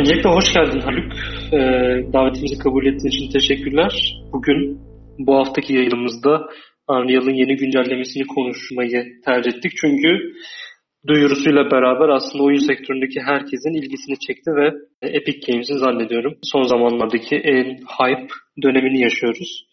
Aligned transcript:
Öncelikle 0.00 0.30
hoş 0.30 0.52
geldin 0.54 0.80
Haluk. 0.80 1.12
Ee, 1.52 2.12
davetimizi 2.12 2.58
kabul 2.58 2.86
ettiğin 2.86 3.12
için 3.14 3.32
teşekkürler. 3.32 3.92
Bugün 4.32 4.80
bu 5.18 5.36
haftaki 5.36 5.74
yayınımızda 5.74 6.46
Unreal'ın 6.88 7.34
yeni 7.34 7.56
güncellemesini 7.56 8.26
konuşmayı 8.26 9.04
tercih 9.24 9.52
ettik. 9.52 9.72
Çünkü 9.80 10.32
duyurusuyla 11.08 11.70
beraber 11.70 12.08
aslında 12.08 12.44
oyun 12.44 12.66
sektöründeki 12.66 13.20
herkesin 13.20 13.74
ilgisini 13.74 14.18
çekti 14.26 14.50
ve 14.50 14.72
Epic 15.02 15.38
Games'in 15.46 15.76
zannediyorum 15.76 16.34
son 16.42 16.62
zamanlardaki 16.62 17.36
en 17.36 17.64
hype 17.98 18.28
dönemini 18.62 19.00
yaşıyoruz. 19.02 19.66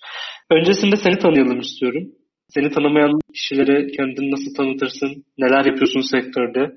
Öncesinde 0.51 0.95
seni 0.95 1.17
tanıyalım 1.17 1.59
istiyorum. 1.59 2.03
Seni 2.49 2.69
tanımayan 2.69 3.19
kişilere 3.33 3.87
kendini 3.87 4.31
nasıl 4.31 4.55
tanıtırsın? 4.57 5.23
Neler 5.37 5.65
yapıyorsun 5.65 6.01
sektörde? 6.01 6.71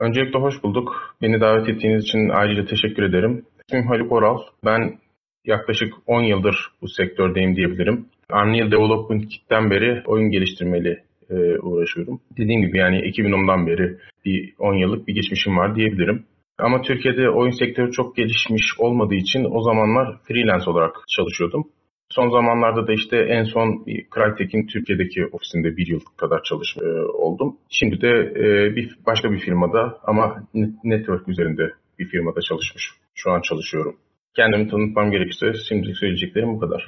Öncelikle 0.00 0.38
hoş 0.38 0.62
bulduk. 0.62 1.16
Beni 1.22 1.40
davet 1.40 1.68
ettiğiniz 1.68 2.04
için 2.04 2.28
ayrıca 2.28 2.64
teşekkür 2.64 3.02
ederim. 3.02 3.44
İsmim 3.68 3.86
Haluk 3.86 4.12
Oral. 4.12 4.38
Ben 4.64 4.98
yaklaşık 5.44 5.94
10 6.06 6.22
yıldır 6.22 6.56
bu 6.82 6.88
sektördeyim 6.88 7.56
diyebilirim. 7.56 8.06
Unreal 8.32 8.70
Development 8.70 9.28
Kit'ten 9.28 9.70
beri 9.70 10.02
oyun 10.06 10.30
geliştirmeli 10.30 11.02
e, 11.30 11.34
uğraşıyorum. 11.58 12.20
Dediğim 12.38 12.60
gibi 12.62 12.78
yani 12.78 12.96
2010'dan 12.96 13.66
beri 13.66 13.96
bir 14.24 14.54
10 14.58 14.74
yıllık 14.74 15.08
bir 15.08 15.14
geçmişim 15.14 15.56
var 15.56 15.76
diyebilirim. 15.76 16.24
Ama 16.58 16.82
Türkiye'de 16.82 17.30
oyun 17.30 17.50
sektörü 17.50 17.92
çok 17.92 18.16
gelişmiş 18.16 18.64
olmadığı 18.78 19.14
için 19.14 19.46
o 19.50 19.62
zamanlar 19.62 20.18
freelance 20.28 20.70
olarak 20.70 20.94
çalışıyordum. 21.08 21.64
Son 22.10 22.30
zamanlarda 22.30 22.86
da 22.86 22.92
işte 22.92 23.16
en 23.16 23.44
son 23.44 23.84
Crytek'in 24.14 24.66
Türkiye'deki 24.66 25.26
ofisinde 25.32 25.76
bir 25.76 25.86
yıl 25.86 26.00
kadar 26.16 26.42
çalışma 26.42 26.82
e, 26.82 26.88
oldum. 27.02 27.56
Şimdi 27.68 28.00
de 28.00 28.08
e, 28.36 28.76
bir 28.76 28.96
başka 29.06 29.32
bir 29.32 29.38
firmada 29.38 29.98
ama 30.04 30.42
network 30.84 31.28
üzerinde 31.28 31.70
bir 31.98 32.08
firmada 32.08 32.40
çalışmış. 32.40 32.90
Şu 33.14 33.30
an 33.30 33.40
çalışıyorum. 33.40 33.96
Kendimi 34.36 34.70
tanıtmam 34.70 35.10
gerekirse 35.10 35.46
şimdi 35.68 35.94
söyleyeceklerim 35.94 36.54
bu 36.54 36.60
kadar. 36.60 36.86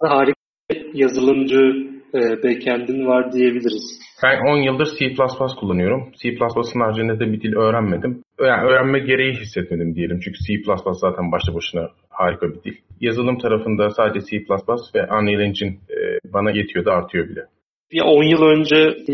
Harika 0.00 0.34
yazılımcı 0.94 1.60
e, 2.14 2.20
backend'in 2.42 3.06
var 3.06 3.32
diyebiliriz. 3.32 4.00
Ben 4.22 4.38
10 4.52 4.56
yıldır 4.56 4.88
C++ 4.98 5.14
kullanıyorum. 5.60 6.12
C++'ın 6.22 6.80
haricinde 6.80 7.20
de 7.20 7.32
bir 7.32 7.40
dil 7.40 7.56
öğrenmedim. 7.56 8.22
Yani 8.46 8.68
öğrenme 8.68 8.98
gereği 8.98 9.32
hissetmedim 9.32 9.94
diyelim. 9.94 10.20
Çünkü 10.24 10.38
C++ 10.38 10.52
zaten 10.92 11.32
başlı 11.32 11.54
başına 11.54 11.88
harika 12.10 12.48
bir 12.48 12.62
dil. 12.62 12.76
Yazılım 13.00 13.38
tarafında 13.38 13.90
sadece 13.90 14.26
C++ 14.26 14.36
ve 14.94 15.02
Unreal 15.02 15.40
Engine 15.40 15.76
bana 16.32 16.50
yetiyor 16.50 16.84
da 16.84 16.92
artıyor 16.92 17.28
bile. 17.28 17.40
Bir 17.92 18.00
10 18.00 18.22
yıl 18.22 18.42
önce 18.42 18.96
C++ 19.06 19.12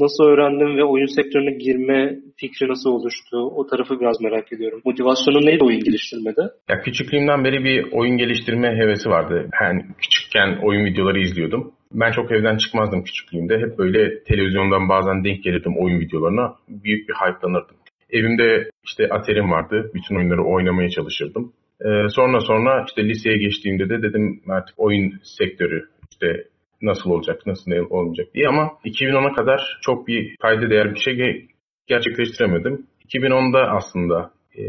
nasıl 0.00 0.24
öğrendin 0.24 0.76
ve 0.76 0.84
oyun 0.84 1.06
sektörüne 1.06 1.54
girme 1.58 2.16
fikri 2.36 2.68
nasıl 2.68 2.90
oluştu? 2.90 3.36
O 3.36 3.66
tarafı 3.66 4.00
biraz 4.00 4.20
merak 4.20 4.52
ediyorum. 4.52 4.80
Motivasyonun 4.84 5.46
neydi 5.46 5.64
oyun 5.64 5.80
geliştirmede? 5.80 6.42
Ya 6.68 6.80
küçüklüğümden 6.80 7.44
beri 7.44 7.64
bir 7.64 7.92
oyun 7.92 8.16
geliştirme 8.16 8.68
hevesi 8.68 9.10
vardı. 9.10 9.48
Yani 9.62 9.84
küçükken 9.98 10.58
oyun 10.62 10.84
videoları 10.84 11.20
izliyordum. 11.20 11.72
Ben 11.92 12.12
çok 12.12 12.32
evden 12.32 12.56
çıkmazdım 12.56 13.04
küçüklüğümde. 13.04 13.58
Hep 13.58 13.78
böyle 13.78 14.22
televizyondan 14.22 14.88
bazen 14.88 15.24
denk 15.24 15.42
gelirdim 15.44 15.74
oyun 15.78 16.00
videolarına. 16.00 16.54
Büyük 16.68 17.08
bir 17.08 17.14
hype'lanırdım. 17.14 17.76
Evimde 18.10 18.70
işte 18.84 19.08
Atari'm 19.08 19.50
vardı. 19.50 19.90
Bütün 19.94 20.16
oyunları 20.16 20.44
oynamaya 20.44 20.90
çalışırdım. 20.90 21.52
Ee, 21.80 22.08
sonra 22.08 22.40
sonra 22.40 22.84
işte 22.88 23.08
liseye 23.08 23.38
geçtiğimde 23.38 23.88
de 23.88 24.02
dedim 24.02 24.40
artık 24.48 24.74
oyun 24.78 25.12
sektörü 25.22 25.88
işte 26.10 26.44
nasıl 26.82 27.10
olacak, 27.10 27.46
nasıl 27.46 27.72
olmayacak 27.90 28.26
diye 28.34 28.48
ama 28.48 28.72
2010'a 28.84 29.32
kadar 29.32 29.78
çok 29.82 30.08
bir 30.08 30.36
kayda 30.36 30.70
değer 30.70 30.94
bir 30.94 31.00
şey 31.00 31.46
gerçekleştiremedim. 31.86 32.86
2010'da 33.08 33.70
aslında 33.70 34.30
e, 34.58 34.62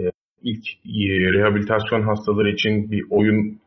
ilk 0.43 0.63
e, 0.85 1.33
rehabilitasyon 1.33 2.01
hastaları 2.01 2.49
için 2.49 2.91
bir 2.91 3.03
oyun 3.09 3.59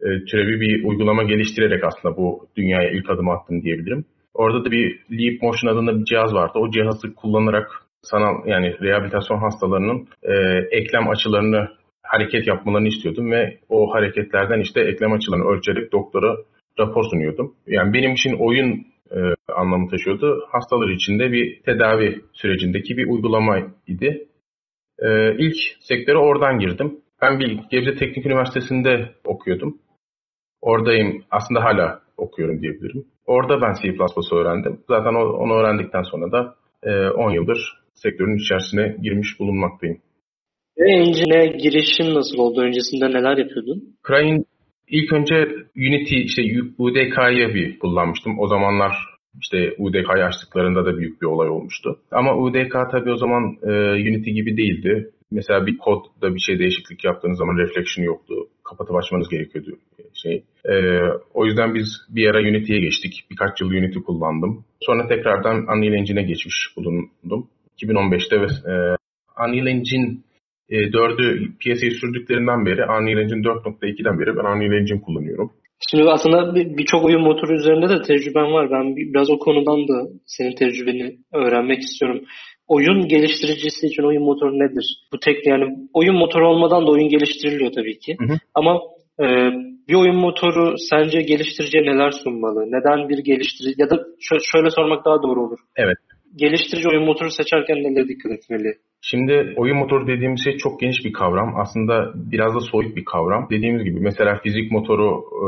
e, 0.00 0.24
türevi 0.24 0.60
bir 0.60 0.84
uygulama 0.84 1.22
geliştirerek 1.22 1.84
aslında 1.84 2.16
bu 2.16 2.46
dünyaya 2.56 2.90
ilk 2.90 3.10
adım 3.10 3.28
attım 3.28 3.62
diyebilirim. 3.62 4.04
Orada 4.34 4.64
da 4.64 4.70
bir 4.70 5.00
Leap 5.10 5.42
Motion 5.42 5.72
adında 5.72 6.00
bir 6.00 6.04
cihaz 6.04 6.34
vardı. 6.34 6.52
O 6.58 6.70
cihazı 6.70 7.14
kullanarak 7.14 7.81
sanal 8.02 8.46
yani 8.46 8.76
rehabilitasyon 8.80 9.38
hastalarının 9.38 10.08
e, 10.22 10.34
eklem 10.70 11.08
açılarını 11.08 11.68
hareket 12.02 12.46
yapmalarını 12.46 12.88
istiyordum 12.88 13.30
ve 13.30 13.58
o 13.68 13.94
hareketlerden 13.94 14.60
işte 14.60 14.80
eklem 14.80 15.12
açılarını 15.12 15.44
ölçerek 15.44 15.92
doktora 15.92 16.36
rapor 16.78 17.04
sunuyordum. 17.04 17.54
Yani 17.66 17.92
benim 17.92 18.12
için 18.12 18.36
oyun 18.38 18.86
e, 19.10 19.18
anlamı 19.54 19.90
taşıyordu. 19.90 20.46
Hastalar 20.50 20.88
için 20.88 21.18
de 21.18 21.32
bir 21.32 21.62
tedavi 21.62 22.20
sürecindeki 22.32 22.96
bir 22.96 23.06
uygulama 23.06 23.58
idi. 23.86 24.28
E, 24.98 25.34
ilk 25.38 25.56
sektöre 25.80 26.18
oradan 26.18 26.58
girdim. 26.58 27.00
Ben 27.22 27.40
bir 27.40 27.60
Gebze 27.70 27.94
Teknik 27.94 28.26
Üniversitesi'nde 28.26 29.10
okuyordum. 29.24 29.78
Oradayım. 30.60 31.24
Aslında 31.30 31.64
hala 31.64 32.00
okuyorum 32.16 32.62
diyebilirim. 32.62 33.04
Orada 33.26 33.60
ben 33.60 33.72
C++ 33.82 33.88
öğrendim. 34.36 34.80
Zaten 34.88 35.14
onu 35.14 35.54
öğrendikten 35.54 36.02
sonra 36.02 36.32
da 36.32 36.54
10 36.84 37.30
e, 37.30 37.34
yıldır 37.34 37.58
sektörün 37.94 38.38
içerisine 38.38 38.96
girmiş 39.02 39.40
bulunmaktayım. 39.40 39.98
Ve 40.78 40.92
Engine'e 40.92 41.46
girişin 41.46 42.14
nasıl 42.14 42.38
oldu? 42.38 42.60
Öncesinde 42.60 43.06
neler 43.10 43.36
yapıyordun? 43.38 43.96
Cry'in 44.08 44.46
ilk 44.88 45.12
önce 45.12 45.34
Unity, 45.76 46.22
işte 46.22 46.42
UDK'yı 46.78 47.54
bir 47.54 47.78
kullanmıştım. 47.78 48.38
O 48.38 48.46
zamanlar 48.46 48.92
işte 49.40 49.74
UDK'yı 49.78 50.24
açtıklarında 50.24 50.84
da 50.86 50.98
büyük 50.98 51.22
bir 51.22 51.26
olay 51.26 51.48
olmuştu. 51.48 51.98
Ama 52.10 52.36
UDK 52.36 52.72
tabii 52.90 53.12
o 53.12 53.16
zaman 53.16 53.56
e, 53.62 53.70
Unity 53.92 54.30
gibi 54.30 54.56
değildi. 54.56 55.10
Mesela 55.32 55.66
bir 55.66 55.78
kodda 55.78 56.34
bir 56.34 56.40
şey 56.40 56.58
değişiklik 56.58 57.04
yaptığınız 57.04 57.38
zaman 57.38 57.56
reflection 57.58 58.04
yoktu. 58.04 58.34
Kapatıp 58.64 58.96
açmanız 58.96 59.28
gerekiyordu 59.28 59.78
şey. 60.14 60.44
E, 60.64 60.74
o 61.34 61.46
yüzden 61.46 61.74
biz 61.74 61.88
bir 62.08 62.26
ara 62.26 62.40
Unity'ye 62.40 62.80
geçtik. 62.80 63.24
Birkaç 63.30 63.60
yıl 63.60 63.68
Unity 63.68 63.98
kullandım. 63.98 64.64
Sonra 64.80 65.08
tekrardan 65.08 65.56
Unreal 65.56 65.92
Engine'e 65.92 66.22
geçmiş 66.22 66.76
bulundum. 66.76 67.48
2015'te 67.82 68.40
ve 68.40 68.46
e, 68.46 68.74
Unreal 69.46 69.66
Engine 69.66 70.16
e, 70.68 70.76
4'ü 70.76 71.56
piyasaya 71.58 71.90
sürdüklerinden 71.90 72.66
beri 72.66 72.82
Unreal 72.84 73.18
Engine 73.18 73.42
4.2'den 73.42 74.18
beri 74.20 74.36
ben 74.36 74.56
Unreal 74.56 74.80
Engine 74.80 75.00
kullanıyorum. 75.00 75.52
Şimdi 75.90 76.10
aslında 76.10 76.54
birçok 76.54 77.04
oyun 77.04 77.22
motoru 77.22 77.54
üzerinde 77.54 77.88
de 77.88 78.02
tecrüben 78.02 78.52
var. 78.52 78.70
Ben 78.70 78.96
biraz 78.96 79.30
o 79.30 79.38
konudan 79.38 79.88
da 79.88 80.08
senin 80.26 80.54
tecrübeni 80.54 81.16
öğrenmek 81.32 81.78
istiyorum. 81.78 82.20
Oyun 82.74 83.08
geliştiricisi 83.08 83.86
için 83.86 84.02
oyun 84.02 84.24
motoru 84.24 84.58
nedir? 84.58 84.86
Bu 85.12 85.18
tek 85.18 85.46
yani 85.46 85.64
oyun 85.92 86.16
motoru 86.16 86.48
olmadan 86.48 86.86
da 86.86 86.90
oyun 86.90 87.08
geliştiriliyor 87.08 87.72
tabii 87.72 87.98
ki. 87.98 88.16
Hı 88.20 88.32
hı. 88.32 88.36
Ama 88.54 88.80
e, 89.20 89.26
bir 89.88 89.94
oyun 89.94 90.16
motoru 90.16 90.74
sence 90.90 91.20
geliştiriciye 91.20 91.82
neler 91.82 92.10
sunmalı? 92.10 92.60
Neden 92.66 93.08
bir 93.08 93.18
geliştirici 93.18 93.74
ya 93.82 93.90
da 93.90 93.96
şöyle 94.52 94.70
sormak 94.70 95.04
daha 95.04 95.22
doğru 95.22 95.40
olur. 95.46 95.58
Evet. 95.76 95.96
Geliştirici 96.36 96.88
oyun 96.88 97.04
motoru 97.04 97.30
seçerken 97.30 97.76
nelere 97.76 98.08
dikkat 98.08 98.32
etmeli? 98.32 98.74
Şimdi 99.00 99.54
oyun 99.56 99.76
motoru 99.76 100.06
dediğimiz 100.06 100.44
şey 100.44 100.56
çok 100.56 100.80
geniş 100.80 101.04
bir 101.04 101.12
kavram. 101.12 101.54
Aslında 101.62 102.12
biraz 102.14 102.54
da 102.54 102.60
soyut 102.60 102.96
bir 102.96 103.04
kavram. 103.04 103.48
Dediğimiz 103.50 103.84
gibi 103.84 104.00
mesela 104.00 104.40
fizik 104.42 104.72
motoru 104.72 105.08
e, 105.44 105.46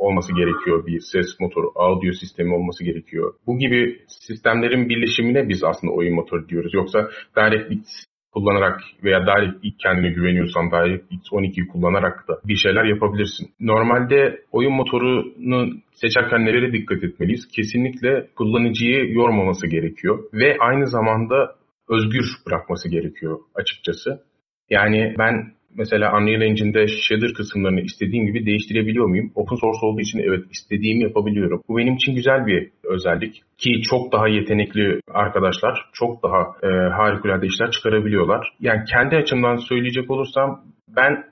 olması 0.00 0.34
gerekiyor. 0.34 0.86
Bir 0.86 1.00
ses 1.00 1.40
motoru, 1.40 1.72
audio 1.74 2.12
sistemi 2.12 2.54
olması 2.54 2.84
gerekiyor. 2.84 3.34
Bu 3.46 3.58
gibi 3.58 3.98
sistemlerin 4.06 4.88
birleşimine 4.88 5.48
biz 5.48 5.64
aslında 5.64 5.92
oyun 5.92 6.14
motoru 6.14 6.48
diyoruz. 6.48 6.74
Yoksa 6.74 7.08
direct 7.36 7.88
kullanarak 8.32 8.80
veya 9.04 9.26
direkt 9.26 9.82
kendine 9.82 10.10
güveniyorsan 10.10 10.70
DirectX 10.70 11.32
12'yi 11.32 11.66
kullanarak 11.68 12.28
da 12.28 12.40
bir 12.44 12.56
şeyler 12.56 12.84
yapabilirsin. 12.84 13.50
Normalde 13.60 14.40
oyun 14.52 14.72
motorunu 14.72 15.68
seçerken 15.92 16.44
nelere 16.44 16.72
dikkat 16.72 17.04
etmeliyiz? 17.04 17.48
Kesinlikle 17.56 18.28
kullanıcıyı 18.36 19.12
yormaması 19.12 19.66
gerekiyor 19.66 20.24
ve 20.32 20.56
aynı 20.60 20.86
zamanda 20.86 21.54
özgür 21.88 22.24
bırakması 22.46 22.88
gerekiyor 22.88 23.38
açıkçası. 23.54 24.22
Yani 24.70 25.14
ben 25.18 25.52
mesela 25.74 26.16
Unreal 26.18 26.42
Engine'de 26.42 26.86
shader 26.88 27.34
kısımlarını 27.34 27.80
istediğim 27.80 28.26
gibi 28.26 28.46
değiştirebiliyor 28.46 29.06
muyum? 29.06 29.32
Open 29.34 29.56
source 29.56 29.86
olduğu 29.86 30.00
için 30.00 30.18
evet 30.18 30.44
istediğimi 30.50 31.02
yapabiliyorum. 31.02 31.62
Bu 31.68 31.78
benim 31.78 31.94
için 31.94 32.14
güzel 32.14 32.46
bir 32.46 32.70
özellik 32.84 33.42
ki 33.58 33.82
çok 33.90 34.12
daha 34.12 34.28
yetenekli 34.28 35.00
arkadaşlar 35.08 35.90
çok 35.92 36.22
daha 36.22 36.40
e, 36.62 36.68
harikulade 36.68 37.46
işler 37.46 37.70
çıkarabiliyorlar. 37.70 38.52
Yani 38.60 38.84
kendi 38.92 39.16
açımdan 39.16 39.56
söyleyecek 39.56 40.10
olursam 40.10 40.64
ben 40.88 41.24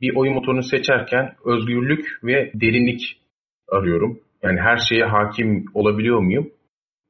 bir 0.00 0.16
oyun 0.16 0.34
motorunu 0.34 0.62
seçerken 0.62 1.32
özgürlük 1.44 2.06
ve 2.24 2.50
derinlik 2.54 3.00
arıyorum. 3.72 4.20
Yani 4.42 4.60
her 4.60 4.76
şeye 4.88 5.04
hakim 5.04 5.64
olabiliyor 5.74 6.20
muyum? 6.20 6.50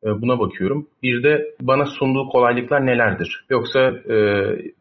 E, 0.05 0.09
buna 0.23 0.39
bakıyorum. 0.39 0.87
Bir 1.03 1.23
de 1.23 1.45
bana 1.61 1.85
sunduğu 1.85 2.29
kolaylıklar 2.29 2.87
nelerdir? 2.87 3.45
Yoksa 3.51 3.81
e, 4.11 4.17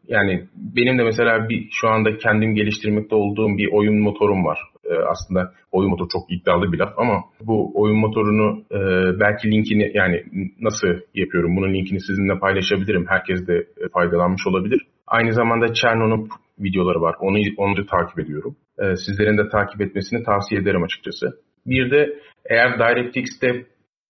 yani 0.08 0.44
benim 0.76 0.98
de 0.98 1.04
mesela 1.04 1.48
bir 1.48 1.68
şu 1.70 1.88
anda 1.88 2.18
kendim 2.18 2.54
geliştirmekte 2.54 3.14
olduğum 3.14 3.58
bir 3.58 3.72
oyun 3.72 3.98
motorum 4.02 4.44
var. 4.44 4.58
E, 4.84 4.94
aslında 4.94 5.52
oyun 5.72 5.90
motoru 5.90 6.08
çok 6.08 6.32
iddialı 6.32 6.72
bir 6.72 6.78
laf 6.78 6.98
ama 6.98 7.24
bu 7.40 7.72
oyun 7.74 7.96
motorunu 7.98 8.62
e, 8.72 8.78
belki 9.20 9.50
linkini 9.50 9.90
yani 9.94 10.24
nasıl 10.60 10.88
yapıyorum 11.14 11.56
bunun 11.56 11.74
linkini 11.74 12.00
sizinle 12.00 12.38
paylaşabilirim. 12.38 13.06
Herkes 13.08 13.48
de 13.48 13.66
faydalanmış 13.92 14.46
olabilir. 14.46 14.86
Aynı 15.06 15.32
zamanda 15.32 15.74
Cherno'nun 15.74 16.28
videoları 16.58 17.00
var. 17.00 17.14
Onu, 17.20 17.38
onu 17.56 17.76
da 17.76 17.86
takip 17.86 18.18
ediyorum. 18.18 18.56
Ee, 18.78 18.96
sizlerin 18.96 19.38
de 19.38 19.48
takip 19.48 19.80
etmesini 19.80 20.22
tavsiye 20.22 20.60
ederim 20.60 20.82
açıkçası. 20.82 21.40
Bir 21.66 21.90
de 21.90 22.18
eğer 22.50 22.78
DirectX'te 22.78 23.66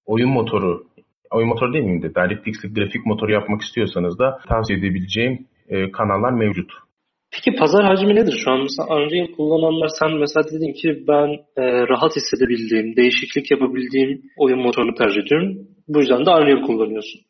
oyun 0.07 0.31
motoru, 0.31 0.85
oyun 1.31 1.49
motoru 1.49 1.73
değil 1.73 1.85
miyim 1.85 2.03
de 2.03 2.15
DirectX'te 2.15 2.69
grafik 2.69 3.07
motoru 3.07 3.33
yapmak 3.33 3.61
istiyorsanız 3.63 4.19
da 4.19 4.39
tavsiye 4.49 4.79
edebileceğim 4.79 5.47
e, 5.69 5.91
kanallar 5.91 6.33
mevcut. 6.33 6.71
Peki 7.33 7.59
pazar 7.59 7.85
hacmi 7.85 8.15
nedir 8.15 8.41
şu 8.45 8.51
an? 8.51 8.61
Mesela 8.63 8.97
Unreal 8.97 9.27
kullananlar 9.37 9.89
sen 10.01 10.11
mesela 10.19 10.45
dedin 10.49 10.73
ki 10.73 11.05
ben 11.09 11.29
e, 11.63 11.89
rahat 11.89 12.17
hissedebildiğim, 12.17 12.97
değişiklik 12.97 13.51
yapabildiğim 13.51 14.23
oyun 14.37 14.59
motorunu 14.59 14.95
tercih 14.95 15.23
ediyorum. 15.23 15.59
Bu 15.89 15.99
yüzden 16.01 16.27
de 16.27 16.31
Unreal 16.31 16.63
kullanıyorsun. 16.67 17.21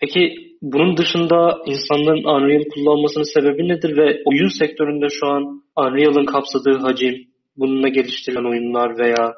Peki 0.00 0.20
bunun 0.62 0.96
dışında 0.96 1.58
insanların 1.66 2.24
Unreal 2.24 2.64
kullanmasının 2.74 3.34
sebebi 3.34 3.68
nedir 3.68 3.96
ve 3.96 4.22
oyun 4.24 4.58
sektöründe 4.58 5.06
şu 5.08 5.26
an 5.26 5.42
Unreal'ın 5.76 6.24
kapsadığı 6.24 6.78
hacim, 6.78 7.14
bununla 7.56 7.88
geliştirilen 7.88 8.50
oyunlar 8.50 8.98
veya 8.98 9.34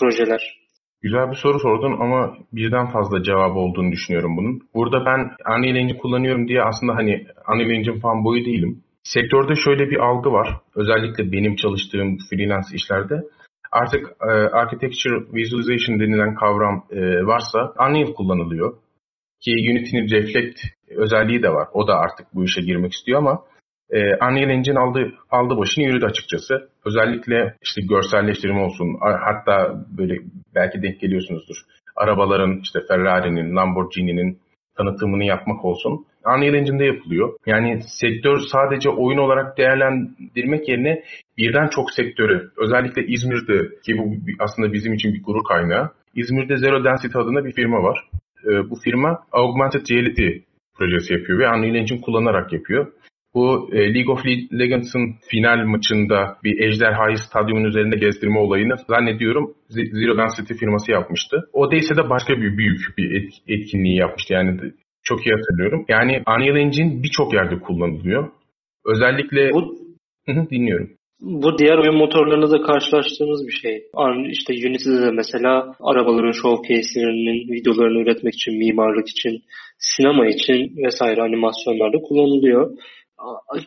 projeler? 0.00 0.61
Güzel 1.02 1.30
bir 1.30 1.36
soru 1.36 1.58
sordun 1.58 1.92
ama 2.00 2.36
birden 2.52 2.86
fazla 2.86 3.22
cevabı 3.22 3.58
olduğunu 3.58 3.92
düşünüyorum 3.92 4.36
bunun. 4.36 4.60
Burada 4.74 5.04
ben 5.06 5.20
Unreal 5.52 5.76
Engine 5.76 5.98
kullanıyorum 5.98 6.48
diye 6.48 6.62
aslında 6.62 6.94
hani 6.94 7.26
Unreal 7.54 7.70
Engine 7.70 8.00
fan 8.00 8.24
boyu 8.24 8.44
değilim. 8.44 8.82
Sektörde 9.02 9.54
şöyle 9.54 9.90
bir 9.90 9.96
algı 9.96 10.32
var. 10.32 10.48
Özellikle 10.74 11.32
benim 11.32 11.56
çalıştığım 11.56 12.18
freelance 12.30 12.68
işlerde. 12.74 13.14
Artık 13.72 14.06
e, 14.22 14.32
Architecture 14.32 15.34
Visualization 15.34 16.00
denilen 16.00 16.34
kavram 16.34 16.84
e, 16.90 17.00
varsa 17.26 17.74
Unreal 17.88 18.12
kullanılıyor. 18.14 18.74
Ki 19.40 19.50
Unity'nin 19.50 20.10
Reflect 20.10 20.58
özelliği 20.96 21.42
de 21.42 21.48
var. 21.48 21.68
O 21.72 21.88
da 21.88 21.94
artık 21.94 22.26
bu 22.34 22.44
işe 22.44 22.60
girmek 22.60 22.92
istiyor 22.92 23.18
ama 23.18 23.44
e, 23.90 23.98
Unreal 23.98 24.50
Engine 24.50 24.78
aldı, 24.78 25.12
aldı 25.30 25.56
başını 25.56 25.84
yürüdü 25.84 26.06
açıkçası. 26.06 26.68
Özellikle 26.84 27.56
işte 27.62 27.82
görselleştirme 27.82 28.60
olsun. 28.60 28.98
Hatta 29.00 29.84
böyle 29.98 30.14
belki 30.54 30.82
denk 30.82 31.00
geliyorsunuzdur. 31.00 31.56
Arabaların 31.96 32.60
işte 32.62 32.78
Ferrari'nin, 32.88 33.56
Lamborghini'nin 33.56 34.38
tanıtımını 34.76 35.24
yapmak 35.24 35.64
olsun. 35.64 36.06
Unreal 36.26 36.54
Engine'de 36.54 36.84
yapılıyor. 36.84 37.32
Yani 37.46 37.80
sektör 37.82 38.38
sadece 38.38 38.90
oyun 38.90 39.18
olarak 39.18 39.58
değerlendirmek 39.58 40.68
yerine 40.68 41.02
birden 41.38 41.68
çok 41.68 41.90
sektörü, 41.90 42.50
özellikle 42.56 43.06
İzmir'de 43.06 43.68
ki 43.86 43.98
bu 43.98 44.14
aslında 44.38 44.72
bizim 44.72 44.92
için 44.94 45.14
bir 45.14 45.22
gurur 45.22 45.44
kaynağı. 45.44 45.90
İzmir'de 46.14 46.56
Zero 46.56 46.84
Density 46.84 47.18
adında 47.18 47.44
bir 47.44 47.52
firma 47.52 47.82
var. 47.82 48.08
Ee, 48.44 48.70
bu 48.70 48.76
firma 48.84 49.18
Augmented 49.32 49.90
Reality 49.90 50.28
projesi 50.74 51.12
yapıyor 51.12 51.38
ve 51.38 51.48
Unreal 51.48 51.74
Engine 51.74 52.00
kullanarak 52.00 52.52
yapıyor. 52.52 52.92
Bu 53.34 53.70
e, 53.72 53.94
League 53.94 54.14
of 54.14 54.26
Legends'ın 54.60 55.14
final 55.30 55.64
maçında 55.66 56.36
bir 56.44 56.60
ejderhayı 56.60 57.16
stadyumun 57.16 57.64
üzerinde 57.64 57.96
gezdirme 57.96 58.38
olayını 58.38 58.74
zannediyorum 58.88 59.54
Zero 59.68 60.18
Density 60.18 60.54
firması 60.54 60.92
yapmıştı. 60.92 61.36
O 61.52 61.70
değilse 61.70 61.96
de 61.96 62.10
başka 62.10 62.36
bir 62.36 62.56
büyük 62.58 62.80
bir 62.98 63.32
etkinliği 63.48 63.96
yapmıştı. 63.96 64.34
Yani 64.34 64.60
çok 65.02 65.26
iyi 65.26 65.34
hatırlıyorum. 65.34 65.84
Yani 65.88 66.22
Unreal 66.28 66.56
Engine 66.56 67.02
birçok 67.02 67.34
yerde 67.34 67.58
kullanılıyor. 67.58 68.30
Özellikle 68.86 69.50
bu, 69.50 69.76
dinliyorum. 70.50 70.90
Bu 71.20 71.58
diğer 71.58 71.78
oyun 71.78 71.96
motorlarında 71.96 72.50
da 72.50 72.62
karşılaştığımız 72.62 73.46
bir 73.46 73.52
şey. 73.52 73.74
İşte 74.30 74.52
Unity'de 74.68 75.02
de 75.02 75.10
mesela 75.10 75.74
arabaların 75.80 76.32
showcase'lerinin 76.42 77.52
videolarını 77.52 78.02
üretmek 78.02 78.34
için, 78.34 78.58
mimarlık 78.58 79.08
için, 79.08 79.42
sinema 79.78 80.26
için 80.26 80.76
vesaire 80.84 81.22
animasyonlarda 81.22 81.98
kullanılıyor 81.98 82.70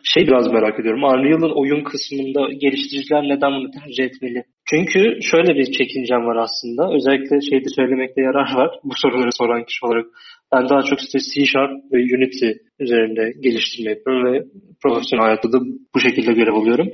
şey 0.04 0.26
biraz 0.26 0.52
merak 0.52 0.80
ediyorum. 0.80 1.02
Unreal'ın 1.04 1.60
oyun 1.60 1.84
kısmında 1.84 2.52
geliştiriciler 2.52 3.22
neden 3.22 3.52
bunu 3.52 3.70
tercih 3.70 4.04
etmeli? 4.04 4.44
Çünkü 4.70 5.18
şöyle 5.22 5.54
bir 5.54 5.72
çekincem 5.72 6.26
var 6.26 6.36
aslında. 6.36 6.94
Özellikle 6.96 7.40
şeyde 7.40 7.68
söylemekte 7.76 8.20
yarar 8.22 8.54
var. 8.54 8.70
Bu 8.84 8.94
soruları 8.96 9.30
soran 9.38 9.64
kişi 9.64 9.86
olarak. 9.86 10.06
Ben 10.52 10.68
daha 10.68 10.82
çok 10.82 11.00
işte 11.00 11.18
C 11.18 11.46
Sharp 11.46 11.70
ve 11.92 11.96
Unity 11.96 12.50
üzerinde 12.80 13.32
geliştirme 13.40 13.90
yapıyorum 13.90 14.32
ve 14.32 14.44
profesyonel 14.82 15.24
hayatta 15.24 15.52
da 15.52 15.58
bu 15.94 16.00
şekilde 16.00 16.32
görev 16.32 16.54
alıyorum. 16.54 16.88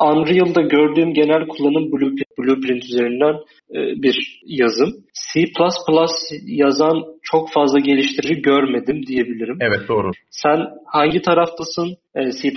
Unreal'da 0.00 0.60
gördüğüm 0.60 1.14
genel 1.14 1.46
kullanım 1.48 1.92
Blueprint 2.38 2.84
üzerinden 2.84 3.34
e, 3.74 4.02
bir 4.02 4.42
yazım. 4.46 4.90
C++ 5.32 5.44
yazan 6.46 7.04
çok 7.22 7.52
fazla 7.52 7.78
geliştirici 7.78 8.42
görmedim 8.42 9.06
diyebilirim. 9.06 9.58
Evet 9.60 9.80
doğru. 9.88 10.10
Sen 10.30 10.58
hangi 10.86 11.22
taraftasın? 11.22 11.96
E, 12.14 12.20
C++ 12.32 12.48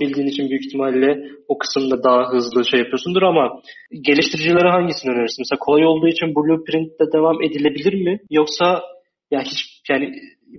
bildiğin 0.00 0.26
için 0.26 0.50
büyük 0.50 0.66
ihtimalle 0.66 1.18
o 1.48 1.58
kısımda 1.58 2.04
daha 2.04 2.32
hızlı 2.32 2.64
şey 2.64 2.80
yapıyorsundur 2.80 3.22
ama 3.22 3.60
geliştiricilere 4.00 4.70
hangisini 4.70 5.12
önerirsin? 5.12 5.42
Mesela 5.42 5.58
kolay 5.60 5.86
olduğu 5.86 6.08
için 6.08 6.34
Blueprint'te 6.34 7.04
devam 7.12 7.42
edilebilir 7.42 7.94
mi? 8.04 8.20
Yoksa 8.30 8.82
ya 9.30 9.40
hiç 9.42 9.80
yani 9.90 10.12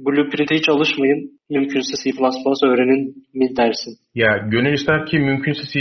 Blueprint'e 0.06 0.56
hiç 0.56 0.70
alışmayın. 0.70 1.32
Mümkünse 1.50 1.94
C++ 2.04 2.10
öğrenin 2.64 3.16
mi 3.34 3.58
dersin? 3.58 3.94
Ya 4.16 4.38
gönül 4.52 4.74
ister 4.74 5.06
ki 5.06 5.20
mümkünse 5.20 5.62
C++ 5.74 5.80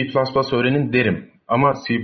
öğrenin 0.57 0.93
derim. 0.93 1.29
Ama 1.49 1.73
C++ 1.89 1.95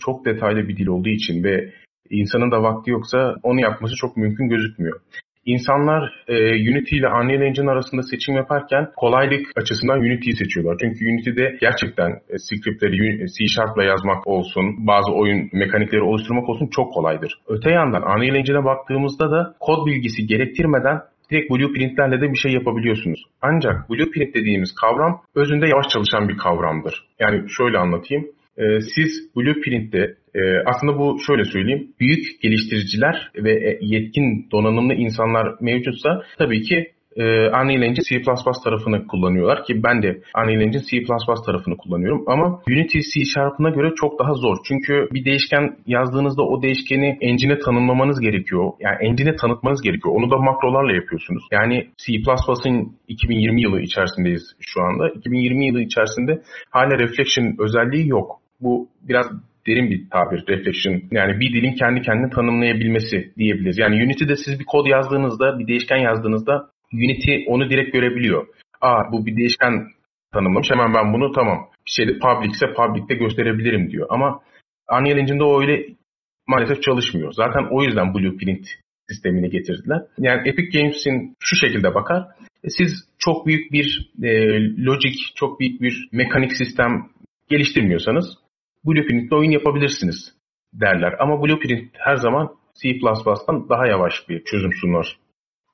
çok 0.00 0.24
detaylı 0.24 0.68
bir 0.68 0.76
dil 0.76 0.86
olduğu 0.86 1.08
için 1.08 1.44
ve 1.44 1.72
insanın 2.10 2.50
da 2.50 2.62
vakti 2.62 2.90
yoksa 2.90 3.34
onu 3.42 3.60
yapması 3.60 3.94
çok 3.96 4.16
mümkün 4.16 4.48
gözükmüyor. 4.48 5.00
İnsanlar 5.46 6.24
e, 6.28 6.34
Unity 6.70 6.96
ile 6.96 7.08
Unreal 7.08 7.42
Engine 7.42 7.70
arasında 7.70 8.02
seçim 8.02 8.34
yaparken 8.34 8.88
kolaylık 8.96 9.46
açısından 9.56 9.98
Unity'yi 9.98 10.36
seçiyorlar. 10.36 10.76
Çünkü 10.80 11.04
Unity'de 11.04 11.56
gerçekten 11.60 12.10
e, 12.10 12.38
scriptleri 12.38 13.26
C 13.26 13.46
Sharp'la 13.46 13.84
yazmak 13.84 14.26
olsun, 14.26 14.64
bazı 14.86 15.12
oyun 15.12 15.48
mekanikleri 15.52 16.02
oluşturmak 16.02 16.48
olsun 16.48 16.66
çok 16.66 16.92
kolaydır. 16.92 17.32
Öte 17.48 17.70
yandan 17.70 18.02
Unreal 18.02 18.36
Engine'e 18.36 18.64
baktığımızda 18.64 19.30
da 19.30 19.54
kod 19.60 19.86
bilgisi 19.86 20.26
gerektirmeden 20.26 21.00
direkt 21.30 21.50
blueprintlerle 21.50 22.20
de 22.20 22.32
bir 22.32 22.38
şey 22.38 22.52
yapabiliyorsunuz. 22.52 23.22
Ancak 23.42 23.90
blueprint 23.90 24.34
dediğimiz 24.34 24.74
kavram 24.74 25.20
özünde 25.34 25.66
yavaş 25.68 25.86
çalışan 25.88 26.28
bir 26.28 26.36
kavramdır. 26.36 26.94
Yani 27.20 27.44
şöyle 27.58 27.78
anlatayım. 27.78 28.24
Ee, 28.58 28.80
siz 28.80 29.36
Blueprint'te 29.36 30.14
e, 30.34 30.40
aslında 30.66 30.98
bu 30.98 31.18
şöyle 31.26 31.44
söyleyeyim. 31.44 31.88
Büyük 32.00 32.42
geliştiriciler 32.42 33.30
ve 33.36 33.52
e, 33.52 33.78
yetkin 33.80 34.48
donanımlı 34.52 34.94
insanlar 34.94 35.54
mevcutsa 35.60 36.22
tabii 36.38 36.62
ki 36.62 36.92
e, 37.16 37.22
Unreal 37.48 37.82
Engine 37.82 38.04
C++ 38.08 38.22
tarafını 38.64 39.06
kullanıyorlar 39.06 39.64
ki 39.64 39.82
ben 39.82 40.02
de 40.02 40.20
Unreal 40.38 40.60
Engine 40.60 40.82
C++ 40.90 41.02
tarafını 41.46 41.76
kullanıyorum 41.76 42.24
ama 42.26 42.60
Unity 42.68 42.98
C 42.98 43.24
Sharp'ına 43.24 43.70
göre 43.70 43.90
çok 43.96 44.18
daha 44.18 44.34
zor. 44.34 44.56
Çünkü 44.68 45.08
bir 45.12 45.24
değişken 45.24 45.76
yazdığınızda 45.86 46.42
o 46.42 46.62
değişkeni 46.62 47.18
engine'e 47.20 47.58
tanımlamanız 47.58 48.20
gerekiyor. 48.20 48.72
Yani 48.80 48.96
engine'e 49.00 49.36
tanıtmanız 49.36 49.82
gerekiyor. 49.82 50.14
Onu 50.14 50.30
da 50.30 50.36
makrolarla 50.36 50.92
yapıyorsunuz. 50.92 51.42
Yani 51.52 51.86
C++'ın 51.96 52.96
2020 53.08 53.62
yılı 53.62 53.80
içerisindeyiz 53.80 54.42
şu 54.60 54.82
anda. 54.82 55.08
2020 55.08 55.66
yılı 55.66 55.80
içerisinde 55.82 56.42
hala 56.70 56.98
reflection 56.98 57.54
özelliği 57.58 58.08
yok. 58.08 58.40
Bu 58.60 58.88
biraz 59.08 59.26
derin 59.66 59.90
bir 59.90 60.10
tabir, 60.10 60.44
reflection. 60.48 61.02
Yani 61.10 61.40
bir 61.40 61.52
dilin 61.52 61.74
kendi 61.74 62.02
kendini 62.02 62.30
tanımlayabilmesi 62.30 63.32
diyebiliriz. 63.38 63.78
Yani 63.78 64.04
Unity'de 64.04 64.36
siz 64.36 64.60
bir 64.60 64.64
kod 64.64 64.86
yazdığınızda, 64.86 65.58
bir 65.58 65.66
değişken 65.66 65.96
yazdığınızda 65.96 66.73
Unity 66.94 67.44
onu 67.46 67.70
direkt 67.70 67.92
görebiliyor. 67.92 68.46
Aa 68.80 69.12
bu 69.12 69.26
bir 69.26 69.36
değişken 69.36 69.72
tanımlamış 70.32 70.70
hemen 70.70 70.94
ben 70.94 71.12
bunu 71.12 71.32
tamam. 71.32 71.68
Şeyde 71.84 72.18
public 72.18 72.50
ise 72.50 72.66
public'te 72.72 73.14
gösterebilirim 73.14 73.90
diyor. 73.90 74.06
Ama 74.10 74.40
Unreal 74.92 75.18
Engine'de 75.18 75.44
o 75.44 75.60
öyle 75.60 75.86
maalesef 76.46 76.82
çalışmıyor. 76.82 77.32
Zaten 77.32 77.68
o 77.70 77.82
yüzden 77.82 78.14
Blueprint 78.14 78.66
sistemini 79.08 79.50
getirdiler. 79.50 80.02
Yani 80.18 80.48
Epic 80.48 80.78
Games'in 80.78 81.36
şu 81.40 81.56
şekilde 81.56 81.94
bakar. 81.94 82.22
E, 82.64 82.68
siz 82.70 83.08
çok 83.18 83.46
büyük 83.46 83.72
bir 83.72 84.10
e, 84.22 84.30
logic, 84.84 85.18
çok 85.34 85.60
büyük 85.60 85.80
bir 85.80 86.08
mekanik 86.12 86.52
sistem 86.52 87.10
geliştirmiyorsanız 87.50 88.38
Blueprint'le 88.84 89.32
oyun 89.32 89.50
yapabilirsiniz 89.50 90.34
derler. 90.72 91.14
Ama 91.18 91.42
Blueprint 91.42 91.90
her 91.92 92.16
zaman 92.16 92.56
C++'dan 92.82 93.68
daha 93.68 93.86
yavaş 93.86 94.14
bir 94.28 94.44
çözüm 94.44 94.72
sunar. 94.72 95.16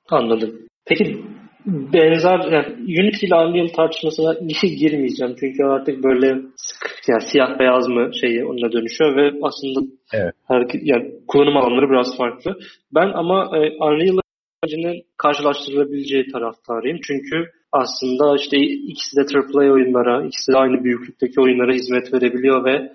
Anladım. 0.09 0.70
Peki 0.85 1.23
benzer 1.65 2.39
yani 2.51 2.67
Unity 3.01 3.25
ile 3.25 3.35
Unreal 3.35 3.67
tartışmasına 3.67 4.35
işe 4.49 4.67
girmeyeceğim. 4.67 5.35
Çünkü 5.39 5.63
artık 5.63 6.03
böyle 6.03 6.41
sık 6.55 6.91
yani 7.07 7.21
siyah 7.31 7.59
beyaz 7.59 7.87
mı 7.87 8.11
şeyi 8.21 8.45
onunla 8.45 8.71
dönüşüyor 8.71 9.15
ve 9.15 9.39
aslında 9.41 9.79
evet. 10.13 10.33
her, 10.47 10.67
yani 10.81 11.11
kullanım 11.27 11.57
alanları 11.57 11.89
biraz 11.89 12.17
farklı. 12.17 12.57
Ben 12.95 13.09
ama 13.13 13.57
e, 13.57 13.59
Unreal 13.59 14.17
Engine'in 14.63 15.03
karşılaştırılabileceği 15.17 16.25
taraftarıyım. 16.31 16.99
Çünkü 17.07 17.45
aslında 17.71 18.35
işte 18.35 18.57
ikisi 18.59 19.17
de 19.17 19.21
AAA 19.21 19.73
oyunlara, 19.73 20.25
ikisi 20.25 20.51
de 20.51 20.57
aynı 20.57 20.83
büyüklükteki 20.83 21.41
oyunlara 21.41 21.73
hizmet 21.73 22.13
verebiliyor 22.13 22.65
ve 22.65 22.91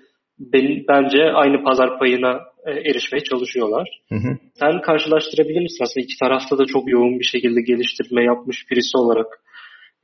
bence 0.87 1.23
aynı 1.23 1.63
pazar 1.63 1.99
payına 1.99 2.39
e, 2.65 2.71
erişmeye 2.71 3.23
çalışıyorlar. 3.23 4.01
Hı 4.09 4.15
hı. 4.15 4.37
Sen 4.59 4.81
karşılaştırabilir 4.81 5.61
misin? 5.61 5.83
Aslında 5.83 6.03
iki 6.03 6.19
tarafta 6.19 6.57
da 6.57 6.65
çok 6.65 6.91
yoğun 6.91 7.19
bir 7.19 7.25
şekilde 7.25 7.61
geliştirme 7.61 8.23
yapmış 8.23 8.65
birisi 8.71 8.97
olarak. 8.97 9.27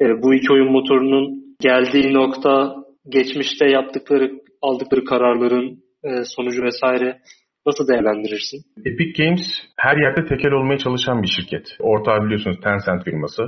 e, 0.01 0.05
bu 0.23 0.33
iki 0.33 0.53
oyun 0.53 0.71
motorunun 0.71 1.55
geldiği 1.61 2.13
nokta 2.13 2.75
geçmişte 3.09 3.69
yaptıkları 3.69 4.31
aldıkları 4.61 5.05
kararların 5.05 5.83
e, 6.03 6.09
sonucu 6.23 6.63
vesaire 6.63 7.19
nasıl 7.65 7.87
değerlendirirsin? 7.87 8.61
Epic 8.85 9.23
Games 9.23 9.41
her 9.77 9.97
yerde 9.97 10.25
tekel 10.25 10.51
olmaya 10.51 10.77
çalışan 10.77 11.23
bir 11.23 11.27
şirket. 11.27 11.67
Ortağı 11.79 12.25
biliyorsunuz 12.25 12.57
Tencent 12.63 13.03
firması. 13.03 13.43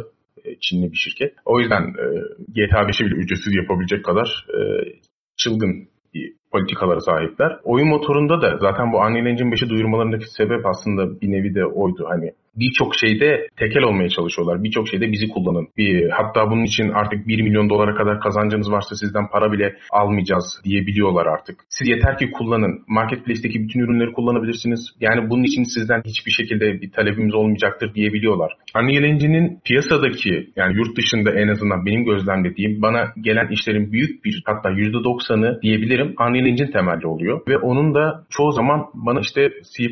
Çinli 0.62 0.92
bir 0.92 0.98
şirket. 0.98 1.34
O 1.46 1.60
yüzden 1.60 1.94
GTA 2.56 2.82
5'i 2.82 3.06
bile 3.06 3.15
ücretsiz 3.15 3.56
yapabilecek 3.56 4.06
kadar 4.06 4.46
çılgın 5.38 5.88
politikalara 6.56 7.02
sahipler. 7.02 7.60
Oyun 7.64 7.88
motorunda 7.88 8.42
da 8.42 8.58
zaten 8.58 8.92
bu 8.92 8.98
Unreal 8.98 9.26
Engine 9.26 9.50
5'i 9.56 9.70
duyurmalarındaki 9.70 10.26
sebep 10.38 10.66
aslında 10.66 11.22
bir 11.22 11.32
nevi 11.32 11.56
de 11.56 11.66
oydu. 11.66 12.06
Hani 12.10 12.32
birçok 12.56 12.96
şeyde 12.96 13.48
tekel 13.58 13.84
olmaya 13.84 14.10
çalışıyorlar. 14.10 14.64
Birçok 14.64 14.88
şeyde 14.88 15.12
bizi 15.12 15.28
kullanın. 15.28 15.68
Bir, 15.78 16.10
hatta 16.10 16.52
bunun 16.52 16.64
için 16.64 16.90
artık 16.90 17.28
1 17.28 17.42
milyon 17.42 17.70
dolara 17.70 17.96
kadar 17.96 18.20
kazancınız 18.20 18.72
varsa 18.72 18.96
sizden 18.96 19.28
para 19.28 19.52
bile 19.52 19.76
almayacağız 19.92 20.62
diyebiliyorlar 20.64 21.26
artık. 21.26 21.60
Siz 21.70 21.88
yeter 21.90 22.18
ki 22.18 22.32
kullanın. 22.32 22.84
Marketplace'teki 22.88 23.64
bütün 23.64 23.80
ürünleri 23.80 24.14
kullanabilirsiniz. 24.14 24.82
Yani 25.00 25.30
bunun 25.30 25.44
için 25.44 25.64
sizden 25.64 26.02
hiçbir 26.06 26.32
şekilde 26.32 26.82
bir 26.82 26.92
talebimiz 26.92 27.34
olmayacaktır 27.34 27.94
diyebiliyorlar. 27.94 28.52
Unreal 28.76 29.04
Engine'in 29.04 29.60
piyasadaki 29.66 30.50
yani 30.56 30.78
yurt 30.78 30.98
dışında 30.98 31.32
en 31.32 31.48
azından 31.48 31.86
benim 31.86 32.06
gözlemlediğim 32.06 32.82
bana 32.82 33.14
gelen 33.22 33.48
işlerin 33.52 33.92
büyük 33.92 34.26
bir 34.26 34.44
hatta 34.46 34.70
%90'ı 34.70 35.62
diyebilirim 35.62 36.16
Unreal 36.20 36.46
Engine 36.46 36.72
temelli 36.72 37.08
oluyor. 37.08 37.42
Ve 37.48 37.58
onun 37.58 37.96
da 37.96 38.26
çoğu 38.30 38.52
zaman 38.52 38.86
bana 38.94 39.20
işte 39.20 39.50
C++ 39.78 39.84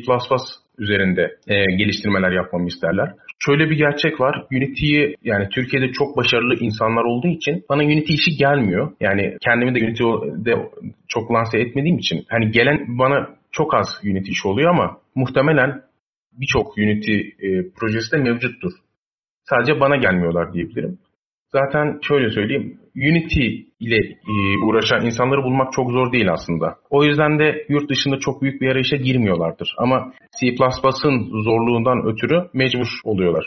üzerinde 0.78 1.36
e, 1.48 1.64
geliştirmeler 1.76 2.32
yapmamı 2.32 2.66
isterler. 2.66 3.12
Şöyle 3.38 3.70
bir 3.70 3.76
gerçek 3.76 4.20
var. 4.20 4.46
Unity'yi 4.52 5.16
yani 5.22 5.48
Türkiye'de 5.48 5.92
çok 5.92 6.16
başarılı 6.16 6.54
insanlar 6.60 7.04
olduğu 7.04 7.28
için 7.28 7.64
bana 7.68 7.82
Unity 7.82 8.14
işi 8.14 8.36
gelmiyor. 8.36 8.92
Yani 9.00 9.36
kendimi 9.44 9.74
de 9.74 9.84
Unity'de 9.84 10.54
çok 11.08 11.32
lanse 11.32 11.58
etmediğim 11.58 11.98
için 11.98 12.24
hani 12.28 12.50
gelen 12.50 12.98
bana 12.98 13.28
çok 13.52 13.74
az 13.74 13.86
Unity 14.04 14.30
işi 14.30 14.48
oluyor 14.48 14.70
ama 14.70 14.98
muhtemelen 15.14 15.82
birçok 16.32 16.78
Unity 16.78 17.18
e, 17.18 17.70
projesi 17.76 18.12
de 18.12 18.16
mevcuttur. 18.16 18.72
Sadece 19.44 19.80
bana 19.80 19.96
gelmiyorlar 19.96 20.52
diyebilirim. 20.52 20.98
Zaten 21.58 21.98
şöyle 22.02 22.30
söyleyeyim, 22.30 22.78
Unity 22.96 23.46
ile 23.80 23.96
e, 24.30 24.32
uğraşan 24.66 25.06
insanları 25.06 25.42
bulmak 25.42 25.72
çok 25.72 25.90
zor 25.90 26.12
değil 26.12 26.32
aslında. 26.32 26.76
O 26.90 27.04
yüzden 27.04 27.38
de 27.38 27.66
yurt 27.68 27.90
dışında 27.90 28.18
çok 28.18 28.42
büyük 28.42 28.60
bir 28.60 28.68
arayışa 28.68 28.96
girmiyorlardır. 28.96 29.74
Ama 29.78 30.12
C++'ın 30.40 31.42
zorluğundan 31.42 32.06
ötürü 32.06 32.48
mecbur 32.52 33.00
oluyorlar. 33.04 33.46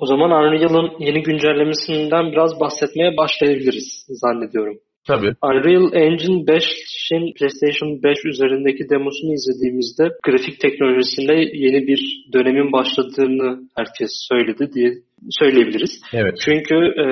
O 0.00 0.06
zaman 0.06 0.30
Unreal'ın 0.30 0.90
yeni 0.98 1.22
güncellemesinden 1.22 2.32
biraz 2.32 2.60
bahsetmeye 2.60 3.16
başlayabiliriz 3.16 4.06
zannediyorum. 4.08 4.76
Tabii. 5.06 5.34
Unreal 5.42 5.92
Engine 5.92 6.44
5'in 6.44 7.34
PlayStation 7.34 8.02
5 8.02 8.24
üzerindeki 8.24 8.88
demosunu 8.90 9.32
izlediğimizde 9.32 10.08
grafik 10.22 10.60
teknolojisinde 10.60 11.32
yeni 11.54 11.86
bir 11.86 12.26
dönemin 12.32 12.72
başladığını 12.72 13.68
herkes 13.76 14.10
söyledi 14.28 14.72
diye 14.74 14.92
söyleyebiliriz. 15.30 16.00
Evet. 16.12 16.34
Çünkü 16.44 16.74
e, 16.74 17.06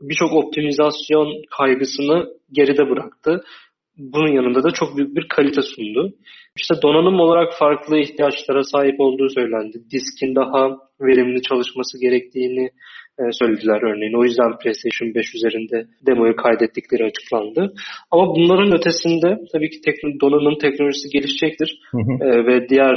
birçok 0.00 0.32
optimizasyon 0.32 1.42
kaygısını 1.58 2.26
geride 2.52 2.90
bıraktı. 2.90 3.40
Bunun 3.98 4.32
yanında 4.32 4.62
da 4.62 4.70
çok 4.70 4.96
büyük 4.96 5.16
bir 5.16 5.28
kalite 5.28 5.62
sundu. 5.62 6.12
İşte 6.56 6.74
donanım 6.82 7.20
olarak 7.20 7.52
farklı 7.58 7.98
ihtiyaçlara 7.98 8.62
sahip 8.62 9.00
olduğu 9.00 9.28
söylendi. 9.28 9.78
Diskin 9.90 10.34
daha 10.34 10.78
verimli 11.00 11.42
çalışması 11.42 12.00
gerektiğini 12.00 12.70
söylediler 13.32 13.82
örneğin. 13.82 14.20
O 14.20 14.24
yüzden 14.24 14.58
PlayStation 14.58 15.14
5 15.14 15.34
üzerinde 15.34 15.86
demoyu 16.06 16.36
kaydettikleri 16.36 17.04
açıklandı. 17.04 17.74
Ama 18.10 18.34
bunların 18.34 18.78
ötesinde 18.78 19.38
tabii 19.52 19.70
ki 19.70 19.80
tekno, 19.80 20.10
donanım 20.20 20.58
teknolojisi 20.58 21.08
gelişecektir 21.08 21.80
Hı 21.90 21.98
hı. 21.98 22.24
E, 22.24 22.46
ve 22.46 22.68
diğer 22.68 22.96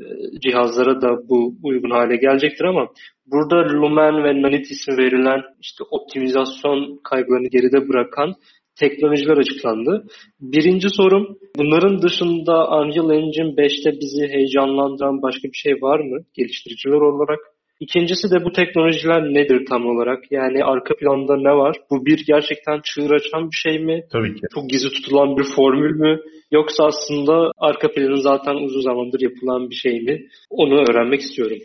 e, 0.00 0.04
cihazlara 0.40 1.00
da 1.02 1.28
bu 1.28 1.54
uygun 1.62 1.90
hale 1.90 2.16
gelecektir 2.16 2.64
ama 2.64 2.88
burada 3.26 3.56
Lumen 3.56 4.24
ve 4.24 4.42
Nanit 4.42 4.70
ismi 4.70 4.96
verilen 4.96 5.42
işte 5.60 5.84
optimizasyon 5.90 7.00
kaygılarını 7.04 7.48
geride 7.48 7.88
bırakan 7.88 8.34
teknolojiler 8.76 9.36
açıklandı. 9.36 10.06
Birinci 10.40 10.90
sorum, 10.90 11.38
bunların 11.58 12.02
dışında 12.02 12.68
Unreal 12.68 13.10
Engine 13.10 13.54
5'te 13.62 13.92
bizi 14.00 14.28
heyecanlandıran 14.28 15.22
başka 15.22 15.48
bir 15.48 15.56
şey 15.56 15.72
var 15.72 16.00
mı 16.00 16.18
geliştiriciler 16.34 17.00
olarak? 17.00 17.38
İkincisi 17.80 18.30
de 18.30 18.44
bu 18.44 18.52
teknolojiler 18.52 19.22
nedir 19.22 19.66
tam 19.68 19.86
olarak? 19.86 20.32
Yani 20.32 20.64
arka 20.64 20.94
planda 20.96 21.36
ne 21.36 21.56
var? 21.56 21.76
Bu 21.90 22.06
bir 22.06 22.24
gerçekten 22.26 22.80
çığır 22.84 23.10
açan 23.10 23.50
bir 23.50 23.56
şey 23.56 23.78
mi? 23.78 24.02
Tabii 24.12 24.34
ki. 24.34 24.40
Çok 24.54 24.70
gizli 24.70 24.88
tutulan 24.88 25.36
bir 25.36 25.44
formül 25.56 25.94
mü? 26.00 26.20
Yoksa 26.52 26.84
aslında 26.84 27.52
arka 27.58 27.92
planı 27.92 28.22
zaten 28.22 28.54
uzun 28.54 28.80
zamandır 28.80 29.20
yapılan 29.20 29.70
bir 29.70 29.74
şey 29.74 30.00
mi? 30.00 30.22
Onu 30.50 30.80
öğrenmek 30.80 31.20
istiyorum. 31.20 31.58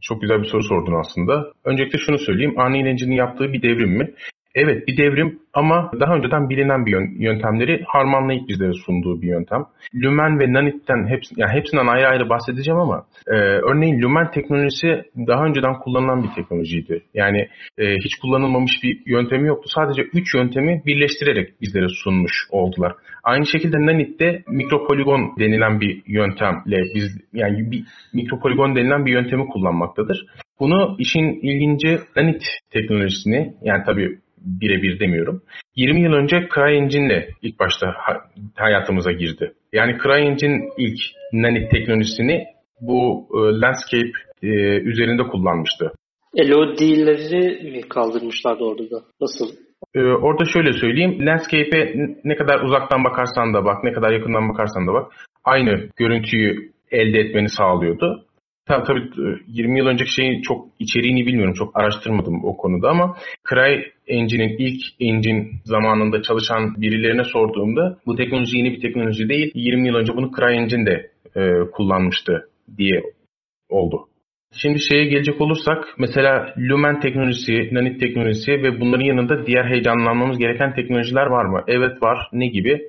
Çok 0.00 0.20
güzel 0.20 0.42
bir 0.42 0.48
soru 0.48 0.62
sordun 0.62 1.00
aslında. 1.00 1.52
Öncelikle 1.64 1.98
şunu 1.98 2.18
söyleyeyim. 2.18 2.54
Unreal 2.56 2.86
Engine'in 2.86 3.16
yaptığı 3.16 3.52
bir 3.52 3.62
devrim 3.62 3.98
mi? 3.98 4.14
Evet 4.56 4.88
bir 4.88 4.96
devrim 4.96 5.38
ama 5.54 5.90
daha 6.00 6.14
önceden 6.14 6.50
bilinen 6.50 6.86
bir 6.86 7.20
yöntemleri 7.20 7.84
harmanlayıp 7.86 8.48
bizlere 8.48 8.72
sunduğu 8.72 9.22
bir 9.22 9.28
yöntem. 9.28 9.64
Lumen 9.94 10.40
ve 10.40 10.52
Nanit'ten 10.52 11.08
hepsi, 11.08 11.34
yani 11.36 11.52
hepsinden 11.52 11.86
ayrı 11.86 12.08
ayrı 12.08 12.28
bahsedeceğim 12.28 12.80
ama 12.80 13.06
e, 13.26 13.34
örneğin 13.70 14.02
Lumen 14.02 14.30
teknolojisi 14.30 15.02
daha 15.26 15.44
önceden 15.44 15.74
kullanılan 15.74 16.22
bir 16.22 16.28
teknolojiydi. 16.28 17.02
Yani 17.14 17.48
e, 17.78 17.94
hiç 18.04 18.14
kullanılmamış 18.16 18.72
bir 18.82 19.02
yöntemi 19.06 19.48
yoktu. 19.48 19.68
Sadece 19.74 20.02
üç 20.02 20.34
yöntemi 20.34 20.82
birleştirerek 20.86 21.60
bizlere 21.60 21.88
sunmuş 21.88 22.32
oldular. 22.50 22.92
Aynı 23.24 23.46
şekilde 23.46 23.76
Nanit'te 23.86 24.42
mikropoligon 24.48 25.36
denilen 25.38 25.80
bir 25.80 26.02
yöntemle 26.06 26.82
biz 26.94 27.20
yani 27.32 27.70
bir 27.70 27.84
mikropoligon 28.14 28.76
denilen 28.76 29.06
bir 29.06 29.12
yöntemi 29.12 29.46
kullanmaktadır. 29.46 30.26
Bunu 30.60 30.96
işin 30.98 31.40
ilginci 31.42 31.98
Nanit 32.16 32.42
teknolojisini 32.70 33.54
yani 33.62 33.82
tabii 33.86 34.18
birebir 34.38 35.00
demiyorum. 35.00 35.42
20 35.76 36.02
yıl 36.02 36.12
önce 36.12 36.48
CryEngine 36.54 37.28
ilk 37.42 37.60
başta 37.60 37.94
hayatımıza 38.54 39.12
girdi. 39.12 39.52
Yani 39.72 39.96
CryEngine 40.02 40.68
ilk 40.78 40.98
Nanit 41.32 41.70
teknolojisini 41.70 42.44
bu 42.80 43.28
e, 43.34 43.38
landscape 43.60 44.12
e, 44.42 44.48
üzerinde 44.80 45.22
kullanmıştı. 45.22 45.92
LOD'leri 46.38 47.70
mi 47.70 47.80
kaldırmışlardı 47.88 48.64
orada 48.64 48.90
da? 48.90 49.02
Nasıl? 49.20 49.46
Ee, 49.94 50.00
orada 50.00 50.44
şöyle 50.44 50.72
söyleyeyim. 50.72 51.26
Landscape'e 51.26 51.94
ne 52.24 52.36
kadar 52.36 52.60
uzaktan 52.60 53.04
bakarsan 53.04 53.54
da 53.54 53.64
bak, 53.64 53.84
ne 53.84 53.92
kadar 53.92 54.12
yakından 54.12 54.48
bakarsan 54.48 54.86
da 54.86 54.92
bak. 54.92 55.12
Aynı 55.44 55.88
görüntüyü 55.96 56.72
elde 56.90 57.18
etmeni 57.18 57.48
sağlıyordu. 57.48 58.25
Tabii, 58.66 58.86
tabii 58.86 59.10
20 59.48 59.78
yıl 59.78 59.86
önceki 59.86 60.12
şeyin 60.14 60.42
çok 60.42 60.68
içeriğini 60.78 61.26
bilmiyorum. 61.26 61.54
Çok 61.54 61.78
araştırmadım 61.80 62.44
o 62.44 62.56
konuda 62.56 62.90
ama 62.90 63.16
Cry 63.50 63.92
Engine'in 64.06 64.56
ilk 64.58 64.80
engine 65.00 65.46
zamanında 65.64 66.22
çalışan 66.22 66.80
birilerine 66.80 67.24
sorduğumda 67.24 67.98
bu 68.06 68.16
teknoloji 68.16 68.58
yeni 68.58 68.72
bir 68.72 68.80
teknoloji 68.80 69.28
değil. 69.28 69.50
20 69.54 69.88
yıl 69.88 69.94
önce 69.94 70.16
bunu 70.16 70.30
Cry 70.32 70.56
Engine 70.56 70.86
de 70.86 71.10
e, 71.36 71.70
kullanmıştı 71.72 72.48
diye 72.78 73.02
oldu. 73.68 74.08
Şimdi 74.54 74.80
şeye 74.80 75.04
gelecek 75.04 75.40
olursak 75.40 75.84
mesela 75.98 76.54
Lumen 76.58 77.00
teknolojisi, 77.00 77.68
Nanit 77.72 78.00
teknolojisi 78.00 78.52
ve 78.52 78.80
bunların 78.80 79.04
yanında 79.04 79.46
diğer 79.46 79.64
heyecanlanmamız 79.64 80.38
gereken 80.38 80.74
teknolojiler 80.74 81.26
var 81.26 81.44
mı? 81.44 81.64
Evet 81.68 82.02
var. 82.02 82.28
Ne 82.32 82.46
gibi? 82.46 82.88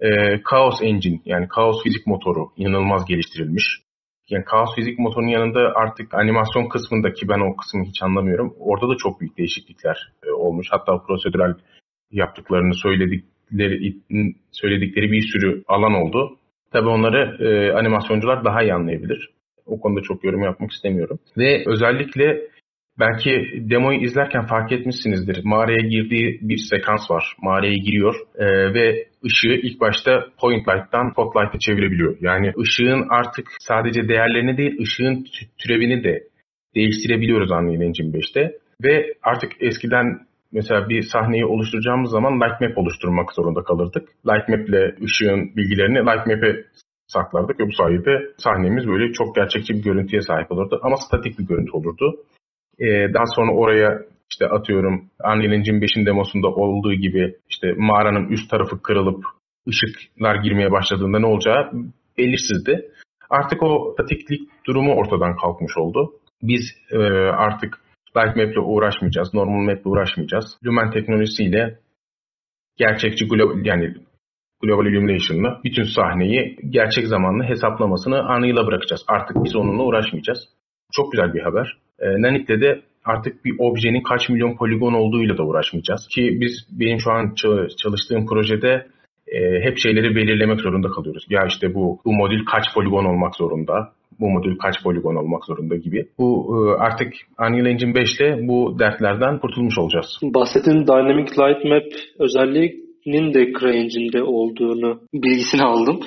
Ee, 0.00 0.40
Chaos 0.50 0.82
Engine 0.82 1.20
yani 1.24 1.46
Chaos 1.54 1.82
fizik 1.82 2.06
motoru 2.06 2.48
inanılmaz 2.56 3.04
geliştirilmiş. 3.08 3.85
Yani 4.30 4.44
Chaos 4.50 4.74
fizik 4.74 4.98
motorunun 4.98 5.28
yanında 5.28 5.72
artık 5.74 6.14
animasyon 6.14 6.68
kısmındaki 6.68 7.28
ben 7.28 7.40
o 7.40 7.56
kısmı 7.56 7.84
hiç 7.84 8.02
anlamıyorum. 8.02 8.54
Orada 8.58 8.88
da 8.88 8.96
çok 8.96 9.20
büyük 9.20 9.38
değişiklikler 9.38 10.12
e, 10.26 10.30
olmuş. 10.30 10.66
Hatta 10.70 11.02
prosedürel 11.06 11.54
yaptıklarını 12.10 12.74
söyledikleri 12.74 13.96
söyledikleri 14.52 15.12
bir 15.12 15.22
sürü 15.32 15.62
alan 15.68 15.94
oldu. 15.94 16.38
Tabii 16.72 16.88
onları 16.88 17.36
e, 17.48 17.72
animasyoncular 17.72 18.44
daha 18.44 18.62
iyi 18.62 18.74
anlayabilir. 18.74 19.30
O 19.66 19.80
konuda 19.80 20.00
çok 20.02 20.24
yorum 20.24 20.42
yapmak 20.42 20.70
istemiyorum. 20.70 21.18
Ve 21.38 21.62
özellikle 21.66 22.40
belki 22.98 23.30
demoyu 23.70 24.00
izlerken 24.00 24.46
fark 24.46 24.72
etmişsinizdir. 24.72 25.44
Mağaraya 25.44 25.88
girdiği 25.88 26.38
bir 26.42 26.58
sekans 26.70 27.10
var. 27.10 27.36
Mağaraya 27.42 27.76
giriyor 27.76 28.14
e, 28.34 28.74
ve 28.74 29.05
ışığı 29.24 29.54
ilk 29.62 29.80
başta 29.80 30.26
point 30.40 30.68
light'tan 30.68 31.10
spotlight'a 31.10 31.58
çevirebiliyor. 31.58 32.16
Yani 32.20 32.52
ışığın 32.60 33.06
artık 33.10 33.46
sadece 33.60 34.08
değerlerini 34.08 34.56
değil, 34.56 34.80
ışığın 34.80 35.26
türevini 35.58 36.04
de 36.04 36.22
değiştirebiliyoruz 36.74 37.50
Unreal 37.50 37.80
Engine 37.82 38.18
5'te. 38.18 38.58
Ve 38.84 39.14
artık 39.22 39.52
eskiden 39.60 40.26
mesela 40.52 40.88
bir 40.88 41.02
sahneyi 41.02 41.46
oluşturacağımız 41.46 42.10
zaman 42.10 42.40
lightmap 42.40 42.78
oluşturmak 42.78 43.32
zorunda 43.32 43.62
kalırdık. 43.62 44.08
Lightmap 44.26 44.68
ile 44.68 44.94
ışığın 45.04 45.56
bilgilerini 45.56 45.98
lightmap'e 45.98 46.64
saklardık 47.06 47.60
ve 47.60 47.66
bu 47.66 47.72
sayede 47.72 48.32
sahnemiz 48.38 48.88
böyle 48.88 49.12
çok 49.12 49.34
gerçekçi 49.34 49.74
bir 49.74 49.82
görüntüye 49.82 50.22
sahip 50.22 50.52
olurdu 50.52 50.80
ama 50.82 50.96
statik 50.96 51.38
bir 51.38 51.46
görüntü 51.46 51.72
olurdu. 51.72 52.16
Ee, 52.78 53.14
daha 53.14 53.26
sonra 53.36 53.52
oraya 53.52 54.02
işte 54.30 54.46
atıyorum 54.46 55.10
Unreal 55.24 55.52
Engine 55.52 55.78
5'in 55.78 56.06
demosunda 56.06 56.48
olduğu 56.48 56.94
gibi 56.94 57.34
işte 57.48 57.74
mağaranın 57.76 58.28
üst 58.28 58.50
tarafı 58.50 58.82
kırılıp 58.82 59.24
ışıklar 59.68 60.34
girmeye 60.34 60.70
başladığında 60.70 61.18
ne 61.18 61.26
olacağı 61.26 61.72
belirsizdi. 62.18 62.90
Artık 63.30 63.62
o 63.62 63.92
statiklik 63.92 64.40
durumu 64.66 64.94
ortadan 64.94 65.36
kalkmış 65.36 65.76
oldu. 65.76 66.12
Biz 66.42 66.62
e, 66.90 66.98
artık 67.46 67.80
Light 68.16 68.36
ile 68.36 68.60
uğraşmayacağız, 68.60 69.34
Normal 69.34 69.64
Map 69.64 69.80
ile 69.80 69.88
uğraşmayacağız. 69.88 70.58
Lumen 70.66 70.90
teknolojisiyle 70.90 71.78
gerçekçi 72.76 73.28
global, 73.28 73.66
yani 73.66 73.94
Global 74.62 74.86
Illumination'la 74.86 75.60
bütün 75.64 75.82
sahneyi 75.82 76.56
gerçek 76.70 77.06
zamanlı 77.06 77.44
hesaplamasını 77.44 78.16
Unreal'a 78.16 78.66
bırakacağız. 78.66 79.04
Artık 79.08 79.36
biz 79.44 79.56
onunla 79.56 79.82
uğraşmayacağız. 79.82 80.38
Çok 80.92 81.12
güzel 81.12 81.34
bir 81.34 81.40
haber. 81.40 81.78
E, 81.98 82.06
Nanit'te 82.22 82.60
de 82.60 82.82
artık 83.06 83.44
bir 83.44 83.54
objenin 83.58 84.02
kaç 84.02 84.28
milyon 84.28 84.56
poligon 84.56 84.92
olduğuyla 84.92 85.38
da 85.38 85.42
uğraşmayacağız. 85.42 86.08
Ki 86.14 86.38
biz 86.40 86.52
benim 86.80 87.00
şu 87.00 87.10
an 87.10 87.34
çalıştığım 87.82 88.26
projede 88.26 88.86
e, 89.28 89.60
hep 89.60 89.78
şeyleri 89.78 90.16
belirlemek 90.16 90.60
zorunda 90.60 90.88
kalıyoruz. 90.88 91.26
Ya 91.30 91.46
işte 91.48 91.74
bu, 91.74 91.98
bu 92.04 92.12
modül 92.12 92.44
kaç 92.44 92.64
poligon 92.74 93.04
olmak 93.04 93.36
zorunda, 93.36 93.92
bu 94.20 94.30
modül 94.30 94.58
kaç 94.58 94.82
poligon 94.82 95.16
olmak 95.16 95.44
zorunda 95.44 95.76
gibi. 95.76 96.06
Bu 96.18 96.56
e, 96.56 96.82
artık 96.82 97.12
Unreal 97.40 97.66
Engine 97.66 97.94
5 97.94 98.20
ile 98.20 98.48
bu 98.48 98.78
dertlerden 98.78 99.38
kurtulmuş 99.38 99.78
olacağız. 99.78 100.06
Bahsettiğin 100.22 100.86
Dynamic 100.86 101.30
Light 101.30 101.64
Map 101.64 101.84
özelliğinin 102.18 103.34
de 103.34 103.52
CryEngine'de 103.60 104.22
olduğunu 104.22 105.00
bilgisini 105.14 105.62
aldım. 105.62 106.00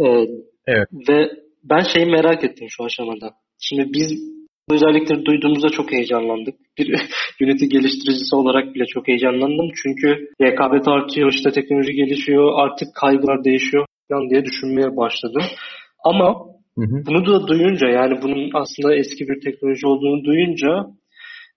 Ee, 0.00 0.26
evet. 0.66 0.88
Ve 1.08 1.30
ben 1.64 1.82
şeyi 1.94 2.06
merak 2.06 2.44
ettim 2.44 2.66
şu 2.70 2.84
aşamada. 2.84 3.30
Şimdi 3.58 3.92
biz 3.92 4.39
bu 4.70 4.74
özellikleri 4.74 5.24
duyduğumuzda 5.24 5.68
çok 5.68 5.92
heyecanlandık. 5.92 6.54
Bir 6.78 6.86
Unity 7.42 7.64
geliştiricisi 7.64 8.36
olarak 8.36 8.74
bile 8.74 8.84
çok 8.86 9.08
heyecanlandım. 9.08 9.70
Çünkü 9.82 10.28
rekabet 10.40 10.88
artıyor, 10.88 11.32
işte 11.32 11.50
teknoloji 11.50 11.92
gelişiyor, 11.92 12.52
artık 12.54 12.88
kaygılar 12.94 13.44
değişiyor 13.44 13.86
falan 14.08 14.30
diye 14.30 14.44
düşünmeye 14.44 14.96
başladım. 14.96 15.42
Ama 16.04 16.28
hı 16.78 16.84
hı. 16.84 17.06
bunu 17.06 17.26
da 17.26 17.46
duyunca 17.46 17.86
yani 17.86 18.22
bunun 18.22 18.50
aslında 18.54 18.94
eski 18.94 19.28
bir 19.28 19.40
teknoloji 19.40 19.86
olduğunu 19.86 20.24
duyunca 20.24 20.86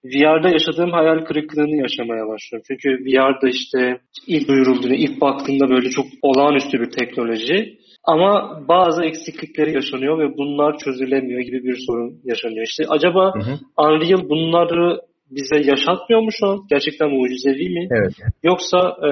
VR'da 0.06 0.50
yaşadığım 0.50 0.92
hayal 0.92 1.26
kırıklığını 1.26 1.76
yaşamaya 1.82 2.28
başlıyorum. 2.28 2.66
Çünkü 2.68 2.90
VR'da 2.90 3.50
işte 3.50 3.98
ilk 4.28 4.48
duyurulduğunda, 4.48 4.96
ilk 4.96 5.22
baktığımda 5.22 5.70
böyle 5.70 5.90
çok 5.90 6.06
olağanüstü 6.22 6.80
bir 6.80 6.92
teknoloji. 6.92 7.78
Ama 8.04 8.60
bazı 8.68 9.06
eksiklikleri 9.06 9.74
yaşanıyor 9.74 10.20
ve 10.20 10.38
bunlar 10.38 10.78
çözülemiyor 10.78 11.42
gibi 11.42 11.64
bir 11.64 11.78
sorun 11.88 12.22
yaşanıyor. 12.24 12.66
İşte 12.66 12.84
acaba 12.90 13.34
hı 13.36 13.40
hı. 13.40 13.54
Unreal 13.78 14.30
bunları 14.30 15.00
bize 15.32 15.70
yaşatmıyor 15.72 16.22
mu 16.22 16.30
şu 16.40 16.48
an? 16.48 16.60
Gerçekten 16.70 17.10
mucizevi 17.10 17.70
mi? 17.70 17.88
Evet. 17.92 18.14
Yoksa 18.44 18.80
e, 19.08 19.10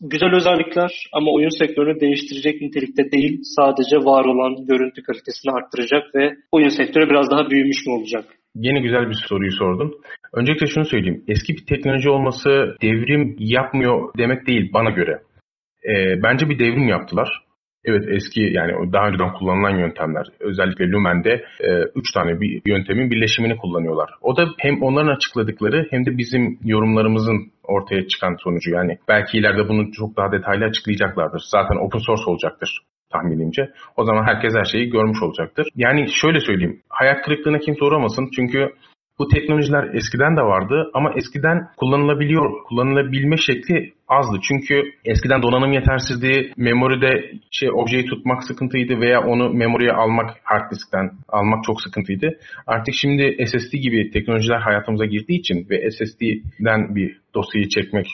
güzel 0.00 0.34
özellikler 0.34 0.90
ama 1.12 1.32
oyun 1.32 1.58
sektörünü 1.58 2.00
değiştirecek 2.00 2.62
nitelikte 2.62 3.10
değil, 3.12 3.40
sadece 3.42 3.96
var 3.96 4.24
olan 4.24 4.66
görüntü 4.66 5.02
kalitesini 5.02 5.52
arttıracak 5.52 6.14
ve 6.14 6.34
oyun 6.52 6.68
sektörü 6.68 7.10
biraz 7.10 7.30
daha 7.30 7.50
büyümüş 7.50 7.86
mü 7.86 7.92
olacak? 7.92 8.24
Yeni 8.54 8.82
güzel 8.82 9.08
bir 9.08 9.18
soruyu 9.28 9.52
sordun. 9.52 9.92
Öncelikle 10.32 10.66
şunu 10.66 10.84
söyleyeyim. 10.84 11.24
Eski 11.28 11.52
bir 11.52 11.66
teknoloji 11.66 12.10
olması 12.10 12.76
devrim 12.82 13.36
yapmıyor 13.38 14.12
demek 14.18 14.46
değil 14.46 14.70
bana 14.74 14.90
göre. 14.90 15.18
E, 15.84 16.22
bence 16.22 16.48
bir 16.48 16.58
devrim 16.58 16.88
yaptılar. 16.88 17.47
Evet 17.88 18.04
eski 18.08 18.40
yani 18.40 18.92
daha 18.92 19.08
önceden 19.08 19.32
kullanılan 19.32 19.76
yöntemler. 19.78 20.26
Özellikle 20.40 20.90
Lumen'de 20.90 21.44
3 21.94 22.10
e, 22.10 22.14
tane 22.14 22.40
bir 22.40 22.62
yöntemin 22.66 23.10
birleşimini 23.10 23.56
kullanıyorlar. 23.56 24.10
O 24.22 24.36
da 24.36 24.46
hem 24.58 24.82
onların 24.82 25.14
açıkladıkları 25.16 25.86
hem 25.90 26.06
de 26.06 26.18
bizim 26.18 26.58
yorumlarımızın 26.64 27.52
ortaya 27.62 28.08
çıkan 28.08 28.36
sonucu. 28.44 28.70
Yani 28.70 28.98
belki 29.08 29.38
ileride 29.38 29.68
bunu 29.68 29.92
çok 29.92 30.16
daha 30.16 30.32
detaylı 30.32 30.64
açıklayacaklardır. 30.64 31.42
Zaten 31.50 31.76
open 31.76 31.98
source 31.98 32.22
olacaktır 32.26 32.80
tahminimce. 33.12 33.70
O 33.96 34.04
zaman 34.04 34.24
herkes 34.24 34.54
her 34.54 34.64
şeyi 34.64 34.90
görmüş 34.90 35.22
olacaktır. 35.22 35.68
Yani 35.76 36.06
şöyle 36.22 36.40
söyleyeyim. 36.40 36.82
Hayat 36.88 37.24
kırıklığına 37.24 37.58
kimse 37.58 37.84
uğramasın. 37.84 38.28
Çünkü 38.36 38.72
bu 39.18 39.28
teknolojiler 39.28 39.94
eskiden 39.94 40.36
de 40.36 40.40
vardı 40.40 40.90
ama 40.94 41.12
eskiden 41.16 41.68
kullanılabiliyor, 41.76 42.64
kullanılabilme 42.64 43.36
şekli 43.36 43.92
azdı. 44.08 44.36
Çünkü 44.42 44.82
eskiden 45.04 45.42
donanım 45.42 45.72
yetersizdi, 45.72 46.52
memoride 46.56 47.32
şey 47.50 47.70
objeyi 47.72 48.04
tutmak 48.06 48.44
sıkıntıydı 48.44 49.00
veya 49.00 49.20
onu 49.20 49.50
memoriye 49.54 49.92
almak 49.92 50.30
hard 50.44 50.70
diskten 50.70 51.10
almak 51.28 51.64
çok 51.64 51.82
sıkıntıydı. 51.82 52.38
Artık 52.66 52.94
şimdi 52.94 53.46
SSD 53.46 53.72
gibi 53.72 54.10
teknolojiler 54.10 54.60
hayatımıza 54.60 55.04
girdiği 55.06 55.38
için 55.38 55.66
ve 55.70 55.90
SSD'den 55.90 56.94
bir 56.94 57.20
dosyayı 57.34 57.68
çekmek 57.68 58.06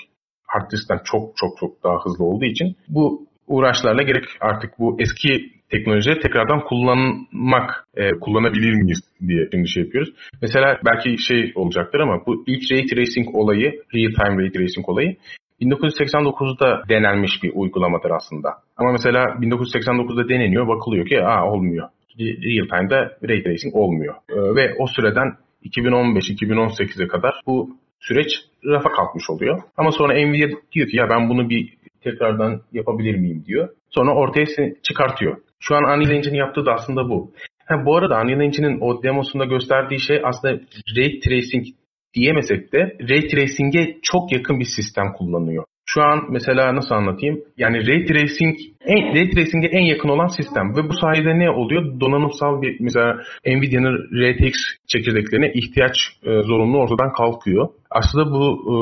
hard 0.46 0.70
diskten 0.70 1.00
çok 1.04 1.36
çok 1.36 1.58
çok 1.58 1.84
daha 1.84 2.04
hızlı 2.04 2.24
olduğu 2.24 2.44
için 2.44 2.76
bu 2.88 3.26
uğraşlarla 3.46 4.02
gerek 4.02 4.24
artık 4.40 4.78
bu 4.78 4.96
eski 5.00 5.53
teknolojileri 5.70 6.20
tekrardan 6.20 6.60
kullanmak, 6.64 7.86
e, 7.96 8.10
kullanabilir 8.10 8.72
miyiz 8.72 9.00
diye 9.28 9.48
şimdi 9.52 9.68
şey 9.68 9.82
yapıyoruz. 9.82 10.14
Mesela 10.42 10.80
belki 10.86 11.18
şey 11.18 11.52
olacaktır 11.54 12.00
ama 12.00 12.26
bu 12.26 12.44
ilk 12.46 12.72
ray 12.72 12.86
tracing 12.86 13.34
olayı, 13.34 13.72
real 13.94 14.12
time 14.12 14.42
ray 14.42 14.52
tracing 14.52 14.88
olayı 14.88 15.16
1989'da 15.60 16.82
denenmiş 16.88 17.42
bir 17.42 17.52
uygulamadır 17.54 18.10
aslında. 18.10 18.48
Ama 18.76 18.92
mesela 18.92 19.24
1989'da 19.24 20.28
deneniyor, 20.28 20.68
bakılıyor 20.68 21.06
ki 21.06 21.22
aa 21.22 21.50
olmuyor. 21.50 21.88
Real 22.18 22.66
time'da 22.68 22.98
ray 23.28 23.42
tracing 23.42 23.74
olmuyor. 23.74 24.14
E, 24.28 24.36
ve 24.56 24.74
o 24.78 24.86
süreden 24.86 25.28
2015-2018'e 25.64 27.08
kadar 27.08 27.34
bu 27.46 27.70
süreç 28.00 28.28
rafa 28.64 28.88
kalkmış 28.90 29.30
oluyor. 29.30 29.62
Ama 29.76 29.90
sonra 29.90 30.14
Nvidia 30.14 30.48
diyor 30.72 30.88
ki 30.88 30.96
ya 30.96 31.08
ben 31.10 31.28
bunu 31.28 31.50
bir 31.50 31.74
tekrardan 32.02 32.60
yapabilir 32.72 33.14
miyim 33.14 33.44
diyor. 33.46 33.68
Sonra 33.90 34.14
ortaya 34.14 34.46
çıkartıyor. 34.82 35.36
Şu 35.66 35.74
an 35.76 35.82
Unreal 35.82 36.10
Engine'in 36.10 36.38
yaptığı 36.38 36.66
da 36.66 36.72
aslında 36.72 37.08
bu. 37.08 37.32
Ha, 37.66 37.86
bu 37.86 37.96
arada 37.96 38.20
Unreal 38.20 38.40
Engine'in 38.40 38.80
o 38.80 39.02
demosunda 39.02 39.44
gösterdiği 39.44 40.00
şey 40.00 40.20
aslında 40.24 40.54
Ray 40.96 41.20
Tracing 41.20 41.66
diyemesek 42.14 42.72
de 42.72 42.78
Ray 43.10 43.28
Tracing'e 43.28 43.96
çok 44.02 44.32
yakın 44.32 44.60
bir 44.60 44.68
sistem 44.76 45.12
kullanıyor. 45.12 45.64
Şu 45.86 46.02
an 46.02 46.18
mesela 46.30 46.76
nasıl 46.76 46.94
anlatayım? 46.94 47.40
Yani 47.56 47.86
Ray 47.88 48.04
Tracing 48.04 48.56
en, 48.84 49.14
Ray 49.14 49.30
Tracing'e 49.30 49.66
en 49.66 49.84
yakın 49.84 50.08
olan 50.08 50.26
sistem 50.26 50.76
ve 50.76 50.88
bu 50.88 50.92
sayede 50.92 51.38
ne 51.38 51.50
oluyor? 51.50 52.00
Donanımsal 52.00 52.62
bir 52.62 52.76
mesela 52.80 53.16
Nvidia'nın 53.46 53.96
RTX 54.22 54.56
çekirdeklerine 54.86 55.52
ihtiyaç 55.54 55.96
e, 56.22 56.42
zorunlu 56.42 56.78
ortadan 56.78 57.12
kalkıyor. 57.12 57.68
Aslında 57.90 58.30
bu 58.30 58.44
e, 58.62 58.74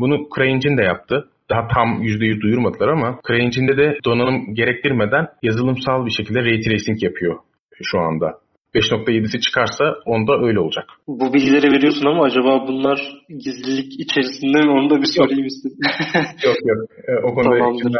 bunu 0.00 0.28
CryEngine 0.36 0.76
de 0.76 0.82
yaptı 0.82 1.28
daha 1.50 1.68
tam 1.74 2.02
%100 2.02 2.40
duyurmadılar 2.40 2.88
ama 2.88 3.20
CryEngine'de 3.26 3.76
de 3.76 3.98
donanım 4.04 4.54
gerektirmeden 4.54 5.26
yazılımsal 5.42 6.06
bir 6.06 6.10
şekilde 6.10 6.40
ray 6.40 6.60
tracing 6.60 7.02
yapıyor 7.02 7.38
şu 7.82 7.98
anda. 7.98 8.26
5.7'si 8.74 9.40
çıkarsa 9.40 9.84
onda 10.06 10.32
öyle 10.46 10.60
olacak. 10.60 10.84
Bu 11.08 11.34
bilgileri 11.34 11.72
veriyorsun 11.72 12.06
ama 12.06 12.24
acaba 12.24 12.66
bunlar 12.68 12.98
gizlilik 13.28 14.00
içerisinde 14.00 14.58
mi 14.58 14.70
onu 14.70 14.90
da 14.90 14.96
bir 15.02 15.10
sorayım 15.16 15.46
istedim. 15.46 15.78
yok 16.44 16.56
yok. 16.64 16.78
E, 17.08 17.12
o 17.26 17.34
konuda 17.34 17.58
Tamamdır. 17.58 17.92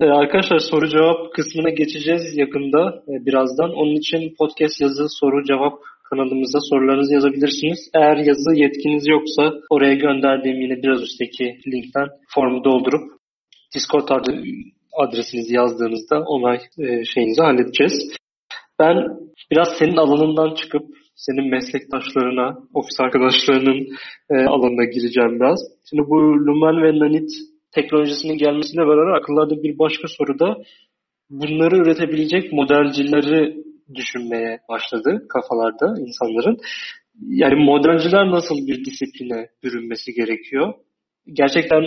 Ee, 0.00 0.04
arkadaşlar 0.04 0.58
soru 0.58 0.88
cevap 0.88 1.34
kısmına 1.34 1.70
geçeceğiz 1.70 2.22
yakında 2.36 3.02
e, 3.08 3.26
birazdan. 3.26 3.70
Onun 3.70 3.94
için 3.94 4.34
podcast 4.38 4.80
yazı 4.80 5.06
soru 5.20 5.44
cevap 5.44 5.74
kanalımıza 6.10 6.58
sorularınızı 6.70 7.14
yazabilirsiniz. 7.14 7.90
Eğer 7.94 8.16
yazı 8.16 8.50
yetkiniz 8.54 9.04
yoksa 9.08 9.54
oraya 9.70 9.94
gönderdiğim 9.94 10.60
yine 10.60 10.82
biraz 10.82 11.02
üstteki 11.02 11.44
linkten 11.72 12.08
formu 12.34 12.64
doldurup 12.64 13.02
Discord 13.74 14.08
adresinizi 14.92 15.54
yazdığınızda 15.54 16.20
onay 16.20 16.58
e, 16.78 17.04
şeyinizi 17.04 17.42
halledeceğiz. 17.42 17.92
Ben 18.80 18.96
biraz 19.50 19.68
senin 19.78 19.96
alanından 19.96 20.54
çıkıp 20.54 20.82
senin 21.14 21.50
meslektaşlarına, 21.50 22.58
ofis 22.74 23.00
arkadaşlarının 23.00 23.86
e, 24.30 24.34
alanına 24.34 24.84
gireceğim 24.84 25.40
biraz. 25.40 25.58
Şimdi 25.90 26.02
bu 26.10 26.16
Lumen 26.46 26.82
ve 26.84 26.98
Nanit 26.98 27.30
teknolojisinin 27.74 28.38
gelmesiyle 28.38 28.82
beraber 28.86 29.18
akıllarda 29.20 29.62
bir 29.62 29.78
başka 29.78 30.08
soru 30.08 30.38
da 30.38 30.56
bunları 31.30 31.76
üretebilecek 31.76 32.52
modelcileri 32.52 33.67
düşünmeye 33.94 34.58
başladı 34.68 35.26
kafalarda 35.28 36.00
insanların. 36.00 36.56
Yani 37.20 37.64
modelciler 37.64 38.30
nasıl 38.30 38.66
bir 38.66 38.84
disipline 38.84 39.48
bürünmesi 39.64 40.12
gerekiyor? 40.12 40.74
Gerçekten 41.32 41.82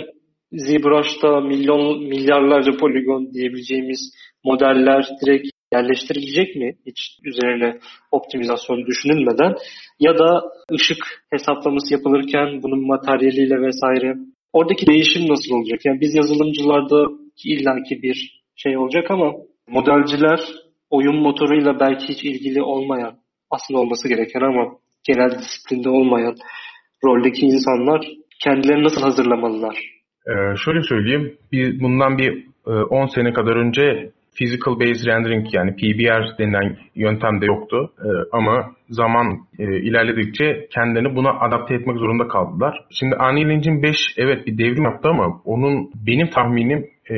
ZBrush'ta 0.52 1.40
milyon 1.40 2.04
milyarlarca 2.04 2.76
poligon 2.76 3.32
diyebileceğimiz 3.34 4.14
modeller 4.44 5.08
direkt 5.24 5.48
yerleştirilecek 5.72 6.56
mi 6.56 6.72
hiç 6.86 7.18
üzerine 7.24 7.78
optimizasyon 8.10 8.86
düşünülmeden 8.86 9.54
ya 10.00 10.18
da 10.18 10.42
ışık 10.72 11.24
hesaplaması 11.30 11.94
yapılırken 11.94 12.62
bunun 12.62 12.86
materyaliyle 12.86 13.62
vesaire 13.62 14.16
oradaki 14.52 14.86
değişim 14.86 15.22
nasıl 15.28 15.54
olacak? 15.54 15.80
Yani 15.84 16.00
biz 16.00 16.14
yazılımcılarda 16.14 17.06
illaki 17.44 18.02
bir 18.02 18.42
şey 18.56 18.76
olacak 18.78 19.10
ama 19.10 19.32
modelciler 19.68 20.40
oyun 20.92 21.16
motoruyla 21.16 21.80
belki 21.80 22.08
hiç 22.08 22.24
ilgili 22.24 22.62
olmayan, 22.62 23.14
aslında 23.50 23.80
olması 23.80 24.08
gereken 24.08 24.40
ama 24.40 24.64
genel 25.04 25.30
disiplinde 25.30 25.88
olmayan 25.88 26.34
roldeki 27.04 27.46
insanlar 27.46 28.00
kendilerini 28.44 28.84
nasıl 28.84 29.02
hazırlamalılar? 29.02 29.76
Ee, 30.26 30.56
şöyle 30.64 30.82
söyleyeyim, 30.82 31.38
bir, 31.52 31.80
bundan 31.80 32.18
bir 32.18 32.46
10 32.90 33.04
e, 33.04 33.08
sene 33.08 33.32
kadar 33.32 33.56
önce 33.56 34.12
Physical 34.36 34.80
Based 34.80 35.06
Rendering 35.06 35.54
yani 35.54 35.76
PBR 35.76 36.38
denilen 36.38 36.76
yöntem 36.94 37.40
de 37.40 37.46
yoktu. 37.46 37.92
Ee, 37.98 38.08
ama 38.32 38.72
zaman 38.88 39.38
e, 39.58 39.64
ilerledikçe 39.64 40.66
kendilerini 40.74 41.16
buna 41.16 41.30
adapte 41.40 41.74
etmek 41.74 41.98
zorunda 41.98 42.28
kaldılar. 42.28 42.84
Şimdi 42.90 43.14
Unreal 43.14 43.50
Engine 43.50 43.82
5 43.82 43.96
evet 44.16 44.46
bir 44.46 44.58
devrim 44.58 44.84
yaptı 44.84 45.08
ama 45.08 45.42
onun 45.44 45.90
benim 46.06 46.30
tahminim 46.30 46.86
e, 47.10 47.14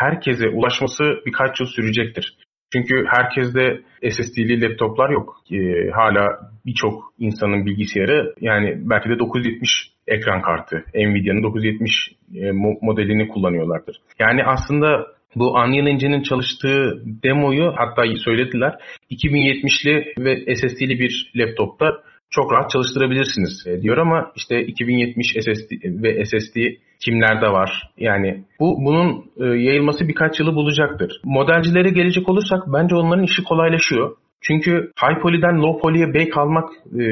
herkese 0.00 0.48
ulaşması 0.48 1.04
birkaç 1.26 1.60
yıl 1.60 1.66
sürecektir. 1.66 2.36
Çünkü 2.72 3.04
herkeste 3.08 3.80
SSD'li 4.10 4.60
laptoplar 4.62 5.10
yok. 5.10 5.36
E, 5.52 5.90
hala 5.90 6.38
birçok 6.66 7.12
insanın 7.18 7.66
bilgisayarı 7.66 8.34
yani 8.40 8.74
belki 8.76 9.08
de 9.08 9.18
970 9.18 9.70
ekran 10.06 10.42
kartı, 10.42 10.84
Nvidia'nın 10.94 11.42
970 11.42 12.12
e, 12.34 12.52
modelini 12.82 13.28
kullanıyorlardır. 13.28 13.96
Yani 14.18 14.44
aslında 14.44 15.06
bu 15.36 15.50
Unreal 15.50 15.86
Engine'in 15.86 16.22
çalıştığı 16.22 17.02
demoyu 17.22 17.72
hatta 17.76 18.02
söylediler 18.24 18.74
2070'li 19.10 20.14
ve 20.18 20.54
SSD'li 20.56 20.98
bir 20.98 21.32
laptopta 21.36 21.86
çok 22.30 22.52
rahat 22.52 22.70
çalıştırabilirsiniz 22.70 23.66
e, 23.66 23.82
diyor 23.82 23.96
ama 23.96 24.32
işte 24.36 24.62
2070 24.62 25.26
SSD 25.26 25.70
ve 26.02 26.24
SSD 26.24 26.56
kimlerde 27.04 27.46
var? 27.46 27.90
Yani 27.98 28.44
bu 28.60 28.76
bunun 28.84 29.30
e, 29.40 29.44
yayılması 29.44 30.08
birkaç 30.08 30.40
yılı 30.40 30.54
bulacaktır. 30.54 31.20
Modelcilere 31.24 31.90
gelecek 31.90 32.28
olursak 32.28 32.62
bence 32.66 32.94
onların 32.94 33.24
işi 33.24 33.44
kolaylaşıyor. 33.44 34.16
Çünkü 34.40 34.70
high 35.02 35.22
poly'den 35.22 35.62
low 35.62 35.80
poly'e 35.80 36.14
bake 36.14 36.40
almak 36.40 36.68
e, 36.98 37.02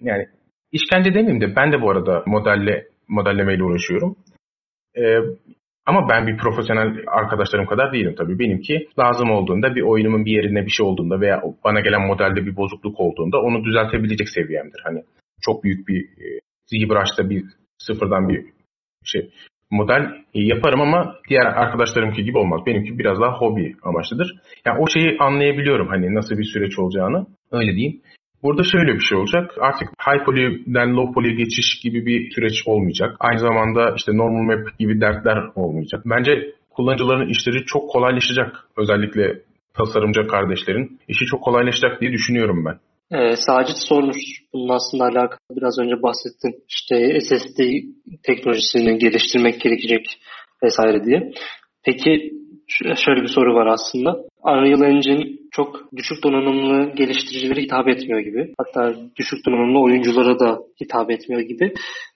yani 0.00 0.26
işkence 0.72 1.14
demeyeyim 1.14 1.40
de 1.40 1.56
ben 1.56 1.72
de 1.72 1.82
bu 1.82 1.90
arada 1.90 2.22
modelle 2.26 2.86
modellemeyle 3.08 3.64
uğraşıyorum. 3.64 4.16
Ama 5.86 6.08
ben 6.08 6.26
bir 6.26 6.36
profesyonel 6.36 7.04
arkadaşlarım 7.06 7.66
kadar 7.66 7.92
değilim 7.92 8.14
tabii. 8.18 8.38
Benimki 8.38 8.88
lazım 8.98 9.30
olduğunda 9.30 9.74
bir 9.74 9.82
oyunumun 9.82 10.24
bir 10.24 10.32
yerine 10.32 10.66
bir 10.66 10.70
şey 10.70 10.86
olduğunda 10.86 11.20
veya 11.20 11.42
bana 11.64 11.80
gelen 11.80 12.06
modelde 12.06 12.46
bir 12.46 12.56
bozukluk 12.56 13.00
olduğunda 13.00 13.40
onu 13.40 13.64
düzeltebilecek 13.64 14.28
seviyemdir. 14.28 14.80
Hani 14.84 15.02
çok 15.40 15.64
büyük 15.64 15.88
bir 15.88 16.00
e, 16.00 16.26
ZBrush'ta 16.66 17.30
bir 17.30 17.44
sıfırdan 17.78 18.28
bir 18.28 18.44
şey 19.04 19.30
model 19.70 20.02
yaparım 20.34 20.80
ama 20.80 21.14
diğer 21.28 21.46
arkadaşlarımki 21.46 22.24
gibi 22.24 22.38
olmaz. 22.38 22.60
Benimki 22.66 22.98
biraz 22.98 23.20
daha 23.20 23.38
hobi 23.38 23.76
amaçlıdır. 23.82 24.40
Yani 24.66 24.78
o 24.80 24.86
şeyi 24.86 25.16
anlayabiliyorum 25.18 25.88
hani 25.88 26.14
nasıl 26.14 26.38
bir 26.38 26.44
süreç 26.44 26.78
olacağını. 26.78 27.26
Öyle 27.52 27.72
diyeyim. 27.76 28.02
Burada 28.42 28.62
şöyle 28.62 28.94
bir 28.94 29.00
şey 29.00 29.18
olacak. 29.18 29.54
Artık 29.60 29.88
high 30.06 30.24
poly'den 30.24 30.96
low 30.96 31.14
poly'e 31.14 31.34
geçiş 31.34 31.80
gibi 31.82 32.06
bir 32.06 32.30
süreç 32.30 32.62
olmayacak. 32.66 33.16
Aynı 33.20 33.38
zamanda 33.38 33.94
işte 33.96 34.16
normal 34.16 34.42
map 34.42 34.78
gibi 34.78 35.00
dertler 35.00 35.38
olmayacak. 35.54 36.02
Bence 36.06 36.32
kullanıcıların 36.70 37.28
işleri 37.28 37.64
çok 37.66 37.90
kolaylaşacak. 37.90 38.68
Özellikle 38.76 39.40
tasarımcı 39.74 40.26
kardeşlerin 40.26 40.98
işi 41.08 41.24
çok 41.26 41.42
kolaylaşacak 41.42 42.00
diye 42.00 42.12
düşünüyorum 42.12 42.64
ben. 42.64 42.78
Ee, 43.18 43.36
Sacit 43.36 43.76
sormuş. 43.78 44.16
Bunun 44.52 44.68
aslında 44.68 45.04
alakalı 45.04 45.56
biraz 45.56 45.78
önce 45.78 46.02
bahsettin. 46.02 46.64
İşte 46.68 47.20
SSD 47.20 47.60
teknolojisini 48.22 48.98
geliştirmek 48.98 49.60
gerekecek 49.60 50.20
vesaire 50.62 51.04
diye. 51.04 51.32
Peki 51.84 52.32
şöyle 52.96 53.22
bir 53.22 53.28
soru 53.28 53.54
var 53.54 53.66
aslında. 53.66 54.16
Unreal 54.44 54.82
çok 55.50 55.92
düşük 55.96 56.24
donanımlı 56.24 56.92
geliştiricilere 56.94 57.60
hitap 57.60 57.88
etmiyor 57.88 58.20
gibi. 58.20 58.54
Hatta 58.58 58.94
düşük 59.16 59.46
donanımlı 59.46 59.80
oyunculara 59.80 60.38
da 60.38 60.58
hitap 60.80 61.10
etmiyor 61.10 61.42
gibi. 61.42 61.72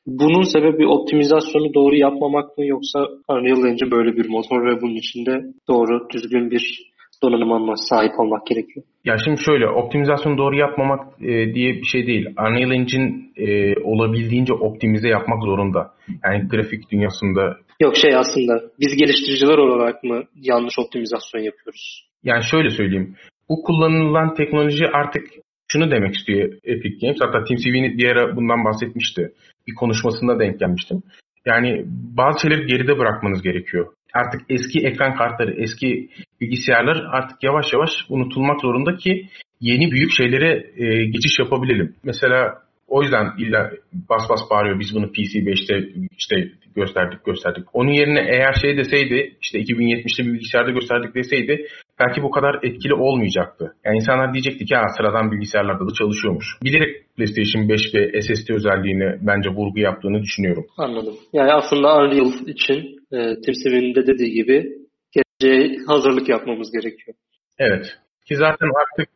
Bunun 0.07 0.43
sebebi 0.43 0.87
optimizasyonu 0.87 1.75
doğru 1.75 1.97
yapmamak 1.97 2.59
mı 2.59 2.67
yoksa 2.67 3.09
Unreal 3.29 3.65
Engine 3.67 3.91
böyle 3.91 4.17
bir 4.17 4.29
motor 4.29 4.67
ve 4.67 4.81
bunun 4.81 4.95
içinde 4.95 5.43
doğru 5.69 6.11
düzgün 6.11 6.51
bir 6.51 6.94
donanıma 7.33 7.77
sahip 7.77 8.13
olmak 8.21 8.47
gerekiyor? 8.47 8.87
Ya 9.05 9.17
şimdi 9.25 9.41
şöyle 9.41 9.69
optimizasyonu 9.69 10.39
doğru 10.39 10.57
yapmamak 10.57 11.23
e, 11.23 11.55
diye 11.55 11.75
bir 11.75 11.85
şey 11.85 12.07
değil. 12.07 12.27
Unreal 12.39 12.73
Engine 12.73 13.13
e, 13.37 13.75
olabildiğince 13.81 14.53
optimize 14.53 15.09
yapmak 15.09 15.43
zorunda. 15.43 15.91
Yani 16.25 16.49
grafik 16.49 16.91
dünyasında. 16.93 17.57
Yok 17.81 17.97
şey 17.97 18.17
aslında 18.17 18.61
biz 18.81 18.97
geliştiriciler 18.97 19.59
olarak 19.59 20.05
mı 20.05 20.23
yanlış 20.35 20.79
optimizasyon 20.79 21.43
yapıyoruz? 21.43 22.09
Yani 22.25 22.43
şöyle 22.45 22.71
söyleyeyim. 22.71 23.15
Bu 23.49 23.63
kullanılan 23.63 24.35
teknoloji 24.35 24.87
artık 24.93 25.27
şunu 25.69 25.91
demek 25.91 26.15
istiyor 26.15 26.53
Epic 26.65 26.97
Games. 27.01 27.19
Hatta 27.21 27.45
Tim 27.45 27.59
Sweeney 27.59 27.99
bir 27.99 28.09
ara 28.09 28.37
bundan 28.37 28.65
bahsetmişti. 28.65 29.33
Bir 29.67 29.75
konuşmasında 29.75 30.39
denk 30.39 30.61
gelmiştim. 30.61 31.03
Yani 31.47 31.85
bazı 32.17 32.41
şeyleri 32.41 32.67
geride 32.67 32.99
bırakmanız 32.99 33.43
gerekiyor 33.43 33.87
artık 34.15 34.41
eski 34.49 34.87
ekran 34.87 35.15
kartları, 35.15 35.63
eski 35.63 36.09
bilgisayarlar 36.41 37.05
artık 37.13 37.43
yavaş 37.43 37.73
yavaş 37.73 37.91
unutulmak 38.09 38.61
zorunda 38.61 38.97
ki 38.97 39.29
yeni 39.61 39.91
büyük 39.91 40.13
şeylere 40.13 40.67
e, 40.77 41.05
geçiş 41.05 41.39
yapabilelim. 41.39 41.95
Mesela 42.05 42.65
o 42.89 43.03
yüzden 43.03 43.27
illa 43.39 43.71
bas 44.11 44.23
bas 44.31 44.41
bağırıyor 44.51 44.81
biz 44.81 44.95
bunu 44.95 45.13
PC 45.13 45.39
5'te 45.39 45.89
işte 46.19 46.37
gösterdik 46.77 47.25
gösterdik. 47.25 47.65
Onun 47.73 47.93
yerine 47.93 48.21
eğer 48.21 48.53
şey 48.53 48.77
deseydi 48.77 49.37
işte 49.43 49.59
2070'li 49.59 50.27
bir 50.27 50.33
bilgisayarda 50.33 50.71
gösterdik 50.71 51.15
deseydi 51.15 51.67
belki 52.01 52.23
bu 52.23 52.31
kadar 52.31 52.55
etkili 52.63 52.95
olmayacaktı. 52.95 53.75
Yani 53.85 53.97
insanlar 53.97 54.33
diyecekti 54.33 54.65
ki 54.65 54.75
ha 54.75 54.89
sıradan 54.97 55.31
bilgisayarlarda 55.31 55.87
da 55.87 55.93
çalışıyormuş. 55.99 56.47
Bilerek 56.65 57.15
PlayStation 57.17 57.69
5 57.69 57.95
ve 57.95 58.23
SSD 58.23 58.51
özelliğini 58.51 59.19
bence 59.21 59.51
vurgu 59.51 59.79
yaptığını 59.81 60.23
düşünüyorum. 60.23 60.67
Anladım. 60.79 61.15
Yani 61.33 61.53
aslında 61.53 61.97
Unreal 61.97 62.33
için 62.47 63.04
e, 63.15 63.41
Tim 63.41 63.55
Sweeney'in 63.55 63.95
de 63.95 64.07
dediği 64.07 64.33
gibi 64.33 64.73
geleceğe 65.13 65.79
hazırlık 65.87 66.29
yapmamız 66.29 66.73
gerekiyor. 66.73 67.17
Evet. 67.59 67.87
Ki 68.29 68.37
zaten 68.37 68.69
artık 68.83 69.15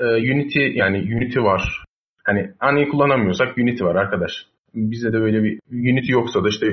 e, 0.00 0.04
Unity 0.04 0.60
yani 0.74 0.98
Unity 0.98 1.38
var. 1.38 1.84
Hani 2.24 2.50
Unreal 2.62 2.90
kullanamıyorsak 2.90 3.58
Unity 3.58 3.84
var 3.84 3.94
arkadaş. 3.94 4.32
Bizde 4.74 5.12
de 5.12 5.20
böyle 5.20 5.42
bir 5.42 5.60
Unity 5.72 6.12
yoksa 6.12 6.44
da 6.44 6.48
işte 6.48 6.66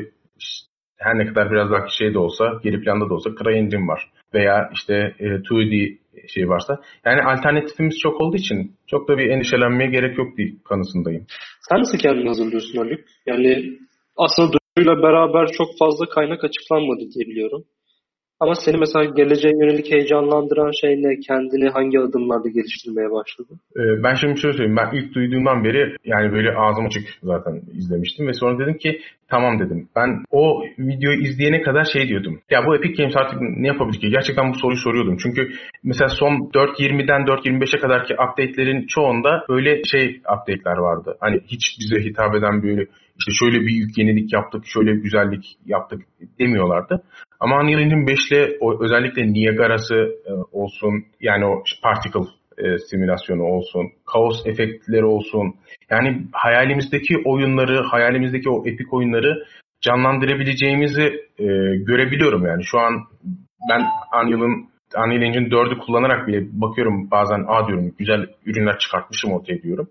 her 0.97 1.17
ne 1.17 1.25
kadar 1.25 1.51
biraz 1.51 1.71
daha 1.71 1.87
şey 1.89 2.13
de 2.13 2.19
olsa, 2.19 2.59
geri 2.63 2.81
planda 2.81 3.09
da 3.09 3.13
olsa 3.13 3.29
CryEngine 3.43 3.87
var. 3.87 4.09
Veya 4.33 4.69
işte 4.73 5.15
e, 5.19 5.25
2D 5.25 5.97
şey 6.27 6.49
varsa. 6.49 6.81
Yani 7.05 7.21
alternatifimiz 7.21 7.99
çok 7.99 8.21
olduğu 8.21 8.37
için 8.37 8.75
çok 8.87 9.07
da 9.07 9.17
bir 9.17 9.29
endişelenmeye 9.29 9.89
gerek 9.89 10.17
yok 10.17 10.37
diye 10.37 10.49
kanısındayım. 10.69 11.25
Sen 11.69 11.79
nasıl 11.79 11.97
kendini 11.97 12.27
hazırlıyorsun 12.27 12.77
Haluk? 12.77 12.99
Yani 13.25 13.77
aslında 14.17 14.58
duyuyla 14.79 15.03
beraber 15.03 15.47
çok 15.47 15.67
fazla 15.79 16.05
kaynak 16.05 16.43
açıklanmadı 16.43 16.99
diye 16.99 17.25
biliyorum. 17.25 17.63
Ama 18.39 18.55
seni 18.55 18.77
mesela 18.77 19.05
geleceğe 19.05 19.53
yönelik 19.61 19.91
heyecanlandıran 19.91 20.71
şey 20.81 21.03
ne? 21.03 21.19
Kendini 21.27 21.69
hangi 21.69 21.99
adımlarda 21.99 22.49
geliştirmeye 22.49 23.11
başladın? 23.11 23.59
Ee, 23.77 24.03
ben 24.03 24.13
şimdi 24.13 24.39
şöyle 24.39 24.57
söyleyeyim. 24.57 24.77
Ben 24.77 24.97
ilk 24.97 25.15
duyduğumdan 25.15 25.63
beri 25.63 25.95
yani 26.05 26.31
böyle 26.31 26.51
ağzım 26.51 26.85
açık 26.85 27.07
zaten 27.23 27.61
izlemiştim 27.73 28.27
ve 28.27 28.33
sonra 28.33 28.59
dedim 28.59 28.77
ki 28.77 29.01
tamam 29.29 29.59
dedim. 29.59 29.87
Ben 29.95 30.09
o 30.31 30.63
videoyu 30.79 31.21
izleyene 31.21 31.61
kadar 31.61 31.83
şey 31.83 32.07
diyordum. 32.07 32.39
Ya 32.49 32.65
bu 32.65 32.75
Epic 32.75 32.93
Games 32.93 33.17
artık 33.17 33.41
ne 33.41 33.67
yapabilir 33.67 33.99
ki? 33.99 34.09
Gerçekten 34.09 34.49
bu 34.49 34.55
soruyu 34.55 34.79
soruyordum. 34.79 35.17
Çünkü 35.23 35.51
mesela 35.83 36.09
son 36.09 36.33
4.20'den 36.53 37.21
4.25'e 37.21 37.79
kadarki 37.79 38.13
update'lerin 38.13 38.85
çoğunda 38.87 39.45
böyle 39.49 39.83
şey 39.83 40.21
update'ler 40.33 40.77
vardı. 40.77 41.17
Hani 41.19 41.39
hiç 41.47 41.77
bize 41.79 42.09
hitap 42.09 42.35
eden 42.35 42.63
böyle 42.63 42.85
işte 43.19 43.31
şöyle 43.39 43.61
bir 43.61 43.67
büyük 43.67 43.97
yenilik 43.97 44.33
yaptık, 44.33 44.63
şöyle 44.65 44.91
bir 44.95 45.03
güzellik 45.03 45.57
yaptık 45.65 46.01
demiyorlardı. 46.39 47.03
Ama 47.39 47.55
Unreal 47.55 47.81
Engine 47.81 48.07
5 48.07 48.31
ile 48.31 48.57
özellikle 48.79 49.33
Niagara'sı 49.33 49.95
e, 50.25 50.31
olsun, 50.51 51.05
yani 51.21 51.45
o 51.45 51.63
particle 51.83 52.25
e, 52.57 52.77
simülasyonu 52.77 53.43
olsun, 53.43 53.91
kaos 54.05 54.45
efektleri 54.45 55.05
olsun. 55.05 55.55
Yani 55.89 56.21
hayalimizdeki 56.31 57.17
oyunları, 57.25 57.83
hayalimizdeki 57.83 58.49
o 58.49 58.67
epik 58.67 58.93
oyunları 58.93 59.45
canlandırabileceğimizi 59.81 61.03
e, 61.39 61.45
görebiliyorum 61.87 62.45
yani. 62.45 62.63
Şu 62.63 62.79
an 62.79 62.93
ben 63.69 63.81
Unreal'ın 64.19 64.69
Unreal 64.97 65.21
Engine 65.21 65.47
4'ü 65.47 65.77
kullanarak 65.77 66.27
bile 66.27 66.47
bakıyorum 66.51 67.11
bazen 67.11 67.45
a 67.47 67.67
diyorum 67.67 67.91
güzel 67.97 68.25
ürünler 68.45 68.77
çıkartmışım 68.77 69.31
ortaya 69.31 69.61
diyorum. 69.61 69.89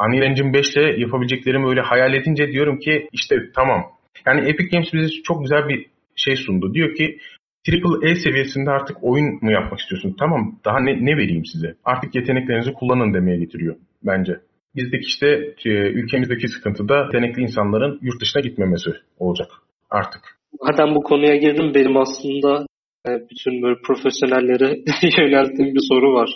Unreal 0.00 0.22
Engine 0.22 0.52
5 0.52 0.76
ile 0.76 1.00
yapabileceklerimi 1.00 1.68
öyle 1.68 1.80
hayal 1.80 2.14
edince 2.14 2.52
diyorum 2.52 2.78
ki 2.78 3.08
işte 3.12 3.36
tamam. 3.54 3.82
Yani 4.26 4.40
Epic 4.40 4.68
Games 4.72 4.92
bize 4.92 5.22
çok 5.24 5.42
güzel 5.42 5.68
bir 5.68 5.86
şey 6.16 6.36
sundu. 6.36 6.74
Diyor 6.74 6.94
ki 6.94 7.18
Triple 7.66 8.12
A 8.12 8.14
seviyesinde 8.14 8.70
artık 8.70 8.96
oyun 9.02 9.38
mu 9.42 9.52
yapmak 9.52 9.80
istiyorsun? 9.80 10.16
Tamam 10.18 10.58
daha 10.64 10.80
ne, 10.80 11.04
ne 11.06 11.16
vereyim 11.16 11.44
size? 11.44 11.74
Artık 11.84 12.14
yeteneklerinizi 12.14 12.72
kullanın 12.72 13.14
demeye 13.14 13.38
getiriyor 13.38 13.76
bence. 14.02 14.32
Bizdeki 14.76 15.04
işte 15.06 15.26
e, 15.64 15.70
ülkemizdeki 15.70 16.48
sıkıntı 16.48 16.88
da 16.88 17.04
yetenekli 17.04 17.42
insanların 17.42 17.98
yurt 18.02 18.20
dışına 18.20 18.42
gitmemesi 18.42 18.90
olacak 19.18 19.48
artık. 19.90 20.22
Zaten 20.66 20.94
bu 20.94 21.02
konuya 21.02 21.36
girdim. 21.36 21.74
Benim 21.74 21.96
aslında 21.96 22.66
e, 23.08 23.10
bütün 23.30 23.62
böyle 23.62 23.80
profesyonellere 23.86 24.78
yönelttiğim 25.18 25.74
bir 25.74 25.86
soru 25.88 26.14
var. 26.14 26.30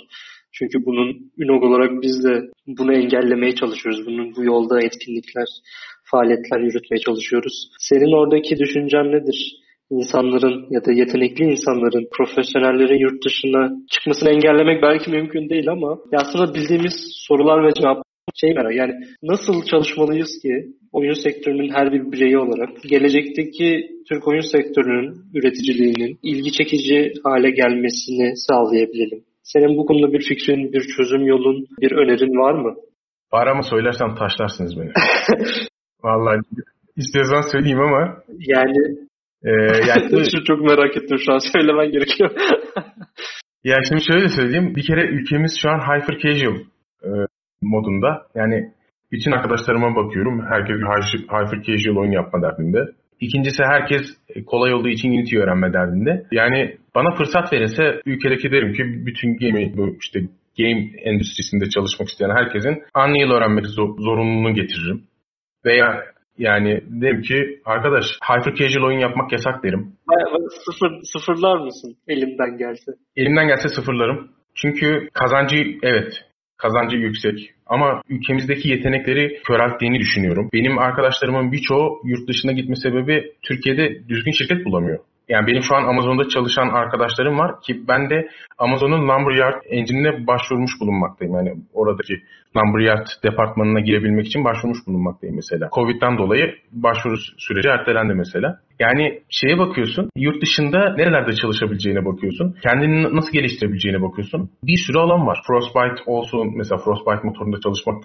Çünkü 0.53 0.87
bunun 0.87 1.33
ÜNOG 1.39 1.65
olarak 1.65 2.03
biz 2.03 2.25
de 2.25 2.51
bunu 2.67 2.93
engellemeye 2.93 3.55
çalışıyoruz. 3.55 4.07
Bunun 4.07 4.37
bu 4.37 4.45
yolda 4.45 4.81
etkinlikler, 4.81 5.47
faaliyetler 6.05 6.61
yürütmeye 6.61 7.01
çalışıyoruz. 7.07 7.71
Senin 7.79 8.13
oradaki 8.13 8.59
düşüncen 8.59 9.07
nedir? 9.13 9.57
İnsanların 9.91 10.67
ya 10.71 10.85
da 10.85 10.93
yetenekli 10.93 11.45
insanların, 11.45 12.09
profesyonellerin 12.17 12.99
yurt 12.99 13.25
dışına 13.25 13.71
çıkmasını 13.91 14.31
engellemek 14.31 14.83
belki 14.83 15.11
mümkün 15.11 15.49
değil 15.49 15.69
ama 15.69 15.99
aslında 16.13 16.55
bildiğimiz 16.55 16.95
sorular 17.29 17.67
ve 17.67 17.71
cevap 17.81 18.03
şey 18.35 18.55
merak 18.55 18.75
yani 18.75 18.93
nasıl 19.23 19.65
çalışmalıyız 19.65 20.31
ki 20.43 20.67
oyun 20.93 21.13
sektörünün 21.13 21.71
her 21.71 21.93
bir 21.93 22.13
bireyi 22.13 22.39
olarak 22.39 22.83
gelecekteki 22.83 23.91
Türk 24.09 24.29
oyun 24.29 24.53
sektörünün 24.53 25.15
üreticiliğinin 25.35 26.19
ilgi 26.23 26.53
çekici 26.53 27.13
hale 27.25 27.51
gelmesini 27.51 28.37
sağlayabilelim. 28.37 29.25
Senin 29.53 29.77
bu 29.79 29.87
konuda 29.87 30.13
bir 30.13 30.23
fikrin, 30.29 30.73
bir 30.73 30.83
çözüm 30.97 31.27
yolun, 31.27 31.67
bir 31.81 31.93
önerin 31.93 32.39
var 32.45 32.55
mı? 32.55 32.75
Var 33.33 33.47
ama 33.47 33.63
söylersem 33.63 34.15
taşlarsınız 34.15 34.77
beni. 34.79 34.93
Vallahi 36.03 36.41
istiyorsan 36.97 37.41
söyleyeyim 37.53 37.81
ama. 37.81 38.23
Yani, 38.39 38.79
e, 39.45 39.51
yani 39.89 40.25
çok 40.47 40.61
merak 40.61 40.97
ettim 40.97 41.19
şu 41.27 41.33
an 41.33 41.39
söylemen 41.53 41.91
gerekiyor. 41.91 42.31
ya 43.65 43.77
şimdi 43.89 44.05
şöyle 44.05 44.29
söyleyeyim. 44.29 44.75
Bir 44.77 44.87
kere 44.87 45.07
ülkemiz 45.07 45.53
şu 45.63 45.71
an 45.71 45.79
hyper 45.79 46.19
casual 46.19 46.57
e, 47.05 47.11
modunda. 47.63 48.27
Yani 48.35 48.73
bütün 49.13 49.33
arkadaşlarıma 49.33 49.97
bakıyorum. 49.97 50.47
Herkes 50.51 50.77
hyper 51.33 51.63
casual 51.63 51.97
oyun 51.97 52.13
yapma 52.13 52.43
derdinde. 52.43 52.79
İkincisi 53.21 53.63
herkes 53.63 54.03
kolay 54.47 54.75
olduğu 54.75 54.89
için 54.89 55.11
Unity 55.11 55.39
öğrenme 55.39 55.73
derdinde. 55.73 56.27
Yani 56.33 56.77
bana 56.95 57.15
fırsat 57.15 57.53
verirse 57.53 58.01
ülkedeki 58.07 58.51
derim 58.51 58.73
ki 58.73 59.07
bütün 59.07 59.39
game, 59.39 59.73
işte 60.01 60.21
game 60.59 60.91
endüstrisinde 61.05 61.69
çalışmak 61.69 62.09
isteyen 62.09 62.31
herkesin 62.31 62.83
Unreal 62.97 63.31
öğrenmek 63.37 63.67
zorunluluğunu 63.67 64.55
getiririm. 64.55 65.03
Veya 65.65 66.05
yani 66.39 66.81
derim 66.87 67.23
ki 67.23 67.61
arkadaş 67.65 68.05
hyper 68.29 68.55
casual 68.55 68.87
oyun 68.87 68.99
yapmak 68.99 69.33
yasak 69.33 69.65
derim. 69.65 69.93
Sıfır, 70.65 70.91
sıfırlar 71.03 71.59
mısın 71.59 71.97
elimden 72.09 72.59
gelse? 72.59 72.93
Elimden 73.17 73.49
gelse 73.49 73.69
sıfırlarım. 73.69 74.29
Çünkü 74.55 75.09
kazancı 75.13 75.57
evet 75.83 76.13
kazancı 76.59 76.97
yüksek. 76.97 77.51
Ama 77.67 78.03
ülkemizdeki 78.09 78.69
yetenekleri 78.69 79.41
körelttiğini 79.47 79.99
düşünüyorum. 79.99 80.49
Benim 80.53 80.79
arkadaşlarımın 80.79 81.53
birçoğu 81.53 82.01
yurt 82.05 82.29
dışına 82.29 82.53
gitme 82.53 82.77
sebebi 82.77 83.33
Türkiye'de 83.43 84.09
düzgün 84.09 84.33
şirket 84.33 84.65
bulamıyor. 84.65 84.99
Yani 85.29 85.47
benim 85.47 85.63
şu 85.63 85.77
an 85.77 85.85
Amazon'da 85.85 86.29
çalışan 86.29 86.69
arkadaşlarım 86.69 87.39
var 87.39 87.61
ki 87.61 87.89
ben 87.89 88.11
de 88.11 88.29
Amazon'un 88.59 89.09
Lumberyard 89.09 89.63
engine'ine 89.71 90.27
başvurmuş 90.27 90.73
bulunmaktayım. 90.81 91.35
Yani 91.35 91.55
oradaki 91.73 92.15
Lumberyard 92.57 93.07
departmanına 93.25 93.81
girebilmek 93.81 94.27
için 94.27 94.45
başvurmuş 94.45 94.79
bulunmaktayım 94.87 95.37
mesela. 95.37 95.69
Covid'den 95.75 96.19
dolayı 96.19 96.55
başvuru 96.73 97.17
süreci 97.39 97.69
ertelendi 97.69 98.15
mesela. 98.15 98.59
Yani 98.81 99.23
şeye 99.31 99.59
bakıyorsun, 99.59 100.11
yurt 100.17 100.43
dışında 100.43 100.95
nerelerde 100.97 101.33
çalışabileceğine 101.33 102.05
bakıyorsun. 102.05 102.57
Kendini 102.63 103.17
nasıl 103.17 103.33
geliştirebileceğine 103.33 104.03
bakıyorsun. 104.03 104.51
Bir 104.63 104.77
sürü 104.87 104.99
alan 104.99 105.27
var. 105.27 105.39
Frostbite 105.47 106.03
olsun, 106.07 106.53
mesela 106.57 106.79
Frostbite 106.79 107.29
motorunda 107.29 107.61
çalışmak 107.61 108.03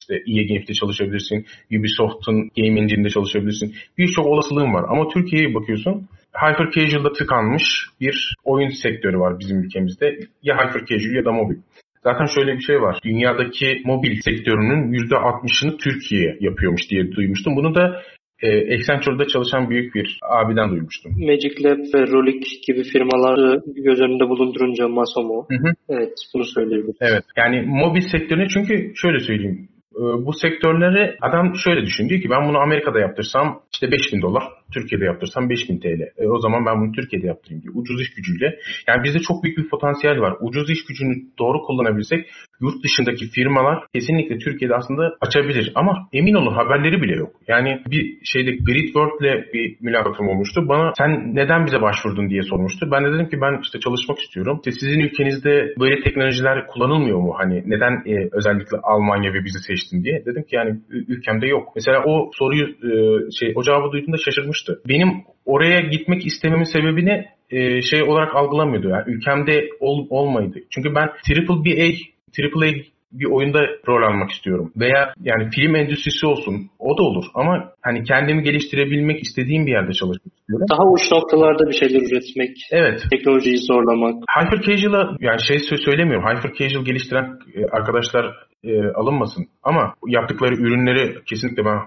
işte 0.00 0.14
EA 0.14 0.42
Games'te 0.48 0.74
çalışabilirsin, 0.74 1.46
Ubisoft'un 1.78 2.50
Game 2.56 2.80
Engine'de 2.80 3.08
çalışabilirsin. 3.08 3.74
Birçok 3.98 4.26
olasılığın 4.26 4.74
var. 4.74 4.84
Ama 4.88 5.08
Türkiye'ye 5.08 5.54
bakıyorsun, 5.54 6.08
hyper 6.34 6.70
casual'da 6.70 7.12
tıkanmış 7.12 7.86
bir 8.00 8.36
oyun 8.44 8.68
sektörü 8.68 9.18
var 9.18 9.38
bizim 9.40 9.60
ülkemizde. 9.60 10.18
Ya 10.42 10.54
hyper 10.56 10.86
casual 10.86 11.14
ya 11.14 11.24
da 11.24 11.32
mobil. 11.32 11.56
Zaten 12.02 12.24
şöyle 12.24 12.54
bir 12.54 12.60
şey 12.60 12.80
var. 12.80 12.98
Dünyadaki 13.04 13.82
mobil 13.84 14.20
sektörünün 14.20 14.92
%60'ını 14.92 15.76
Türkiye 15.76 16.36
yapıyormuş 16.40 16.90
diye 16.90 17.12
duymuştum. 17.12 17.56
Bunu 17.56 17.74
da 17.74 18.02
e, 18.42 18.74
Accenture'da 18.74 19.26
çalışan 19.26 19.70
büyük 19.70 19.94
bir 19.94 20.18
abiden 20.30 20.70
duymuştum. 20.70 21.12
Magic 21.12 21.64
Lab 21.64 21.78
ve 21.94 22.06
Rolik 22.12 22.44
gibi 22.66 22.82
firmaları 22.82 23.62
göz 23.66 24.00
önünde 24.00 24.28
bulundurunca 24.28 24.88
Masomo. 24.88 25.46
Hı 25.50 25.68
hı. 25.68 25.72
Evet 25.88 26.12
bunu 26.34 26.44
söyleyebilirim. 26.44 26.96
Evet 27.00 27.24
yani 27.36 27.62
mobil 27.66 28.00
sektörüne 28.00 28.48
çünkü 28.48 28.92
şöyle 28.94 29.20
söyleyeyim. 29.20 29.68
E, 29.96 30.02
bu 30.26 30.32
sektörleri 30.32 31.16
adam 31.20 31.54
şöyle 31.64 31.86
düşünüyor 31.86 32.22
ki 32.22 32.30
ben 32.30 32.48
bunu 32.48 32.58
Amerika'da 32.58 33.00
yaptırsam 33.00 33.62
işte 33.72 33.90
5000 33.90 34.22
dolar, 34.22 34.42
Türkiye'de 34.74 35.04
yaptırsam 35.04 35.50
5000 35.50 35.78
TL. 35.80 36.02
E, 36.18 36.28
o 36.28 36.38
zaman 36.38 36.66
ben 36.66 36.80
bunu 36.80 36.92
Türkiye'de 36.92 37.26
yaptırayım 37.26 37.62
diye. 37.62 37.72
Ucuz 37.74 38.00
iş 38.00 38.14
gücüyle. 38.14 38.58
Yani 38.88 39.04
bizde 39.04 39.18
çok 39.18 39.42
büyük 39.42 39.58
bir 39.58 39.68
potansiyel 39.68 40.20
var. 40.20 40.36
Ucuz 40.40 40.70
iş 40.70 40.84
gücünü 40.84 41.14
doğru 41.38 41.62
kullanabilsek 41.62 42.26
yurt 42.60 42.84
dışındaki 42.84 43.24
firmalar 43.34 43.84
kesinlikle 43.94 44.38
Türkiye'de 44.38 44.74
aslında 44.74 45.16
açabilir. 45.20 45.72
Ama 45.74 46.08
emin 46.12 46.34
olun 46.34 46.54
haberleri 46.54 47.02
bile 47.02 47.14
yok. 47.14 47.32
Yani 47.48 47.80
bir 47.90 48.18
şeyde 48.24 48.50
Gridworld'le 48.50 49.52
bir 49.54 49.76
mülakatım 49.80 50.28
olmuştu. 50.28 50.68
Bana 50.68 50.92
sen 50.98 51.34
neden 51.34 51.66
bize 51.66 51.80
başvurdun 51.82 52.30
diye 52.30 52.42
sormuştu. 52.42 52.88
Ben 52.92 53.04
de 53.04 53.12
dedim 53.12 53.28
ki 53.28 53.40
ben 53.40 53.60
işte 53.62 53.80
çalışmak 53.80 54.18
istiyorum. 54.18 54.60
İşte 54.60 54.70
sizin 54.80 55.00
ülkenizde 55.00 55.74
böyle 55.80 56.00
teknolojiler 56.00 56.66
kullanılmıyor 56.66 57.18
mu? 57.18 57.34
Hani 57.38 57.62
neden 57.66 57.92
e, 58.06 58.28
özellikle 58.32 58.76
Almanya 58.82 59.32
ve 59.34 59.44
bizi 59.44 59.58
seçtin 59.58 60.04
diye. 60.04 60.24
Dedim 60.26 60.42
ki 60.42 60.56
yani 60.56 60.80
ülkemde 60.90 61.46
yok. 61.46 61.68
Mesela 61.76 62.04
o 62.06 62.30
soruyu 62.34 62.66
e, 62.68 62.90
şey 63.38 63.52
o 63.56 63.62
cevabı 63.62 63.92
duyduğunda 63.92 64.16
şaşırmıştı. 64.60 64.88
Benim 64.88 65.24
oraya 65.44 65.80
gitmek 65.80 66.26
istememin 66.26 66.64
sebebini 66.64 67.26
e, 67.50 67.82
şey 67.82 68.02
olarak 68.02 68.36
algılamıyordu. 68.36 68.88
Yani 68.88 69.04
ülkemde 69.06 69.68
ol, 69.80 70.06
olmaydı. 70.10 70.58
Çünkü 70.70 70.94
ben 70.94 71.08
Triple 71.26 71.54
BA 71.54 71.92
Triple 72.32 72.66
A 72.66 72.72
bir 73.12 73.24
oyunda 73.24 73.60
rol 73.88 74.02
almak 74.02 74.30
istiyorum. 74.30 74.72
Veya 74.76 75.14
yani 75.22 75.50
film 75.50 75.74
endüstrisi 75.74 76.26
olsun 76.26 76.70
o 76.78 76.98
da 76.98 77.02
olur 77.02 77.24
ama 77.34 77.72
hani 77.82 78.04
kendimi 78.04 78.42
geliştirebilmek 78.42 79.22
istediğim 79.22 79.66
bir 79.66 79.70
yerde 79.70 79.92
çalışmak 79.92 80.34
istiyorum. 80.38 80.66
Daha 80.70 80.84
uç 80.92 81.12
noktalarda 81.12 81.68
bir 81.68 81.72
şeyler 81.72 82.00
üretmek. 82.00 82.56
Evet. 82.70 83.02
Teknolojiyi 83.10 83.58
zorlamak. 83.58 84.14
Hyper 84.36 84.60
Casual'a 84.62 85.16
yani 85.20 85.40
şey 85.42 85.58
söylemiyorum. 85.58 86.24
Hyper 86.28 86.52
Casual 86.58 86.84
geliştiren 86.84 87.38
e, 87.54 87.64
arkadaşlar 87.64 88.24
e, 88.64 88.70
alınmasın. 88.94 89.46
Ama 89.62 89.94
yaptıkları 90.06 90.54
ürünleri 90.54 91.24
kesinlikle 91.28 91.64
ben 91.64 91.78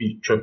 bir 0.00 0.20
çöp 0.22 0.42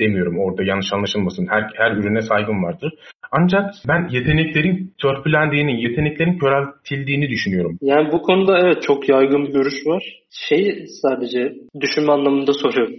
demiyorum 0.00 0.38
orada 0.38 0.62
yanlış 0.62 0.92
anlaşılmasın. 0.92 1.46
Her, 1.46 1.70
her 1.76 1.96
ürüne 1.96 2.22
saygım 2.22 2.64
vardır. 2.64 2.92
Ancak 3.32 3.74
ben 3.88 4.08
yeteneklerin 4.10 4.94
törpülendiğini, 5.02 5.82
yeteneklerin 5.82 6.38
köreltildiğini 6.38 7.28
düşünüyorum. 7.28 7.78
Yani 7.82 8.12
bu 8.12 8.22
konuda 8.22 8.58
evet 8.58 8.82
çok 8.82 9.08
yaygın 9.08 9.46
bir 9.46 9.52
görüş 9.52 9.86
var. 9.86 10.02
Şey 10.30 10.86
sadece 11.02 11.54
düşünme 11.80 12.12
anlamında 12.12 12.52
soruyorum. 12.52 12.94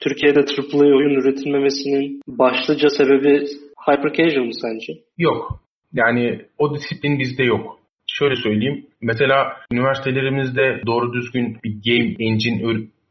Türkiye'de 0.00 0.40
AAA 0.40 0.96
oyun 0.96 1.20
üretilmemesinin 1.20 2.20
başlıca 2.28 2.88
sebebi 2.88 3.46
hyper 3.86 4.12
casual 4.12 4.44
mı 4.44 4.54
sence? 4.54 4.92
Yok. 5.18 5.60
Yani 5.92 6.40
o 6.58 6.74
disiplin 6.74 7.18
bizde 7.18 7.44
yok. 7.44 7.78
Şöyle 8.06 8.36
söyleyeyim. 8.36 8.86
Mesela 9.00 9.56
üniversitelerimizde 9.72 10.80
doğru 10.86 11.12
düzgün 11.12 11.58
bir 11.64 11.70
game 11.70 12.14
engine 12.18 12.66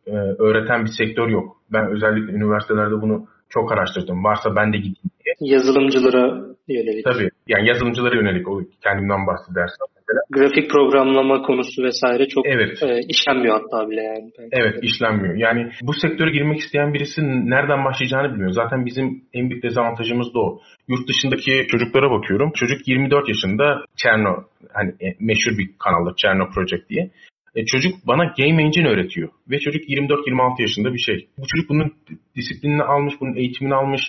e, 0.07 0.15
öğreten 0.39 0.85
bir 0.85 0.91
sektör 0.97 1.27
yok. 1.27 1.57
Ben 1.73 1.91
özellikle 1.91 2.31
üniversitelerde 2.31 3.01
bunu 3.01 3.27
çok 3.49 3.71
araştırdım. 3.71 4.23
Varsa 4.23 4.55
ben 4.55 4.73
de 4.73 4.77
gideyim 4.77 5.11
diye. 5.23 5.53
Yazılımcılara 5.53 6.25
yönelik. 6.67 7.05
Tabii. 7.05 7.29
Yani 7.47 7.67
yazılımcılara 7.67 8.15
yönelik 8.15 8.47
o 8.47 8.61
kendimden 8.83 9.27
bahsedersem 9.27 9.87
mesela. 9.95 10.21
Grafik 10.29 10.69
programlama 10.69 11.41
konusu 11.41 11.83
vesaire 11.83 12.27
çok 12.27 12.45
evet. 12.47 12.83
e, 12.83 12.99
işlenmiyor 13.07 13.61
hatta 13.61 13.89
bile 13.89 14.01
yani. 14.01 14.31
Evet 14.51 14.75
işlenmiyor. 14.81 15.35
Yani 15.35 15.71
bu 15.81 15.93
sektöre 15.93 16.31
girmek 16.31 16.59
isteyen 16.59 16.93
birisi 16.93 17.21
nereden 17.49 17.85
başlayacağını 17.85 18.31
bilmiyor. 18.31 18.51
Zaten 18.51 18.85
bizim 18.85 19.23
en 19.33 19.49
büyük 19.49 19.63
dezavantajımız 19.63 20.33
da 20.33 20.39
o. 20.39 20.59
Yurt 20.87 21.07
dışındaki 21.07 21.67
çocuklara 21.67 22.11
bakıyorum. 22.11 22.51
Çocuk 22.55 22.87
24 22.87 23.27
yaşında 23.27 23.85
Cherno 23.95 24.43
hani 24.73 24.89
e, 24.89 25.07
meşhur 25.19 25.57
bir 25.57 25.69
kanalda 25.79 26.13
Cherno 26.17 26.49
Project 26.49 26.89
diye. 26.89 27.11
E, 27.55 27.65
çocuk 27.65 27.93
bana 28.07 28.23
game 28.37 28.63
engine 28.63 28.87
öğretiyor. 28.87 29.29
Ve 29.49 29.59
çocuk 29.59 29.89
24-26 29.89 30.61
yaşında 30.61 30.93
bir 30.93 30.99
şey. 30.99 31.27
Bu 31.37 31.45
çocuk 31.47 31.69
bunun 31.69 31.93
disiplinini 32.35 32.83
almış, 32.83 33.13
bunun 33.21 33.35
eğitimini 33.35 33.75
almış. 33.75 34.01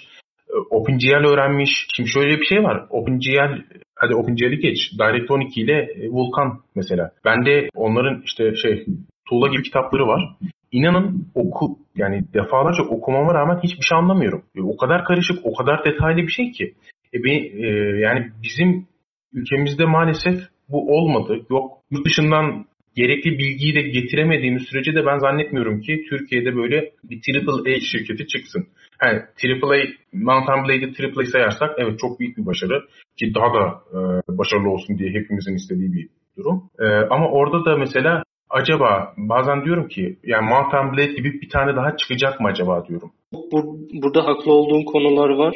E, 0.50 0.54
OpenGL 0.70 1.24
öğrenmiş. 1.26 1.70
Şimdi 1.96 2.10
şöyle 2.10 2.40
bir 2.40 2.46
şey 2.46 2.62
var. 2.62 2.86
OpenGL, 2.90 3.62
hadi 3.94 4.14
OpenGL'i 4.14 4.58
geç. 4.58 4.78
Direct 4.98 5.30
12 5.30 5.60
ile 5.60 5.72
e, 5.72 6.08
Vulkan 6.08 6.60
mesela. 6.74 7.10
Bende 7.24 7.68
onların 7.74 8.22
işte 8.24 8.54
şey 8.54 8.86
tuğla 9.28 9.48
gibi 9.48 9.62
kitapları 9.62 10.06
var. 10.06 10.36
İnanın 10.72 11.26
oku 11.34 11.78
yani 11.96 12.24
defalarca 12.34 12.84
okumama 12.84 13.34
rağmen 13.34 13.60
hiçbir 13.62 13.82
şey 13.82 13.98
anlamıyorum. 13.98 14.42
E, 14.56 14.62
o 14.62 14.76
kadar 14.76 15.04
karışık, 15.04 15.38
o 15.46 15.54
kadar 15.54 15.84
detaylı 15.84 16.18
bir 16.18 16.32
şey 16.32 16.50
ki. 16.50 16.74
E, 17.14 17.24
ben, 17.24 17.64
e, 17.64 17.68
yani 18.00 18.30
bizim 18.42 18.86
ülkemizde 19.32 19.84
maalesef 19.84 20.40
bu 20.68 20.96
olmadı. 20.96 21.46
Yok 21.50 21.78
yurt 21.90 22.06
dışından 22.06 22.66
gerekli 22.96 23.38
bilgiyi 23.38 23.74
de 23.74 23.82
getiremediğimiz 23.82 24.62
sürece 24.62 24.94
de 24.94 25.06
ben 25.06 25.18
zannetmiyorum 25.18 25.80
ki 25.80 26.04
Türkiye'de 26.08 26.56
böyle 26.56 26.92
bir 27.04 27.20
triple 27.20 27.76
A 27.76 27.80
şirketi 27.80 28.26
çıksın. 28.26 28.66
Yani 29.02 29.18
AAA, 29.44 29.78
Mountain 30.12 30.64
Blade'i 30.64 31.06
AAA 31.06 31.24
sayarsak 31.24 31.70
evet 31.78 31.98
çok 31.98 32.20
büyük 32.20 32.36
bir 32.36 32.46
başarı 32.46 32.82
ki 33.18 33.34
daha 33.34 33.54
da 33.54 33.64
e, 33.92 33.98
başarılı 34.38 34.70
olsun 34.70 34.98
diye 34.98 35.10
hepimizin 35.10 35.54
istediği 35.54 35.92
bir 35.92 36.08
durum. 36.38 36.62
E, 36.78 36.84
ama 36.86 37.30
orada 37.30 37.64
da 37.64 37.76
mesela 37.76 38.22
acaba 38.50 39.14
bazen 39.16 39.64
diyorum 39.64 39.88
ki 39.88 40.16
yani 40.24 40.48
Mountain 40.48 40.92
Blade 40.92 41.12
gibi 41.12 41.40
bir 41.40 41.48
tane 41.48 41.76
daha 41.76 41.96
çıkacak 41.96 42.40
mı 42.40 42.48
acaba 42.48 42.86
diyorum. 42.88 43.12
Bur 43.52 43.64
burada 44.02 44.26
haklı 44.26 44.52
olduğun 44.52 44.84
konular 44.84 45.28
var. 45.28 45.54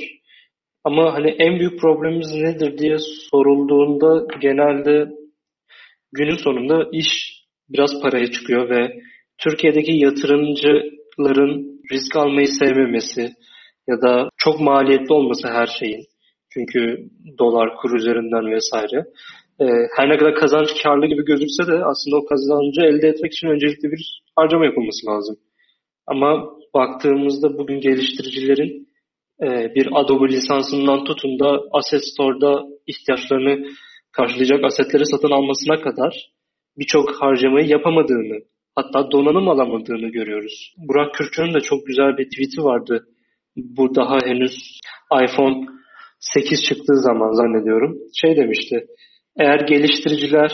Ama 0.84 1.14
hani 1.14 1.30
en 1.30 1.58
büyük 1.58 1.80
problemimiz 1.80 2.34
nedir 2.34 2.78
diye 2.78 2.96
sorulduğunda 3.30 4.26
genelde 4.40 5.19
günün 6.12 6.36
sonunda 6.36 6.88
iş 6.92 7.40
biraz 7.68 8.02
paraya 8.02 8.30
çıkıyor 8.30 8.70
ve 8.70 9.00
Türkiye'deki 9.38 9.92
yatırımcıların 9.92 11.80
risk 11.92 12.16
almayı 12.16 12.48
sevmemesi 12.48 13.30
ya 13.88 14.02
da 14.02 14.28
çok 14.36 14.60
maliyetli 14.60 15.12
olması 15.14 15.48
her 15.48 15.66
şeyin. 15.66 16.04
Çünkü 16.52 16.96
dolar 17.38 17.76
kur 17.76 17.96
üzerinden 17.96 18.52
vesaire. 18.54 19.04
Ee, 19.60 19.64
her 19.96 20.08
ne 20.08 20.16
kadar 20.16 20.34
kazanç 20.34 20.82
karlı 20.82 21.06
gibi 21.06 21.24
gözükse 21.24 21.66
de 21.66 21.84
aslında 21.84 22.16
o 22.16 22.24
kazancı 22.24 22.80
elde 22.80 23.08
etmek 23.08 23.32
için 23.32 23.48
öncelikle 23.48 23.90
bir 23.90 24.22
harcama 24.36 24.64
yapılması 24.64 25.06
lazım. 25.06 25.36
Ama 26.06 26.50
baktığımızda 26.74 27.58
bugün 27.58 27.80
geliştiricilerin 27.80 28.88
e, 29.42 29.74
bir 29.74 29.88
Adobe 29.92 30.28
lisansından 30.28 31.04
tutun 31.04 31.38
da 31.38 31.60
Asset 31.72 32.04
Store'da 32.04 32.64
ihtiyaçlarını 32.86 33.66
karşılayacak 34.12 34.64
asetleri 34.64 35.06
satın 35.06 35.30
almasına 35.30 35.80
kadar 35.80 36.30
birçok 36.78 37.22
harcamayı 37.22 37.66
yapamadığını, 37.68 38.38
hatta 38.74 39.10
donanım 39.10 39.48
alamadığını 39.48 40.08
görüyoruz. 40.08 40.74
Burak 40.88 41.14
Kürkçü'nün 41.14 41.54
de 41.54 41.60
çok 41.60 41.86
güzel 41.86 42.16
bir 42.18 42.24
tweet'i 42.24 42.62
vardı. 42.62 43.06
Bu 43.56 43.94
daha 43.94 44.18
henüz 44.26 44.80
iPhone 45.24 45.66
8 46.20 46.62
çıktığı 46.62 46.96
zaman 46.96 47.32
zannediyorum. 47.32 47.98
Şey 48.20 48.36
demişti, 48.36 48.86
eğer 49.38 49.60
geliştiriciler 49.60 50.52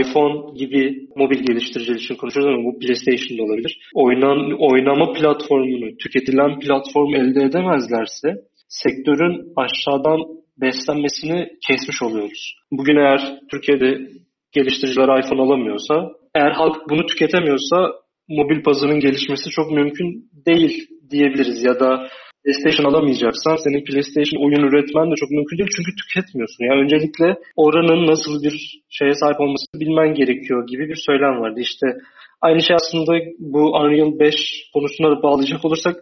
iPhone 0.00 0.58
gibi 0.58 1.08
mobil 1.16 1.38
geliştiriciler 1.38 1.96
için 1.96 2.14
konuşuyoruz 2.14 2.54
ama 2.54 2.64
bu 2.64 2.78
PlayStation 2.78 3.38
da 3.38 3.42
olabilir. 3.42 3.90
Oynan, 3.94 4.38
oynama 4.70 5.12
platformunu, 5.12 5.96
tüketilen 5.96 6.58
platform 6.58 7.14
elde 7.14 7.42
edemezlerse 7.44 8.28
sektörün 8.68 9.52
aşağıdan 9.56 10.20
beslenmesini 10.62 11.48
kesmiş 11.66 12.02
oluyoruz. 12.02 12.54
Bugün 12.70 12.96
eğer 12.96 13.40
Türkiye'de 13.50 13.88
geliştiriciler 14.52 15.18
iPhone 15.18 15.42
alamıyorsa, 15.42 15.94
eğer 16.34 16.50
halk 16.50 16.76
bunu 16.90 17.06
tüketemiyorsa 17.06 17.76
mobil 18.28 18.62
pazarın 18.62 19.00
gelişmesi 19.00 19.50
çok 19.50 19.72
mümkün 19.72 20.30
değil 20.46 20.88
diyebiliriz 21.10 21.64
ya 21.64 21.80
da 21.80 22.08
PlayStation 22.44 22.86
alamayacaksan 22.90 23.56
senin 23.56 23.84
PlayStation 23.84 24.44
oyun 24.44 24.68
üretmen 24.68 25.10
de 25.10 25.14
çok 25.16 25.30
mümkün 25.30 25.58
değil 25.58 25.70
çünkü 25.76 25.92
tüketmiyorsun. 26.00 26.64
Yani 26.64 26.80
öncelikle 26.84 27.28
oranın 27.56 28.06
nasıl 28.06 28.42
bir 28.42 28.56
şeye 28.90 29.14
sahip 29.14 29.40
olmasını 29.40 29.80
bilmen 29.80 30.14
gerekiyor 30.14 30.66
gibi 30.66 30.88
bir 30.88 30.96
söylem 31.06 31.40
vardı. 31.40 31.60
İşte 31.60 31.86
aynı 32.40 32.62
şey 32.62 32.76
aslında 32.76 33.12
bu 33.38 33.60
Unreal 33.60 34.18
5 34.18 34.34
konusuna 34.74 35.10
da 35.10 35.22
bağlayacak 35.22 35.64
olursak 35.64 35.96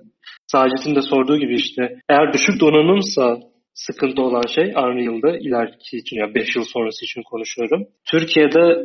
Sacit'in 0.46 0.94
de 0.94 1.02
sorduğu 1.02 1.36
gibi 1.36 1.54
işte 1.54 1.82
eğer 2.08 2.32
düşük 2.32 2.60
donanımsa 2.60 3.38
sıkıntı 3.74 4.22
olan 4.22 4.46
şey 4.54 4.64
Unreal'da 4.64 5.38
ileriki 5.38 5.96
için 5.96 6.16
ya 6.16 6.20
yani 6.20 6.35
5 6.35 6.56
yıl 6.56 6.64
sonrası 6.64 7.04
için 7.04 7.22
konuşuyorum. 7.22 7.87
Türkiye'de 8.11 8.85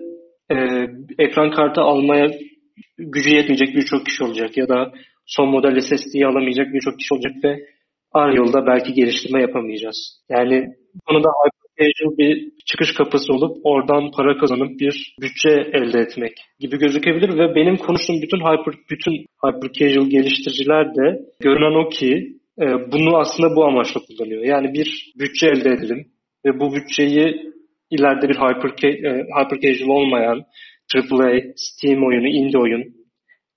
e, 0.52 0.56
ekran 1.20 1.52
kartı 1.52 1.82
almaya 1.82 2.32
gücü 2.98 3.30
yetmeyecek 3.30 3.76
birçok 3.76 4.06
kişi 4.06 4.24
olacak 4.24 4.58
ya 4.58 4.70
da 4.70 4.92
son 5.26 5.50
model 5.50 5.80
SSD'yi 5.80 6.26
alamayacak 6.26 6.74
birçok 6.74 7.00
kişi 7.00 7.14
olacak 7.14 7.34
ve 7.44 7.60
Unreal'da 8.16 8.68
belki 8.68 8.94
geliştirme 8.94 9.42
yapamayacağız. 9.42 10.22
Yani 10.30 10.68
konuda 11.06 11.30
hyper 11.30 12.18
bir 12.18 12.52
çıkış 12.66 12.94
kapısı 12.94 13.34
olup 13.34 13.58
oradan 13.64 14.12
para 14.12 14.38
kazanıp 14.38 14.80
bir 14.80 15.16
bütçe 15.22 15.50
elde 15.50 16.00
etmek 16.00 16.32
gibi 16.60 16.78
gözükebilir 16.78 17.30
ve 17.38 17.56
benim 17.56 17.78
konuştuğum 17.78 18.22
bütün 18.22 18.40
hyper 18.40 18.74
bütün 18.92 19.12
hyper 19.44 19.72
casual 19.74 20.10
geliştiriciler 20.10 20.96
de 20.96 21.20
görünen 21.40 21.86
o 21.86 21.90
ki 21.90 22.36
bunu 22.92 23.18
aslında 23.18 23.56
bu 23.56 23.66
amaçla 23.66 24.02
kullanıyor. 24.08 24.44
Yani 24.44 24.74
bir 24.74 25.14
bütçe 25.20 25.48
elde 25.48 25.70
edelim 25.70 26.08
ve 26.46 26.60
bu 26.60 26.76
bütçeyi 26.76 27.54
ileride 27.92 28.30
bir 28.30 28.36
hyper, 28.36 28.90
e, 28.90 29.26
hyper 29.38 29.60
casual 29.62 29.90
olmayan 29.90 30.44
AAA, 30.96 31.40
Steam 31.56 32.06
oyunu, 32.06 32.28
indie 32.28 32.60
oyun 32.60 32.84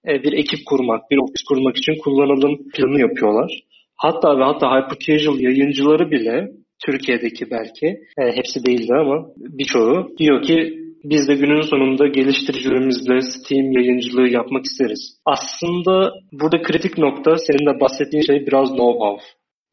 e, 0.08 0.22
bir 0.22 0.32
ekip 0.32 0.60
kurmak, 0.66 1.10
bir 1.10 1.16
ofis 1.16 1.42
kurmak 1.48 1.76
için 1.76 1.94
kullanalım 2.04 2.58
planı 2.74 3.00
yapıyorlar. 3.00 3.60
Hatta 3.96 4.38
ve 4.38 4.42
hatta 4.44 4.66
hyper 4.76 4.98
casual 4.98 5.40
yayıncıları 5.40 6.10
bile 6.10 6.48
Türkiye'deki 6.86 7.50
belki, 7.50 7.86
yani 8.18 8.32
hepsi 8.36 8.66
değildi 8.66 8.94
ama 8.94 9.26
birçoğu 9.36 10.08
diyor 10.18 10.42
ki 10.42 10.87
biz 11.04 11.28
de 11.28 11.34
günün 11.34 11.60
sonunda 11.60 12.06
geliştiricilerimizle 12.06 13.20
Steam 13.20 13.72
yayıncılığı 13.72 14.28
yapmak 14.28 14.64
isteriz. 14.64 15.20
Aslında 15.24 16.12
burada 16.32 16.62
kritik 16.62 16.98
nokta 16.98 17.36
senin 17.36 17.66
de 17.66 17.80
bahsettiğin 17.80 18.22
şey 18.22 18.46
biraz 18.46 18.68
know-how. 18.68 19.20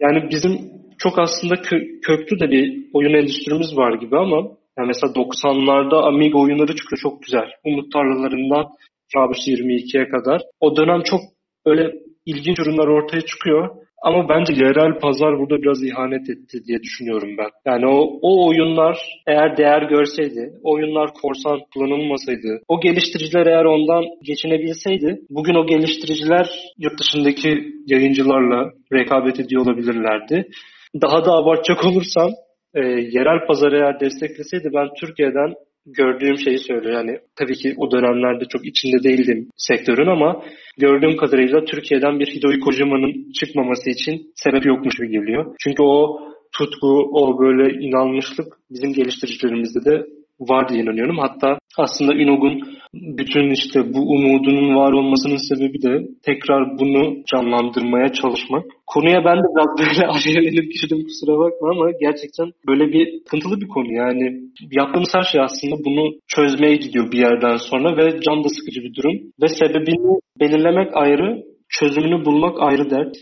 Yani 0.01 0.29
bizim 0.29 0.51
çok 0.97 1.19
aslında 1.19 1.53
kö- 1.53 2.01
köklü 2.01 2.39
de 2.39 2.51
bir 2.51 2.89
oyun 2.93 3.13
endüstrimiz 3.13 3.77
var 3.77 3.93
gibi 3.93 4.17
ama 4.17 4.37
yani 4.77 4.87
mesela 4.87 5.13
90'larda 5.13 6.07
Amiga 6.07 6.39
oyunları 6.39 6.75
çıkıyor 6.75 6.99
çok 7.01 7.23
güzel. 7.23 7.47
Umut 7.65 7.93
tarlalarından 7.93 8.65
Kabus 9.13 9.47
22'ye 9.47 10.09
kadar. 10.09 10.41
O 10.59 10.77
dönem 10.77 11.01
çok 11.03 11.19
öyle 11.65 11.93
ilginç 12.25 12.59
ürünler 12.59 12.87
ortaya 12.87 13.21
çıkıyor. 13.21 13.75
Ama 14.05 14.29
bence 14.29 14.53
yerel 14.53 14.99
pazar 14.99 15.39
burada 15.39 15.61
biraz 15.61 15.83
ihanet 15.83 16.29
etti 16.29 16.57
diye 16.67 16.79
düşünüyorum 16.79 17.29
ben. 17.37 17.49
Yani 17.65 17.85
o, 17.87 18.19
o 18.21 18.47
oyunlar 18.47 18.97
eğer 19.27 19.57
değer 19.57 19.81
görseydi, 19.81 20.53
oyunlar 20.63 21.09
korsan 21.21 21.59
kullanılmasaydı, 21.73 22.61
o 22.67 22.81
geliştiriciler 22.81 23.45
eğer 23.45 23.65
ondan 23.65 24.03
geçinebilseydi, 24.23 25.19
bugün 25.29 25.55
o 25.55 25.67
geliştiriciler 25.67 26.49
yurt 26.77 26.99
dışındaki 26.99 27.49
yayıncılarla 27.87 28.71
rekabet 28.93 29.39
ediyor 29.39 29.65
olabilirlerdi. 29.65 30.47
Daha 31.01 31.25
da 31.25 31.31
abartacak 31.31 31.85
olursam, 31.85 32.31
e, 32.75 32.79
yerel 33.17 33.47
pazar 33.47 33.71
eğer 33.71 33.99
destekleseydi 33.99 34.69
ben 34.73 34.87
Türkiye'den 34.99 35.53
gördüğüm 35.85 36.37
şeyi 36.37 36.57
söylüyor. 36.57 36.93
Yani 36.93 37.19
tabii 37.35 37.55
ki 37.55 37.73
o 37.77 37.91
dönemlerde 37.91 38.45
çok 38.49 38.65
içinde 38.65 39.03
değildim 39.03 39.49
sektörün 39.57 40.07
ama 40.07 40.43
gördüğüm 40.77 41.17
kadarıyla 41.17 41.65
Türkiye'den 41.65 42.19
bir 42.19 42.27
Hideo 42.27 42.59
Kojima'nın 42.59 43.31
çıkmaması 43.31 43.89
için 43.89 44.31
sebep 44.35 44.65
yokmuş 44.65 44.95
gibi 44.97 45.09
geliyor. 45.09 45.55
Çünkü 45.59 45.83
o 45.83 46.19
tutku, 46.57 47.09
o 47.13 47.39
böyle 47.39 47.85
inanmışlık 47.85 48.47
bizim 48.71 48.93
geliştiricilerimizde 48.93 49.85
de 49.85 50.05
var 50.39 50.69
diye 50.69 50.83
inanıyorum. 50.83 51.17
Hatta 51.17 51.59
aslında 51.77 52.13
Inog'un 52.13 52.61
bütün 52.93 53.49
işte 53.49 53.93
bu 53.93 53.99
umudunun 53.99 54.75
var 54.75 54.91
olmasının 54.91 55.39
sebebi 55.49 55.81
de 55.81 56.07
tekrar 56.23 56.79
bunu 56.79 57.23
canlandırmaya 57.31 58.07
çalışmak. 58.13 58.63
Konuya 58.87 59.25
ben 59.25 59.37
de 59.37 59.47
biraz 59.55 59.71
böyle 59.79 60.07
alevlenip 60.15 60.71
girdim 60.73 61.03
kusura 61.07 61.39
bakma 61.39 61.69
ama 61.71 61.91
gerçekten 61.91 62.47
böyle 62.67 62.93
bir 62.93 63.19
sıkıntılı 63.23 63.61
bir 63.61 63.67
konu. 63.67 63.91
Yani 63.93 64.41
yaptığımız 64.71 65.09
her 65.15 65.23
şey 65.23 65.41
aslında 65.41 65.75
bunu 65.85 66.13
çözmeye 66.27 66.75
gidiyor 66.75 67.11
bir 67.11 67.17
yerden 67.17 67.57
sonra 67.57 67.97
ve 67.97 68.19
can 68.21 68.43
da 68.43 68.49
sıkıcı 68.49 68.81
bir 68.81 68.93
durum. 68.93 69.15
Ve 69.41 69.47
sebebini 69.47 70.19
belirlemek 70.39 70.89
ayrı, 70.93 71.43
çözümünü 71.69 72.25
bulmak 72.25 72.61
ayrı 72.61 72.89
dert. 72.89 73.15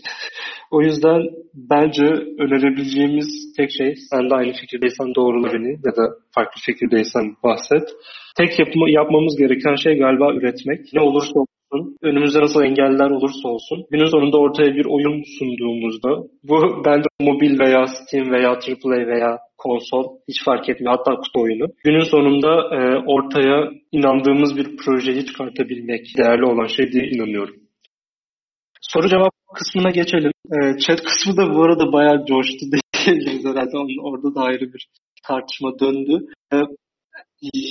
O 0.70 0.82
yüzden 0.82 1.22
bence 1.54 2.04
önerebileceğimiz 2.38 3.54
tek 3.56 3.70
şey, 3.78 3.94
sen 4.10 4.30
de 4.30 4.34
aynı 4.34 4.52
fikirdeysen 4.52 5.14
doğrula 5.14 5.52
beni 5.52 5.70
ya 5.70 5.92
da 5.96 6.04
farklı 6.34 6.60
fikirdeysen 6.66 7.24
bahset. 7.44 7.88
Tek 8.36 8.58
yapma, 8.58 8.90
yapmamız 8.90 9.36
gereken 9.36 9.74
şey 9.74 9.98
galiba 9.98 10.34
üretmek. 10.34 10.80
Ne 10.94 11.00
olursa 11.00 11.32
olsun, 11.40 11.96
önümüzde 12.02 12.40
nasıl 12.40 12.62
engeller 12.62 13.10
olursa 13.10 13.48
olsun, 13.48 13.84
günün 13.90 14.06
sonunda 14.06 14.38
ortaya 14.38 14.74
bir 14.74 14.84
oyun 14.84 15.22
sunduğumuzda, 15.38 16.10
bu 16.48 16.84
bence 16.84 17.08
mobil 17.20 17.58
veya 17.58 17.86
Steam 17.86 18.30
veya 18.30 18.50
AAA 18.50 19.06
veya 19.06 19.38
konsol 19.58 20.04
hiç 20.28 20.44
fark 20.44 20.68
etmiyor. 20.68 20.96
Hatta 20.96 21.16
kutu 21.16 21.40
oyunu. 21.40 21.66
Günün 21.84 22.04
sonunda 22.14 22.52
e, 22.76 22.78
ortaya 23.06 23.70
inandığımız 23.92 24.56
bir 24.56 24.76
projeyi 24.76 25.26
çıkartabilmek 25.26 26.06
değerli 26.18 26.44
olan 26.44 26.66
şey 26.66 26.92
diye 26.92 27.04
inanıyorum. 27.04 27.63
Soru 28.92 29.08
cevap 29.08 29.32
kısmına 29.54 29.90
geçelim. 29.90 30.32
E, 30.52 30.78
chat 30.78 31.00
kısmı 31.02 31.36
da 31.36 31.54
bu 31.54 31.62
arada 31.62 31.92
bayağı 31.92 32.26
coştu 32.26 32.66
diyebiliriz 32.72 33.44
herhalde. 33.44 34.00
Orada 34.02 34.34
da 34.34 34.40
ayrı 34.40 34.72
bir 34.72 34.86
tartışma 35.26 35.78
döndü. 35.78 36.26
E, 36.52 36.56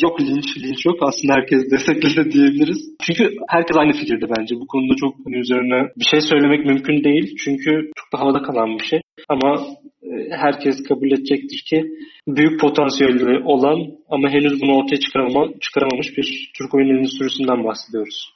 yok 0.03 0.21
linç, 0.21 0.57
linç 0.57 0.85
yok. 0.85 0.97
Aslında 1.01 1.33
herkes 1.33 1.61
destekledi 1.71 2.31
diyebiliriz. 2.31 2.79
Çünkü 3.05 3.35
herkes 3.49 3.77
aynı 3.77 3.93
fikirde 3.93 4.25
bence. 4.37 4.55
Bu 4.55 4.67
konuda 4.67 4.93
çok 4.95 5.15
hani 5.25 5.37
üzerine 5.37 5.89
bir 5.99 6.05
şey 6.05 6.21
söylemek 6.21 6.65
mümkün 6.65 7.03
değil. 7.03 7.35
Çünkü 7.43 7.71
çok 7.99 8.13
da 8.13 8.19
havada 8.19 8.41
kalan 8.41 8.79
bir 8.79 8.83
şey. 8.83 9.01
Ama 9.29 9.65
e, 10.03 10.09
herkes 10.29 10.83
kabul 10.87 11.11
edecektir 11.11 11.63
ki 11.69 11.83
büyük 12.27 12.59
potansiyeli 12.61 13.43
olan 13.45 13.79
ama 14.09 14.29
henüz 14.29 14.61
bunu 14.61 14.75
ortaya 14.77 14.97
çıkarama, 14.97 15.47
çıkaramamış 15.61 16.17
bir 16.17 16.51
Türk 16.57 16.73
oyun 16.75 16.97
endüstrisinden 16.97 17.63
bahsediyoruz. 17.63 18.33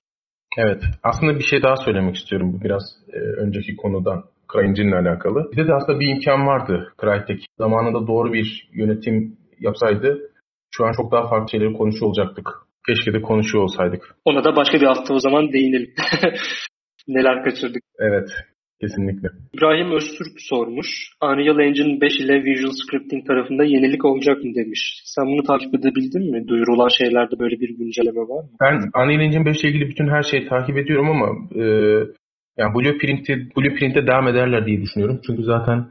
Evet. 0.57 0.83
Aslında 1.03 1.39
bir 1.39 1.43
şey 1.43 1.63
daha 1.63 1.75
söylemek 1.75 2.15
istiyorum 2.15 2.53
bu 2.53 2.63
biraz 2.63 2.83
e, 3.13 3.17
önceki 3.17 3.75
konudan 3.75 4.23
CryEngine'le 4.53 4.95
alakalı. 4.95 5.51
Bizde 5.51 5.67
de 5.67 5.73
aslında 5.73 5.99
bir 5.99 6.07
imkan 6.07 6.47
vardı 6.47 6.93
Crytek. 7.01 7.45
Zamanında 7.57 8.07
doğru 8.07 8.33
bir 8.33 8.69
yönetim 8.73 9.37
yapsaydı 9.59 10.31
şu 10.71 10.85
an 10.85 10.91
çok 10.91 11.11
daha 11.11 11.29
farklı 11.29 11.51
şeyleri 11.51 11.73
konuşuyor 11.73 12.07
olacaktık. 12.07 12.49
Keşke 12.87 13.13
de 13.13 13.21
konuşuyor 13.21 13.63
olsaydık. 13.63 14.15
Ona 14.25 14.43
da 14.43 14.55
başka 14.55 14.81
bir 14.81 14.85
hafta 14.85 15.13
o 15.13 15.19
zaman 15.19 15.53
değinelim. 15.53 15.93
Neler 17.07 17.43
kaçırdık. 17.43 17.83
Evet. 17.99 18.29
Kesinlikle. 18.81 19.27
İbrahim 19.53 19.91
Öztürk 19.91 20.33
sormuş. 20.37 20.87
Unreal 21.23 21.59
Engine 21.59 22.01
5 22.01 22.19
ile 22.19 22.43
Visual 22.43 22.71
Scripting 22.71 23.27
tarafında 23.27 23.63
yenilik 23.63 24.05
olacak 24.05 24.43
mı 24.43 24.55
demiş. 24.55 25.01
Sen 25.05 25.25
bunu 25.25 25.43
takip 25.43 25.75
edebildin 25.75 26.31
mi? 26.31 26.47
Duyurulan 26.47 26.87
şeylerde 26.87 27.39
böyle 27.39 27.59
bir 27.59 27.69
güncelleme 27.77 28.21
var 28.21 28.43
mı? 28.43 28.49
Ben 28.61 28.73
Unreal 29.01 29.21
Engine 29.21 29.45
5 29.45 29.63
ile 29.63 29.69
ilgili 29.69 29.89
bütün 29.89 30.07
her 30.07 30.23
şeyi 30.23 30.47
takip 30.47 30.77
ediyorum 30.77 31.09
ama 31.09 31.27
e, 31.55 31.63
yani 32.57 32.73
Blueprint'e 32.75 33.33
Blueprint'e 33.57 34.07
devam 34.07 34.27
ederler 34.27 34.65
diye 34.65 34.81
düşünüyorum. 34.81 35.19
Çünkü 35.27 35.43
zaten 35.43 35.87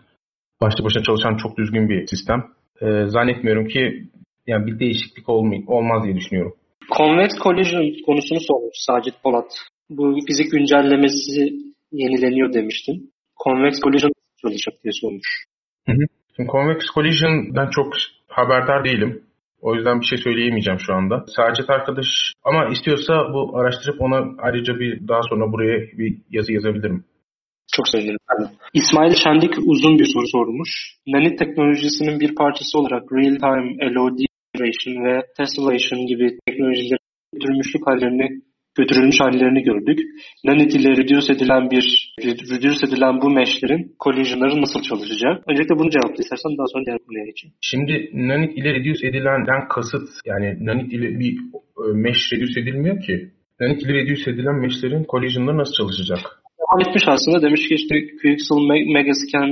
başlı 0.62 0.84
başına 0.84 1.02
çalışan 1.02 1.36
çok 1.36 1.58
düzgün 1.58 1.88
bir 1.88 2.06
sistem. 2.06 2.44
E, 2.80 2.86
zannetmiyorum 3.06 3.66
ki 3.68 4.02
yani 4.46 4.66
bir 4.66 4.78
değişiklik 4.78 5.28
olmay 5.28 5.64
olmaz 5.66 6.04
diye 6.04 6.16
düşünüyorum. 6.16 6.54
Convex 6.96 7.30
Collision 7.42 7.92
konusunu 8.06 8.40
sormuş 8.40 8.74
Sacit 8.74 9.14
Polat. 9.22 9.50
Bu 9.90 10.18
fizik 10.26 10.52
güncellemesi 10.52 11.65
yenileniyor 12.02 12.52
demiştin. 12.52 13.12
Convex 13.44 13.80
Collision 13.80 14.12
çalışacak 14.42 14.74
diye 14.84 14.92
sormuş. 14.92 15.44
Hı 15.86 15.92
hı. 15.92 16.04
Şimdi 16.36 16.50
Convex 16.50 16.78
Collision'dan 16.94 17.70
çok 17.70 17.94
haberdar 18.28 18.84
değilim. 18.84 19.22
O 19.60 19.74
yüzden 19.74 20.00
bir 20.00 20.06
şey 20.06 20.18
söyleyemeyeceğim 20.18 20.80
şu 20.80 20.94
anda. 20.94 21.24
Sacit 21.36 21.70
arkadaş 21.70 22.06
ama 22.44 22.68
istiyorsa 22.68 23.12
bu 23.32 23.58
araştırıp 23.58 24.00
ona 24.00 24.18
ayrıca 24.38 24.78
bir 24.78 25.08
daha 25.08 25.20
sonra 25.30 25.52
buraya 25.52 25.78
bir 25.98 26.18
yazı 26.30 26.52
yazabilirim. 26.52 27.04
Çok 27.76 27.88
sevinirim. 27.88 28.18
İsmail 28.74 29.14
Şendik 29.14 29.54
uzun 29.58 29.98
bir 29.98 30.08
soru 30.14 30.26
sormuş. 30.26 30.70
Nanit 31.06 31.38
teknolojisinin 31.38 32.20
bir 32.20 32.34
parçası 32.34 32.78
olarak 32.78 33.02
real-time 33.12 33.94
LOD 33.94 34.18
generation 34.54 35.04
ve 35.04 35.22
tessellation 35.36 36.06
gibi 36.06 36.38
teknolojilerin 36.46 37.06
götürülmüşlük 37.32 37.86
hallerini 37.86 38.42
götürülmüş 38.76 39.20
hallerini 39.20 39.62
gördük. 39.62 39.98
Nanit 40.44 40.74
ile 40.74 40.90
reduce 40.90 41.32
edilen 41.32 41.70
bir 41.70 42.14
reduce 42.24 42.86
edilen 42.86 43.20
bu 43.22 43.30
meshlerin 43.30 43.96
collision'ları 44.04 44.60
nasıl 44.60 44.82
çalışacak? 44.82 45.34
Öncelikle 45.48 45.74
bunu 45.78 45.90
cevapla 45.90 46.20
istersen 46.24 46.58
daha 46.58 46.66
sonra 46.72 46.84
diğer 46.86 46.98
konuya 46.98 47.24
geçeyim. 47.24 47.54
Şimdi 47.60 48.10
nanit 48.12 48.58
ile 48.58 48.74
reduce 48.74 49.06
edilenden 49.08 49.68
kasıt 49.68 50.08
yani 50.24 50.48
nanit 50.60 50.92
ile 50.92 51.18
bir 51.20 51.32
e, 51.32 51.92
mesh 51.94 52.32
reduce 52.32 52.60
edilmiyor 52.60 53.00
ki. 53.06 53.30
Nanit 53.60 53.82
ile 53.82 53.92
reduce 53.94 54.30
edilen 54.30 54.56
meshlerin 54.64 55.04
collision'ları 55.10 55.58
nasıl 55.58 55.74
çalışacak? 55.74 56.20
Devam 56.60 56.88
etmiş 56.88 57.04
aslında. 57.06 57.42
Demiş 57.42 57.68
ki 57.68 57.74
işte 57.74 57.94
QXL 58.18 58.60
Megascan 58.94 59.50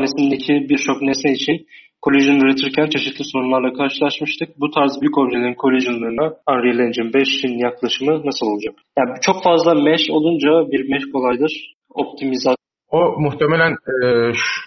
nesindeki 0.00 0.68
birçok 0.68 1.02
nesne 1.02 1.32
için 1.32 1.66
collision 2.04 2.40
üretirken 2.40 2.88
çeşitli 2.94 3.24
sorunlarla 3.32 3.72
karşılaşmıştık. 3.72 4.48
Bu 4.60 4.70
tarz 4.70 5.00
büyük 5.00 5.18
objelerin 5.18 5.56
collisionlarına 5.62 6.26
Unreal 6.50 6.78
Engine 6.78 7.10
5'in 7.18 7.58
yaklaşımı 7.58 8.12
nasıl 8.26 8.46
olacak? 8.46 8.74
Yani 8.98 9.10
çok 9.22 9.42
fazla 9.42 9.74
mesh 9.74 10.10
olunca 10.10 10.50
bir 10.72 10.88
mesh 10.90 11.06
kolaydır. 11.12 11.74
Optimizasyon 11.90 12.64
o 12.90 13.20
muhtemelen 13.20 13.72
e, 13.72 14.06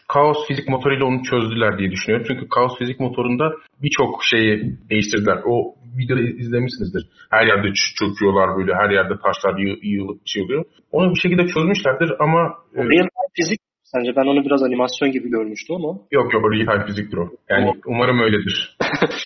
Kaos 0.08 0.48
fizik 0.48 0.70
motoruyla 0.70 1.06
onu 1.06 1.24
çözdüler 1.24 1.78
diye 1.78 1.92
düşünüyorum. 1.92 2.26
Çünkü 2.30 2.50
Kaos 2.50 2.78
fizik 2.80 3.00
motorunda 3.00 3.52
birçok 3.84 4.24
şeyi 4.24 4.78
değiştirdiler. 4.90 5.38
O 5.46 5.76
videoda 5.98 6.22
izlemişsinizdir. 6.22 7.10
Her 7.30 7.48
yerde 7.48 7.68
çöküyorlar 8.00 8.58
böyle, 8.58 8.74
her 8.82 8.90
yerde 8.90 9.14
taşlar 9.24 9.60
yığ, 9.60 9.76
yığılıp 9.82 10.20
oluyor. 10.44 10.66
Onu 10.92 11.14
bir 11.14 11.20
şekilde 11.20 11.48
çözmüşlerdir 11.48 12.12
ama... 12.20 12.40
E, 12.76 12.80
Real 12.84 13.08
fizik 13.36 13.60
Sence 13.92 14.16
ben 14.16 14.28
onu 14.32 14.46
biraz 14.46 14.64
animasyon 14.64 15.12
gibi 15.12 15.30
görmüştüm 15.30 15.76
ama. 15.76 16.00
Yok 16.12 16.34
yok 16.34 16.46
o 16.46 16.52
real 16.52 16.88
fiziktir 16.88 17.18
o. 17.18 17.30
Yani 17.50 17.72
umarım 17.86 18.20
öyledir. 18.20 18.78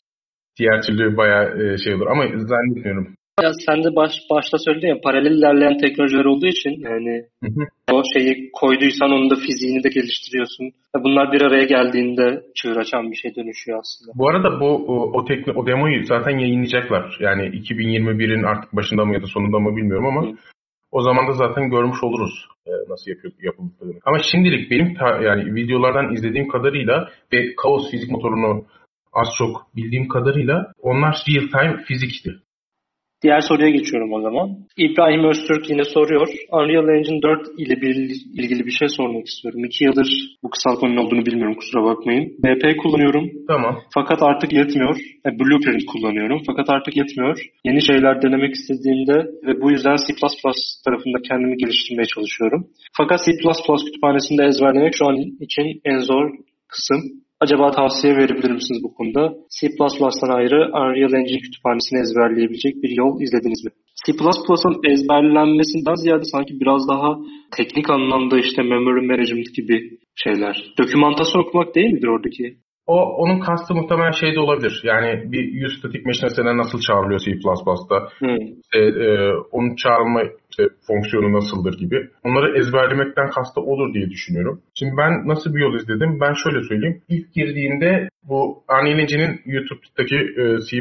Diğer 0.59 0.81
türlü 0.81 1.17
bayağı 1.17 1.45
e, 1.61 1.77
şey 1.77 1.95
olur 1.95 2.07
ama 2.07 2.23
zannetmiyorum. 2.23 3.15
Ya 3.41 3.51
sen 3.65 3.83
de 3.83 3.95
baş, 3.95 4.11
başta 4.31 4.57
söyledin 4.57 4.87
ya 4.87 4.95
paralel 5.03 5.31
ilerleyen 5.31 5.77
teknolojiler 5.77 6.25
olduğu 6.25 6.47
için 6.47 6.71
yani 6.89 7.23
hı 7.43 7.49
hı. 7.55 7.63
o 7.91 8.03
şeyi 8.13 8.49
koyduysan 8.53 9.11
onun 9.11 9.29
da 9.29 9.35
fiziğini 9.35 9.83
de 9.83 9.89
geliştiriyorsun. 9.89 10.71
Bunlar 11.03 11.31
bir 11.31 11.41
araya 11.41 11.63
geldiğinde 11.63 12.41
çığır 12.55 12.77
açan 12.77 13.11
bir 13.11 13.15
şey 13.15 13.35
dönüşüyor 13.35 13.79
aslında. 13.79 14.11
Bu 14.15 14.29
arada 14.29 14.59
bu 14.59 14.65
o, 14.65 15.19
o, 15.19 15.25
tekno, 15.25 15.53
o 15.53 15.67
demoyu 15.67 16.05
zaten 16.05 16.37
yayınlayacaklar. 16.37 17.17
Yani 17.19 17.43
2021'in 17.43 18.43
artık 18.43 18.75
başında 18.75 19.05
mı 19.05 19.13
ya 19.13 19.21
da 19.21 19.27
sonunda 19.27 19.59
mı 19.59 19.75
bilmiyorum 19.75 20.05
ama 20.05 20.27
hı. 20.27 20.35
O 20.91 21.01
zaman 21.01 21.27
da 21.27 21.33
zaten 21.33 21.69
görmüş 21.69 22.03
oluruz 22.03 22.47
e, 22.67 22.71
nasıl 22.89 23.11
yapıyor, 23.11 23.33
yapıldığını. 23.41 23.99
Ama 24.05 24.17
şimdilik 24.31 24.71
benim 24.71 24.93
ta, 24.93 25.21
yani 25.21 25.55
videolardan 25.55 26.13
izlediğim 26.13 26.47
kadarıyla 26.47 27.09
ve 27.33 27.55
Kaos 27.55 27.91
fizik 27.91 28.11
motorunu 28.11 28.65
az 29.13 29.27
çok 29.37 29.75
bildiğim 29.75 30.07
kadarıyla 30.07 30.73
onlar 30.81 31.23
real 31.27 31.47
time 31.47 31.83
fizikti. 31.83 32.31
Diğer 33.23 33.41
soruya 33.41 33.69
geçiyorum 33.69 34.13
o 34.13 34.21
zaman. 34.21 34.49
İbrahim 34.77 35.23
Öztürk 35.29 35.69
yine 35.69 35.83
soruyor. 35.83 36.27
Unreal 36.51 36.89
Engine 36.97 37.21
4 37.21 37.47
ile 37.57 37.81
bir, 37.81 37.95
ilgili 38.43 38.65
bir 38.65 38.71
şey 38.71 38.87
sormak 38.87 39.27
istiyorum. 39.27 39.65
İki 39.65 39.83
yıldır 39.83 40.09
bu 40.43 40.49
kısaltmanın 40.49 40.97
olduğunu 40.97 41.25
bilmiyorum 41.25 41.55
kusura 41.55 41.83
bakmayın. 41.83 42.25
BP 42.43 42.77
kullanıyorum. 42.81 43.31
Tamam. 43.47 43.79
Fakat 43.93 44.23
artık 44.23 44.53
yetmiyor. 44.53 44.95
Yani 45.25 45.39
Blueprint 45.39 45.85
kullanıyorum. 45.85 46.41
Fakat 46.47 46.69
artık 46.69 46.97
yetmiyor. 46.97 47.37
Yeni 47.65 47.81
şeyler 47.85 48.21
denemek 48.21 48.53
istediğimde 48.53 49.17
ve 49.47 49.61
bu 49.61 49.71
yüzden 49.71 49.95
C++ 49.95 50.13
tarafında 50.85 51.17
kendimi 51.29 51.57
geliştirmeye 51.57 52.05
çalışıyorum. 52.05 52.67
Fakat 52.97 53.19
C++ 53.25 53.31
kütüphanesinde 53.85 54.43
ezberlemek 54.43 54.93
şu 54.95 55.05
an 55.07 55.15
için 55.39 55.81
en 55.85 55.97
zor 55.97 56.31
kısım. 56.67 57.01
Acaba 57.43 57.71
tavsiye 57.71 58.17
verebilir 58.17 58.51
misiniz 58.51 58.83
bu 58.83 58.93
konuda? 58.93 59.33
C++'dan 59.59 60.29
ayrı 60.39 60.59
Unreal 60.81 61.13
Engine 61.13 61.39
kütüphanesini 61.45 61.99
ezberleyebilecek 61.99 62.83
bir 62.83 62.89
yol 62.89 63.21
izlediniz 63.21 63.65
mi? 63.65 63.71
C++'ın 64.05 64.91
ezberlenmesinden 64.91 65.95
ziyade 65.95 66.23
sanki 66.23 66.59
biraz 66.61 66.87
daha 66.87 67.09
teknik 67.57 67.89
anlamda 67.89 68.39
işte 68.39 68.61
memory 68.63 69.07
management 69.07 69.55
gibi 69.55 69.77
şeyler. 70.15 70.73
Dokümantasyon 70.79 71.41
okumak 71.41 71.75
değil 71.75 71.93
midir 71.93 72.07
oradaki? 72.07 72.57
O 72.93 72.97
onun 73.21 73.39
kastı 73.39 73.73
muhtemelen 73.75 74.11
şey 74.11 74.35
de 74.35 74.39
olabilir. 74.39 74.81
Yani 74.83 75.31
bir 75.31 75.65
use 75.65 75.77
static 75.77 76.03
meşnesine 76.05 76.57
nasıl 76.57 76.79
çağrılıyor 76.79 77.19
C++'da? 77.19 77.97
Hmm. 78.19 78.37
İşte, 78.63 78.79
e, 79.05 79.07
onun 79.51 79.75
çağrılma 79.75 80.21
işte, 80.51 80.63
fonksiyonu 80.87 81.33
nasıldır 81.33 81.77
gibi. 81.77 81.97
Onları 82.23 82.57
ezberlemekten 82.59 83.29
kastı 83.29 83.61
olur 83.61 83.93
diye 83.93 84.09
düşünüyorum. 84.09 84.61
Şimdi 84.79 84.93
ben 84.97 85.27
nasıl 85.27 85.55
bir 85.55 85.59
yol 85.59 85.75
izledim? 85.75 86.19
Ben 86.21 86.33
şöyle 86.43 86.61
söyleyeyim. 86.69 87.01
İlk 87.09 87.33
girdiğimde 87.33 88.09
bu 88.29 88.63
Unreal 88.69 88.99
Engine'in 88.99 89.41
YouTube'daki 89.45 90.17
e, 90.41 90.43
C++ 90.67 90.77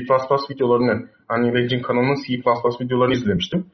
videolarını, 0.51 0.95
Engine 1.31 1.83
kanalının 1.83 2.19
C++ 2.27 2.33
videolarını 2.85 3.15
izlemiştim. 3.15 3.67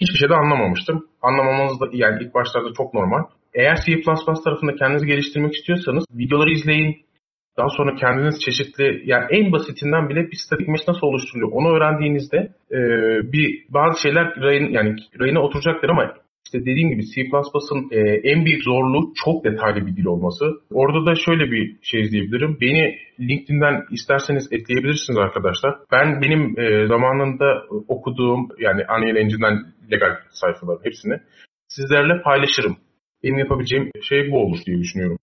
Hiçbir 0.00 0.18
şey 0.18 0.28
de 0.28 0.34
anlamamıştım. 0.34 1.06
Anlamamız 1.22 1.80
da 1.80 1.84
yani 1.92 2.16
ilk 2.22 2.34
başlarda 2.34 2.72
çok 2.76 2.94
normal. 2.94 3.22
Eğer 3.54 3.76
C++ 3.86 4.02
tarafında 4.44 4.74
kendinizi 4.74 5.06
geliştirmek 5.06 5.54
istiyorsanız 5.54 6.04
videoları 6.14 6.50
izleyin, 6.50 6.96
daha 7.56 7.68
sonra 7.68 7.94
kendiniz 7.94 8.40
çeşitli 8.40 9.02
yani 9.04 9.24
en 9.30 9.52
basitinden 9.52 10.08
bile 10.08 10.30
bir 10.30 10.36
statik 10.46 10.68
mesh 10.68 10.88
nasıl 10.88 11.06
oluşturuluyor 11.06 11.52
onu 11.52 11.76
öğrendiğinizde 11.76 12.38
e, 12.70 12.78
bir 13.32 13.64
bazı 13.68 14.02
şeyler 14.02 14.36
rayın, 14.36 14.70
yani 14.70 14.96
rayına 15.20 15.40
oturacaktır 15.40 15.88
ama 15.88 16.14
işte 16.46 16.60
dediğim 16.60 16.90
gibi 16.90 17.02
C++'ın 17.02 17.88
e, 17.90 18.00
en 18.30 18.44
büyük 18.44 18.62
zorluğu 18.64 19.12
çok 19.24 19.44
detaylı 19.44 19.86
bir 19.86 19.96
dil 19.96 20.04
olması. 20.04 20.44
Orada 20.72 21.06
da 21.06 21.14
şöyle 21.14 21.50
bir 21.50 21.76
şey 21.82 22.00
izleyebilirim. 22.00 22.58
Beni 22.60 22.98
LinkedIn'den 23.20 23.84
isterseniz 23.90 24.52
ekleyebilirsiniz 24.52 25.18
arkadaşlar. 25.18 25.74
Ben 25.92 26.22
benim 26.22 26.60
e, 26.60 26.86
zamanında 26.86 27.62
okuduğum 27.88 28.48
yani 28.58 28.82
Unreal 28.82 29.16
Engine'den 29.16 29.58
legal 29.92 30.16
sayfaların 30.30 30.84
hepsini 30.84 31.14
sizlerle 31.68 32.22
paylaşırım. 32.22 32.76
Benim 33.24 33.38
yapabileceğim 33.38 33.90
şey 34.02 34.30
bu 34.30 34.38
olur 34.38 34.58
diye 34.66 34.78
düşünüyorum. 34.78 35.18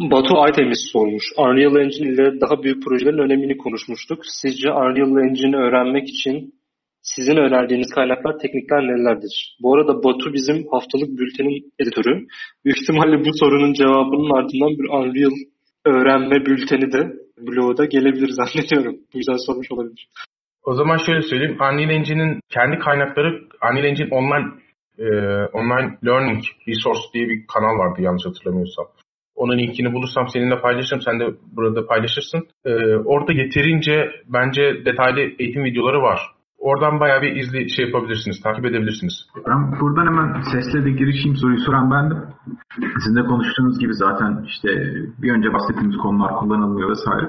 Batu 0.00 0.38
Aytemiz 0.38 0.88
sormuş. 0.92 1.24
Unreal 1.38 1.76
Engine 1.76 2.08
ile 2.08 2.40
daha 2.40 2.62
büyük 2.62 2.84
projelerin 2.84 3.18
önemini 3.18 3.56
konuşmuştuk. 3.56 4.18
Sizce 4.42 4.72
Unreal 4.72 5.28
Engine'i 5.28 5.56
öğrenmek 5.56 6.08
için 6.08 6.54
sizin 7.02 7.36
önerdiğiniz 7.36 7.90
kaynaklar, 7.94 8.38
teknikler 8.38 8.82
nelerdir? 8.82 9.56
Bu 9.62 9.74
arada 9.74 10.04
Batu 10.04 10.32
bizim 10.32 10.66
haftalık 10.70 11.08
bültenin 11.18 11.72
editörü. 11.78 12.26
Büyük 12.64 12.82
ihtimalle 12.82 13.24
bu 13.24 13.30
sorunun 13.40 13.72
cevabının 13.72 14.30
ardından 14.38 14.70
bir 14.78 14.88
Unreal 14.88 15.36
öğrenme 15.84 16.46
bülteni 16.46 16.92
de 16.92 17.12
blogda 17.38 17.84
gelebilir 17.84 18.28
zannediyorum. 18.28 18.96
Bu 19.14 19.18
yüzden 19.18 19.46
sormuş 19.46 19.72
olabilir. 19.72 20.08
O 20.64 20.74
zaman 20.74 20.96
şöyle 20.96 21.22
söyleyeyim. 21.22 21.56
Unreal 21.60 21.90
Engine'in 21.90 22.40
kendi 22.48 22.78
kaynakları 22.78 23.28
Unreal 23.70 23.84
Engine 23.84 24.08
Online 24.10 24.46
e, 24.98 25.06
Online 25.58 25.98
Learning 26.06 26.42
Resource 26.68 27.00
diye 27.14 27.28
bir 27.28 27.46
kanal 27.46 27.78
vardı 27.78 28.02
yanlış 28.02 28.26
hatırlamıyorsam. 28.26 28.86
Onun 29.36 29.58
linkini 29.58 29.92
bulursam 29.92 30.28
seninle 30.28 30.60
paylaşırım. 30.60 31.02
Sen 31.02 31.20
de 31.20 31.24
burada 31.56 31.86
paylaşırsın. 31.86 32.40
Ee, 32.64 32.96
orada 32.96 33.32
yeterince 33.32 34.10
bence 34.26 34.62
detaylı 34.84 35.20
eğitim 35.38 35.64
videoları 35.64 36.02
var. 36.02 36.20
Oradan 36.58 37.00
bayağı 37.00 37.22
bir 37.22 37.36
izli 37.36 37.70
şey 37.70 37.84
yapabilirsiniz, 37.86 38.40
takip 38.42 38.64
edebilirsiniz. 38.64 39.14
Ben 39.48 39.80
buradan 39.80 40.06
hemen 40.06 40.40
sesle 40.52 40.84
de 40.84 40.90
girişeyim 40.90 41.36
soruyu 41.36 41.58
soran 41.58 41.90
bendim. 41.90 42.18
Sizin 42.98 43.16
de 43.16 43.22
konuştuğunuz 43.26 43.78
gibi 43.78 43.94
zaten 43.94 44.44
işte 44.46 44.68
bir 45.22 45.32
önce 45.32 45.52
bahsettiğimiz 45.54 45.96
konular 45.96 46.32
kullanılmıyor 46.36 46.90
vesaire. 46.90 47.26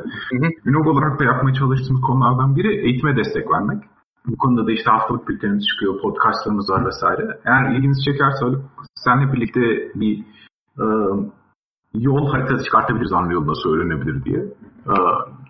Ünlü 0.66 0.89
olarak 0.89 1.20
da 1.20 1.24
yapmaya 1.24 1.53
çalıştığımız 1.53 2.01
konulardan 2.01 2.55
biri 2.55 2.86
eğitime 2.86 3.16
destek 3.16 3.51
vermek. 3.51 3.84
Bu 4.28 4.38
konuda 4.38 4.68
da 4.68 4.72
işte 4.72 4.91
haftalık 4.91 5.28
bültenimiz 5.28 5.68
çıkıyor, 5.68 6.01
podcastlarımız 6.01 6.70
var 6.70 6.86
vesaire. 6.86 7.39
Eğer 7.45 7.76
ilginizi 7.76 8.01
çekerse 8.12 8.45
seninle 8.95 9.34
birlikte 9.34 9.62
bir 9.95 10.14
e, 10.80 10.86
yol 11.93 12.27
haritası 12.31 12.63
çıkartabiliriz 12.63 13.11
Unreal 13.11 13.47
nasıl 13.47 13.69
öğrenebilir 13.69 14.23
diye. 14.23 14.39
E, 14.91 14.95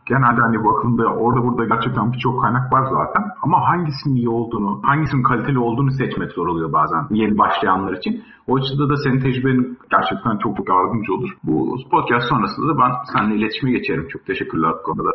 genelde 0.09 0.41
hani 0.47 0.57
bakımda 0.67 1.03
orada 1.23 1.41
burada 1.45 1.75
gerçekten 1.75 2.13
birçok 2.13 2.41
kaynak 2.41 2.73
var 2.73 2.83
zaten. 2.97 3.23
Ama 3.43 3.57
hangisinin 3.69 4.15
iyi 4.15 4.29
olduğunu, 4.29 4.81
hangisinin 4.83 5.23
kaliteli 5.23 5.59
olduğunu 5.59 5.91
seçmek 5.91 6.31
zor 6.31 6.47
oluyor 6.47 6.73
bazen 6.73 7.01
yeni 7.11 7.37
başlayanlar 7.37 7.93
için. 7.93 8.23
O 8.47 8.55
açıdan 8.55 8.89
da 8.89 8.95
senin 9.03 9.19
tecrübenin 9.19 9.77
gerçekten 9.91 10.37
çok 10.37 10.57
çok 10.57 10.69
yardımcı 10.69 11.13
olur. 11.13 11.29
Bu 11.43 11.75
podcast 11.91 12.29
sonrasında 12.29 12.67
da 12.67 12.79
ben 12.79 12.91
seninle 13.13 13.35
iletişime 13.35 13.71
geçerim. 13.71 14.07
Çok 14.07 14.25
teşekkürler 14.25 14.71
bu 14.79 14.83
konuda. 14.83 15.11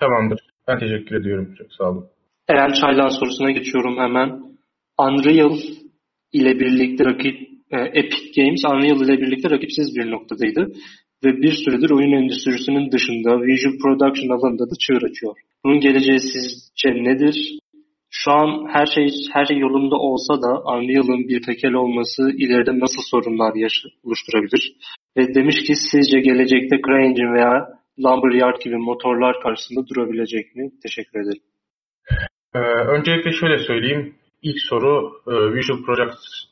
Tamamdır. 0.00 0.40
Ben 0.68 0.78
teşekkür 0.78 1.16
ediyorum. 1.20 1.54
Çok 1.58 1.66
sağ 1.72 1.84
olun. 1.84 2.04
Eren 2.48 2.72
Çaylan 2.72 3.08
sorusuna 3.08 3.50
geçiyorum 3.50 3.96
hemen. 3.96 4.42
Unreal 4.98 5.56
ile 6.32 6.60
birlikte 6.60 7.04
rakip 7.04 7.51
Epic 7.76 8.42
Games 8.42 8.64
Unreal 8.64 9.00
ile 9.00 9.20
birlikte 9.20 9.50
rakipsiz 9.50 9.96
bir 9.96 10.10
noktadaydı 10.10 10.72
ve 11.24 11.42
bir 11.42 11.52
süredir 11.52 11.90
oyun 11.90 12.12
endüstrisinin 12.12 12.92
dışında 12.92 13.40
visual 13.42 13.78
production 13.82 14.28
alanında 14.36 14.70
da 14.70 14.74
çığır 14.80 15.02
açıyor. 15.10 15.34
Bunun 15.64 15.80
geleceği 15.80 16.18
sizce 16.20 16.90
nedir? 16.90 17.58
Şu 18.10 18.30
an 18.30 18.66
her 18.72 18.86
şey 18.86 19.08
her 19.32 19.44
şey 19.44 19.58
yolunda 19.58 19.96
olsa 19.96 20.34
da 20.42 20.50
Unreal'ın 20.72 21.28
bir 21.28 21.42
tekel 21.42 21.72
olması 21.72 22.22
ileride 22.38 22.78
nasıl 22.78 23.02
sorunlar 23.10 23.52
oluşturabilir? 24.04 24.76
Ve 25.16 25.34
demiş 25.34 25.56
ki 25.66 25.74
sizce 25.92 26.20
gelecekte 26.20 26.76
CryEngine 26.86 27.32
veya 27.32 27.68
Lumberyard 28.04 28.62
gibi 28.62 28.76
motorlar 28.76 29.40
karşısında 29.42 29.86
durabilecek 29.86 30.56
mi? 30.56 30.70
Teşekkür 30.82 31.20
ederim. 31.20 31.42
Ee, 32.54 32.58
öncelikle 32.96 33.32
şöyle 33.32 33.58
söyleyeyim. 33.58 34.14
İlk 34.42 34.60
soru 34.60 35.12
e, 35.26 35.54
Visual 35.54 35.82
Projects 35.82 36.51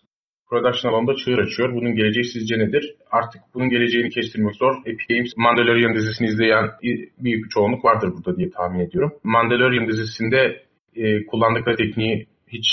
Production 0.51 0.93
alanında 0.93 1.15
çığır 1.17 1.39
açıyor. 1.39 1.75
Bunun 1.75 1.95
geleceği 1.95 2.25
sizce 2.25 2.59
nedir? 2.59 2.95
Artık 3.11 3.43
bunun 3.55 3.69
geleceğini 3.69 4.11
kestirmek 4.11 4.55
zor. 4.57 4.75
Epic 4.87 5.15
Games 5.15 5.37
Mandalorian 5.37 5.95
dizisini 5.95 6.29
izleyen 6.29 6.71
büyük 7.19 7.45
bir 7.45 7.49
çoğunluk 7.49 7.85
vardır 7.85 8.13
burada 8.17 8.37
diye 8.37 8.51
tahmin 8.51 8.81
ediyorum. 8.81 9.13
Mandalorian 9.25 9.89
dizisinde 9.89 10.63
e, 10.97 11.27
kullandıkları 11.27 11.77
tekniği 11.77 12.27
hiç 12.49 12.67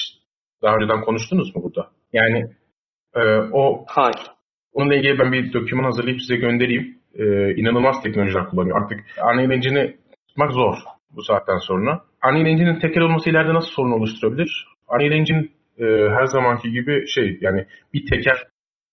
daha 0.62 0.76
önceden 0.76 1.02
konuştunuz 1.02 1.56
mu 1.56 1.64
burada? 1.64 1.90
Yani 2.14 2.46
e, 3.16 3.22
o 3.52 3.86
Hayır. 3.88 4.38
Onunla 4.74 4.96
ilgili 4.96 5.20
ben 5.20 5.32
bir 5.32 5.54
doküman 5.54 5.84
hazırlayıp 5.84 6.22
size 6.22 6.36
göndereyim. 6.36 6.98
Ee, 7.16 7.56
inanılmaz 7.56 8.04
teknolojiler 8.04 8.50
kullanıyor. 8.50 8.82
Artık 8.82 9.00
Unreal 9.24 9.52
Engine'i 9.52 9.98
tutmak 10.28 10.52
zor 10.52 10.76
bu 11.12 11.24
saatten 11.24 11.58
sonra. 11.58 12.02
Unreal 12.26 12.46
Engine'in 12.46 12.80
tekel 12.80 13.04
olması 13.04 13.30
ileride 13.30 13.54
nasıl 13.54 13.70
sorun 13.70 13.92
oluşturabilir? 13.92 14.68
Unreal 14.90 15.12
Engine 15.12 15.48
e, 15.80 15.86
her 16.10 16.26
zamanki 16.26 16.72
gibi 16.72 17.08
şey 17.08 17.38
yani 17.42 17.66
bir 17.94 18.06
teker 18.06 18.38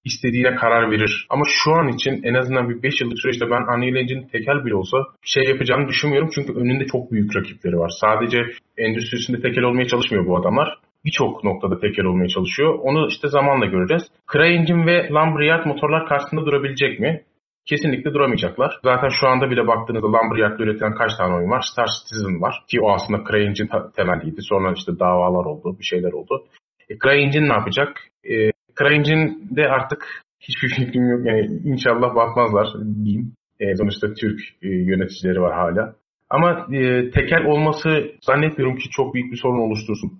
istediğine 0.04 0.54
karar 0.54 0.90
verir. 0.90 1.26
Ama 1.30 1.42
şu 1.48 1.72
an 1.72 1.88
için 1.88 2.22
en 2.22 2.34
azından 2.34 2.68
bir 2.68 2.82
5 2.82 3.00
yıllık 3.00 3.20
süreçte 3.20 3.46
ben 3.50 3.62
Unreal 3.76 3.96
Engine 3.96 4.26
tekel 4.28 4.64
bile 4.64 4.74
olsa 4.74 4.98
şey 5.22 5.44
yapacağını 5.44 5.88
düşünmüyorum. 5.88 6.30
Çünkü 6.34 6.52
önünde 6.52 6.86
çok 6.86 7.12
büyük 7.12 7.36
rakipleri 7.36 7.76
var. 7.76 7.92
Sadece 8.00 8.38
endüstrisinde 8.78 9.40
tekel 9.40 9.64
olmaya 9.64 9.86
çalışmıyor 9.86 10.26
bu 10.26 10.38
adamlar. 10.38 10.78
Birçok 11.04 11.44
noktada 11.44 11.80
tekel 11.80 12.04
olmaya 12.04 12.28
çalışıyor. 12.28 12.78
Onu 12.82 13.08
işte 13.08 13.28
zamanla 13.28 13.66
göreceğiz. 13.66 14.02
CryEngine 14.32 14.86
ve 14.86 15.08
Lumberyard 15.10 15.66
motorlar 15.66 16.08
karşısında 16.08 16.46
durabilecek 16.46 17.00
mi? 17.00 17.22
Kesinlikle 17.66 18.14
duramayacaklar. 18.14 18.78
Zaten 18.84 19.08
şu 19.08 19.28
anda 19.28 19.50
bile 19.50 19.66
baktığınızda 19.66 20.06
Lumberyard'da 20.06 20.62
üretilen 20.64 20.94
kaç 20.94 21.16
tane 21.18 21.34
oyun 21.34 21.50
var? 21.50 21.64
Star 21.72 21.86
Citizen 21.86 22.40
var 22.42 22.54
ki 22.70 22.80
o 22.80 22.92
aslında 22.92 23.22
CryEngine 23.30 23.68
temelliydi. 23.96 24.42
Sonra 24.42 24.72
işte 24.76 24.92
davalar 24.98 25.44
oldu, 25.44 25.76
bir 25.78 25.84
şeyler 25.84 26.12
oldu. 26.12 26.44
E, 26.90 26.98
CryEngine 26.98 27.48
ne 27.48 27.52
yapacak? 27.52 28.00
E, 28.24 28.50
CryEngine'de 28.78 29.68
artık 29.68 30.22
hiçbir 30.40 30.68
fikrim 30.76 31.10
yok. 31.10 31.26
Yani 31.26 31.60
inşallah 31.64 32.14
batmazlar 32.14 32.66
diyeyim. 33.04 33.32
E, 33.60 33.76
sonuçta 33.76 34.14
Türk 34.14 34.40
e, 34.62 34.68
yöneticileri 34.68 35.40
var 35.40 35.54
hala. 35.54 35.94
Ama 36.30 36.66
e, 36.72 37.10
tekel 37.10 37.44
olması 37.44 37.88
zannetmiyorum 38.22 38.76
ki 38.76 38.88
çok 38.90 39.14
büyük 39.14 39.32
bir 39.32 39.36
sorun 39.36 39.58
oluştursun. 39.58 40.12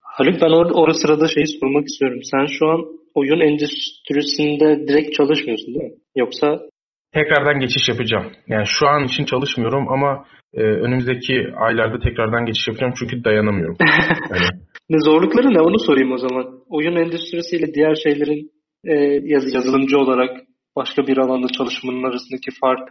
Haluk 0.00 0.40
ben 0.40 0.50
or 0.50 0.70
orada 0.74 0.94
sırada 0.94 1.28
şeyi 1.28 1.46
sormak 1.46 1.84
istiyorum. 1.86 2.18
Sen 2.22 2.46
şu 2.58 2.66
an 2.68 2.80
oyun 3.14 3.40
endüstrisinde 3.40 4.88
direkt 4.88 5.14
çalışmıyorsun 5.14 5.66
değil 5.66 5.84
mi? 5.84 5.96
Yoksa 6.16 6.60
tekrardan 7.12 7.60
geçiş 7.60 7.88
yapacağım. 7.88 8.32
Yani 8.48 8.64
şu 8.66 8.88
an 8.88 9.04
için 9.04 9.24
çalışmıyorum 9.24 9.88
ama 9.88 10.24
e, 10.54 10.62
önümüzdeki 10.62 11.46
aylarda 11.56 11.98
tekrardan 11.98 12.46
geçiş 12.46 12.68
yapacağım 12.68 12.92
çünkü 12.98 13.24
dayanamıyorum. 13.24 13.76
yani. 14.30 14.48
Ne 14.90 14.98
zorlukları 14.98 15.54
ne 15.54 15.60
onu 15.60 15.78
sorayım 15.78 16.12
o 16.12 16.18
zaman. 16.18 16.46
Oyun 16.68 16.96
endüstrisiyle 16.96 17.74
diğer 17.74 17.94
şeylerin 17.94 18.50
e, 18.84 18.94
yaz 19.22 19.54
yazılımcı 19.54 19.98
olarak 19.98 20.30
başka 20.76 21.06
bir 21.06 21.18
alanda 21.18 21.48
çalışmanın 21.48 22.02
arasındaki 22.02 22.50
fark 22.60 22.88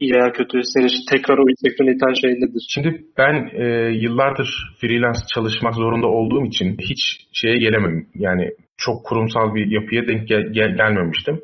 iyi 0.00 0.12
veya 0.14 0.32
kötü 0.32 0.60
seni 0.62 0.86
tekrar 1.10 1.38
oyun 1.38 1.68
sektörüne 1.68 1.92
iten 1.94 2.14
şey 2.22 2.30
nedir? 2.30 2.66
Şimdi 2.68 3.04
ben 3.18 3.50
e, 3.52 3.64
yıllardır 4.04 4.48
freelance 4.80 5.20
çalışmak 5.34 5.74
zorunda 5.74 6.06
olduğum 6.06 6.44
için 6.44 6.76
hiç 6.80 7.26
şeye 7.32 7.58
gelemem. 7.58 8.06
Yani 8.14 8.50
çok 8.76 9.04
kurumsal 9.06 9.54
bir 9.54 9.66
yapıya 9.70 10.08
denk 10.08 10.28
gel- 10.28 10.52
gel- 10.52 10.76
gelmemiştim. 10.76 11.40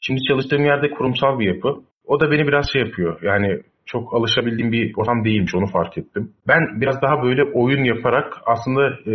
Şimdi 0.00 0.20
çalıştığım 0.28 0.64
yerde 0.64 0.90
kurumsal 0.90 1.38
bir 1.38 1.46
yapı. 1.54 1.68
O 2.04 2.20
da 2.20 2.30
beni 2.30 2.46
biraz 2.46 2.72
şey 2.72 2.82
yapıyor. 2.82 3.22
Yani 3.22 3.60
çok 3.86 4.14
alışabildiğim 4.14 4.72
bir 4.72 4.92
ortam 4.96 5.24
değilmiş 5.24 5.54
onu 5.54 5.66
fark 5.66 5.98
ettim. 5.98 6.32
Ben 6.48 6.80
biraz 6.80 7.02
daha 7.02 7.22
böyle 7.22 7.42
oyun 7.44 7.84
yaparak 7.84 8.34
aslında 8.46 8.88
e, 8.88 9.14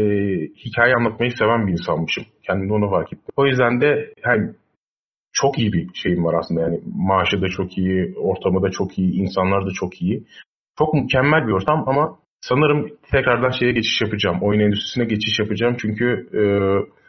hikaye 0.65 0.95
anlatmayı 0.95 1.31
seven 1.31 1.67
bir 1.67 1.71
insanmışım. 1.71 2.25
Kendimde 2.43 2.73
onu 2.73 2.89
fark 2.89 3.13
ettim. 3.13 3.33
O 3.37 3.45
yüzden 3.45 3.81
de 3.81 4.13
yani 4.25 4.51
çok 5.33 5.59
iyi 5.59 5.73
bir 5.73 5.87
şeyim 5.93 6.25
var 6.25 6.33
aslında. 6.39 6.61
Yani 6.61 6.79
maaşı 6.95 7.41
da 7.41 7.47
çok 7.47 7.77
iyi, 7.77 8.15
ortamı 8.17 8.61
da 8.63 8.71
çok 8.71 8.99
iyi, 8.99 9.13
insanlar 9.13 9.65
da 9.65 9.69
çok 9.73 10.01
iyi. 10.01 10.23
Çok 10.77 10.93
mükemmel 10.93 11.47
bir 11.47 11.51
ortam 11.51 11.83
ama 11.87 12.17
sanırım 12.41 12.89
tekrardan 13.11 13.49
şeye 13.49 13.71
geçiş 13.71 14.01
yapacağım. 14.01 14.37
Oyun 14.41 14.59
endüstrisine 14.59 15.05
geçiş 15.05 15.39
yapacağım. 15.39 15.75
Çünkü 15.81 16.29
e, 16.33 16.41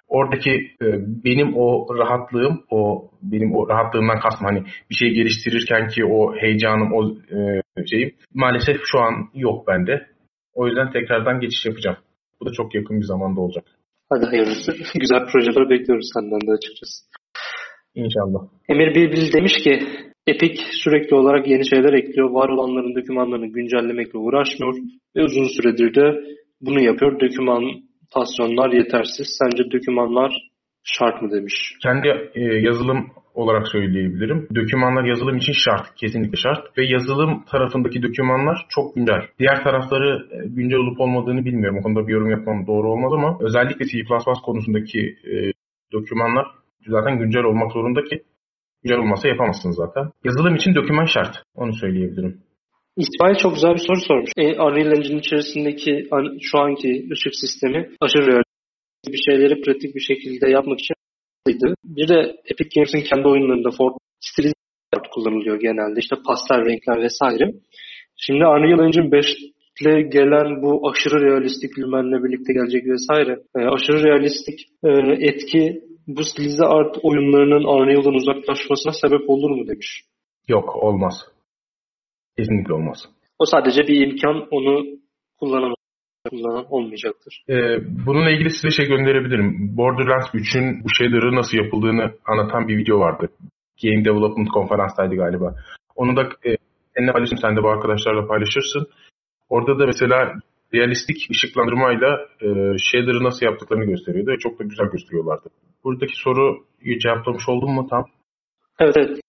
oradaki 0.08 0.50
e, 0.82 0.86
benim 1.24 1.56
o 1.56 1.86
rahatlığım, 1.98 2.64
o 2.70 3.10
benim 3.22 3.54
o 3.56 3.68
rahatlığımdan 3.68 4.20
kastım 4.20 4.46
hani 4.46 4.64
bir 4.90 4.94
şey 4.94 5.10
geliştirirken 5.10 5.88
ki 5.88 6.04
o 6.04 6.36
heyecanım, 6.36 6.92
o 6.92 7.10
e, 7.36 7.60
şeyim 7.86 8.10
maalesef 8.34 8.76
şu 8.84 8.98
an 8.98 9.12
yok 9.34 9.66
bende. 9.68 10.06
O 10.54 10.66
yüzden 10.66 10.92
tekrardan 10.92 11.40
geçiş 11.40 11.66
yapacağım. 11.66 11.96
Bu 12.40 12.46
da 12.46 12.52
çok 12.52 12.74
yakın 12.74 13.00
bir 13.00 13.06
zamanda 13.06 13.40
olacak. 13.40 13.64
Hadi 14.10 14.26
hayırlısı. 14.26 14.72
Güzel 15.00 15.26
projeler 15.32 15.70
bekliyoruz 15.70 16.10
senden 16.14 16.40
de 16.40 16.50
açıkçası. 16.52 17.04
İnşallah. 17.94 18.40
Emir 18.68 18.94
Bilbil 18.94 19.32
demiş 19.32 19.52
ki 19.64 19.80
Epic 20.26 20.62
sürekli 20.84 21.16
olarak 21.16 21.48
yeni 21.48 21.68
şeyler 21.68 21.92
ekliyor. 21.92 22.30
Var 22.30 22.48
olanların 22.48 22.94
dokümanlarını 22.94 23.46
güncellemekle 23.46 24.18
uğraşmıyor 24.18 24.74
ve 25.16 25.22
uzun 25.22 25.48
süredir 25.56 25.94
de 25.94 26.20
bunu 26.60 26.82
yapıyor. 26.82 27.20
Dokümantasyonlar 28.16 28.72
yetersiz. 28.72 29.26
Sence 29.38 29.70
dokümanlar 29.72 30.32
şart 30.84 31.22
mı 31.22 31.30
demiş. 31.30 31.76
Kendi 31.82 32.08
e, 32.34 32.40
yazılım 32.40 33.10
olarak 33.34 33.68
söyleyebilirim. 33.68 34.48
Dokümanlar 34.54 35.04
yazılım 35.04 35.36
için 35.36 35.52
şart, 35.52 35.94
kesinlikle 35.96 36.36
şart 36.36 36.78
ve 36.78 36.86
yazılım 36.86 37.44
tarafındaki 37.44 38.02
dokümanlar 38.02 38.66
çok 38.68 38.94
güncel. 38.94 39.22
Diğer 39.38 39.62
tarafları 39.62 40.26
e, 40.32 40.48
güncel 40.48 40.78
olup 40.78 41.00
olmadığını 41.00 41.44
bilmiyorum. 41.44 41.78
O 41.80 41.82
konuda 41.82 42.08
bir 42.08 42.12
yorum 42.12 42.30
yapmam 42.30 42.66
doğru 42.66 42.92
olmaz 42.92 43.12
ama 43.12 43.38
özellikle 43.40 43.84
C++ 43.84 43.98
konusundaki 44.44 45.00
e, 45.00 45.52
dokümanlar 45.92 46.46
zaten 46.86 47.18
güncel 47.18 47.42
olmak 47.42 47.72
zorunda 47.72 48.02
ki 48.04 48.22
güncel 48.82 48.98
olmasa 48.98 49.28
yapamazsınız 49.28 49.76
zaten. 49.76 50.10
Yazılım 50.24 50.54
için 50.54 50.74
doküman 50.74 51.04
şart. 51.04 51.42
Onu 51.54 51.72
söyleyebilirim. 51.72 52.40
İsmail 53.04 53.34
çok 53.34 53.54
güzel 53.54 53.74
bir 53.74 53.84
soru 53.88 54.00
sormuş. 54.00 54.30
E, 54.36 54.44
Unreal 54.62 54.92
Engine 54.96 55.18
içerisindeki 55.18 56.08
şu 56.40 56.58
anki 56.58 57.08
ışık 57.12 57.34
sistemi 57.42 57.90
aşırı 58.00 58.26
realistik 58.26 59.12
bir 59.12 59.22
şeyleri 59.28 59.60
pratik 59.62 59.94
bir 59.94 60.00
şekilde 60.00 60.50
yapmak 60.50 60.78
için 60.80 60.94
bir 61.84 62.08
de 62.08 62.36
Epic 62.50 62.68
Games'in 62.74 63.00
kendi 63.10 63.28
oyunlarında 63.28 63.70
Ford 63.70 63.94
stili 64.20 64.52
kullanılıyor 65.10 65.60
genelde. 65.60 66.00
İşte 66.00 66.16
pastel 66.26 66.64
renkler 66.64 67.02
vesaire. 67.02 67.52
Şimdi 68.16 68.46
Unreal 68.46 68.86
Engine 68.86 69.12
5 69.12 69.26
ile 69.80 70.02
gelen 70.02 70.62
bu 70.62 70.90
aşırı 70.90 71.24
realistik 71.26 71.78
lümenle 71.78 72.24
birlikte 72.24 72.52
gelecek 72.52 72.86
vesaire. 72.86 73.38
E, 73.56 73.60
aşırı 73.74 74.04
realistik 74.04 74.58
e, 74.84 74.90
etki 75.28 75.80
bu 76.06 76.24
stilize 76.24 76.64
art 76.64 76.98
oyunlarının 77.02 77.64
Unreal'dan 77.64 78.14
uzaklaşmasına 78.14 78.92
sebep 78.92 79.30
olur 79.30 79.50
mu 79.50 79.68
demiş. 79.68 80.02
Yok 80.48 80.76
olmaz. 80.76 81.14
Kesinlikle 82.38 82.74
olmaz. 82.74 82.98
O 83.38 83.44
sadece 83.44 83.82
bir 83.82 84.06
imkan 84.06 84.48
onu 84.50 84.86
kullanamaz 85.40 85.76
kullanan 86.30 86.66
olmayacaktır. 86.70 87.44
Ee, 87.48 87.54
bununla 88.06 88.30
ilgili 88.30 88.50
size 88.50 88.70
şey 88.70 88.86
gönderebilirim. 88.86 89.76
Borderlands 89.76 90.28
3'ün 90.34 90.84
bu 90.84 90.88
shader'ı 90.88 91.36
nasıl 91.36 91.58
yapıldığını 91.58 92.12
anlatan 92.26 92.68
bir 92.68 92.76
video 92.76 92.98
vardı. 93.00 93.28
Game 93.82 94.04
Development 94.04 94.48
konferanstaydı 94.48 95.14
galiba. 95.14 95.54
Onu 95.96 96.16
da 96.16 96.22
e, 96.22 96.56
seninle 96.96 97.12
paylaşırım. 97.12 97.38
Sen 97.42 97.56
de 97.56 97.62
bu 97.62 97.68
arkadaşlarla 97.68 98.26
paylaşırsın. 98.26 98.86
Orada 99.48 99.78
da 99.78 99.86
mesela 99.86 100.32
realistik 100.74 101.30
ışıklandırmayla 101.30 102.08
e, 102.40 102.48
shader'ı 102.78 103.24
nasıl 103.24 103.46
yaptıklarını 103.46 103.84
gösteriyordu. 103.84 104.30
ve 104.30 104.38
Çok 104.38 104.58
da 104.58 104.64
güzel 104.64 104.86
gösteriyorlardı. 104.86 105.48
Buradaki 105.84 106.16
soruyu 106.16 106.98
cevaplamış 106.98 107.48
oldun 107.48 107.70
mu 107.70 107.86
tam? 107.90 108.04
Evet 108.80 108.94
evet. 108.96 109.20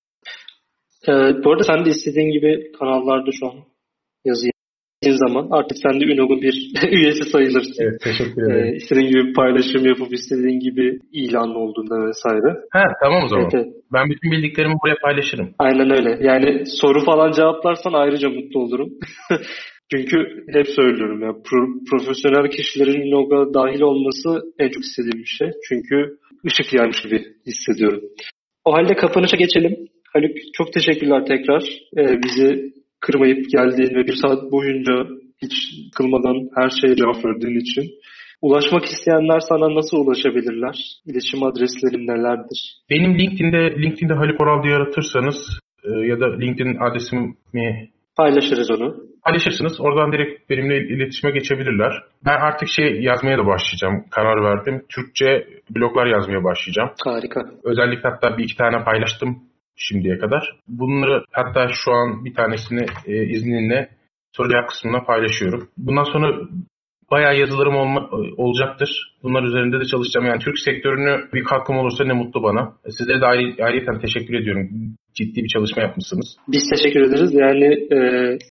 Ee, 1.08 1.12
bu 1.44 1.52
arada 1.52 1.64
sen 1.64 1.86
de 1.86 1.90
istediğin 1.90 2.32
gibi 2.32 2.72
kanallarda 2.80 3.32
şu 3.40 3.46
an 3.48 3.54
yazı 4.26 4.48
yazdığın 5.04 5.28
zaman 5.28 5.48
artık 5.52 5.78
sen 5.84 6.00
de 6.00 6.06
Unog'un 6.14 6.42
bir 6.42 6.72
üyesi 6.92 7.24
sayılırsın. 7.30 7.84
Evet 7.84 8.02
teşekkür 8.02 8.44
ederim. 8.44 8.66
Ee, 8.66 8.76
istediğin 8.76 9.08
gibi 9.08 9.34
paylaşım 9.34 9.86
yapıp 9.86 10.14
istediğin 10.14 10.60
gibi 10.60 11.00
ilan 11.12 11.56
olduğunda 11.56 12.08
vesaire. 12.08 12.50
Ha 12.72 12.84
tamam 13.04 13.24
o 13.24 13.28
zaman. 13.28 13.44
Evet, 13.44 13.54
evet. 13.54 13.74
Ben 13.94 14.10
bütün 14.10 14.32
bildiklerimi 14.32 14.76
buraya 14.84 14.96
paylaşırım. 15.02 15.50
Aynen 15.60 15.90
öyle. 15.98 16.28
Yani 16.28 16.66
soru 16.66 17.06
falan 17.06 17.32
cevaplarsan 17.32 17.94
ayrıca 17.94 18.30
mutlu 18.30 18.60
olurum. 18.60 18.90
Çünkü 19.92 20.18
hep 20.54 20.68
söylüyorum 20.68 21.22
ya 21.22 21.30
pro- 21.30 21.86
profesyonel 21.90 22.50
kişilerin 22.52 23.12
Unog'a 23.12 23.54
dahil 23.54 23.82
olması 23.82 24.30
en 24.60 24.70
çok 24.70 24.84
istediğim 24.84 25.20
bir 25.20 25.34
şey. 25.40 25.50
Çünkü 25.70 26.18
ışık 26.46 26.74
yaymış 26.74 27.02
gibi 27.02 27.24
hissediyorum. 27.48 28.02
O 28.66 28.74
halde 28.74 28.96
kapanışa 28.96 29.38
geçelim. 29.38 29.76
Haluk 30.14 30.32
çok 30.58 30.74
teşekkürler 30.74 31.26
tekrar. 31.26 31.64
Ee, 31.98 32.24
bizi 32.24 32.74
kırmayıp 33.00 33.50
geldiğin 33.50 33.96
ve 33.96 34.08
bir 34.08 34.16
saat 34.22 34.52
boyunca 34.52 34.94
hiç 35.42 35.54
kılmadan 35.96 36.50
her 36.56 36.70
şeye 36.82 36.96
cevap 36.96 37.26
verdiğin 37.26 37.60
için. 37.60 37.84
Ulaşmak 38.42 38.86
isteyenler 38.86 39.40
sana 39.40 39.76
nasıl 39.76 39.98
ulaşabilirler? 39.98 40.76
İletişim 41.06 41.44
adreslerin 41.44 42.08
nelerdir? 42.08 42.60
Benim 42.90 43.20
LinkedIn'de 43.20 43.82
LinkedIn'de 43.82 44.14
Haluk 44.14 44.42
Oral 44.42 44.64
diye 44.64 44.74
aratırsanız 44.76 45.36
e, 45.84 45.90
ya 46.08 46.20
da 46.20 46.38
LinkedIn 46.38 46.78
adresimi 46.78 47.36
Paylaşırız 48.18 48.72
onu. 48.72 48.96
paylaşırsınız. 49.26 49.82
Oradan 49.82 50.12
direkt 50.12 50.50
benimle 50.50 50.78
iletişime 50.78 51.32
geçebilirler. 51.32 51.94
Ben 52.26 52.38
artık 52.42 52.70
şey 52.70 53.02
yazmaya 53.02 53.38
da 53.38 53.46
başlayacağım. 53.46 54.06
Karar 54.12 54.44
verdim. 54.44 54.86
Türkçe 54.96 55.48
bloglar 55.76 56.06
yazmaya 56.06 56.44
başlayacağım. 56.44 56.90
Harika. 57.06 57.42
Özellikle 57.64 58.10
hatta 58.10 58.38
bir 58.38 58.44
iki 58.44 58.58
tane 58.58 58.84
paylaştım 58.84 59.49
şimdiye 59.80 60.18
kadar. 60.18 60.60
Bunları 60.68 61.24
hatta 61.32 61.68
şu 61.74 61.92
an 61.92 62.26
bir 62.26 62.34
tanesini 62.34 62.86
e, 63.06 63.24
izninle 63.26 63.90
soru 64.32 64.50
cevap 64.50 64.70
kısmına 64.70 65.04
paylaşıyorum. 65.04 65.70
Bundan 65.78 66.04
sonra 66.04 66.48
bayağı 67.12 67.38
yazılarım 67.40 67.76
olma, 67.76 68.10
olacaktır. 68.38 69.16
Bunlar 69.24 69.44
üzerinde 69.44 69.80
de 69.80 69.86
çalışacağım. 69.86 70.28
Yani 70.28 70.40
Türk 70.40 70.60
sektörünü 70.60 71.30
bir 71.34 71.44
katkım 71.44 71.78
olursa 71.78 72.04
ne 72.06 72.14
mutlu 72.14 72.44
bana. 72.44 72.74
Sizlere 72.98 73.22
de 73.22 73.26
ayrı, 73.26 73.56
ayrıca 73.64 74.00
teşekkür 74.00 74.34
ediyorum. 74.34 74.70
Ciddi 75.14 75.44
bir 75.44 75.48
çalışma 75.48 75.82
yapmışsınız. 75.82 76.38
Biz 76.48 76.70
teşekkür 76.70 77.02
ederiz. 77.02 77.34
Yani 77.34 77.66
e, 77.94 77.98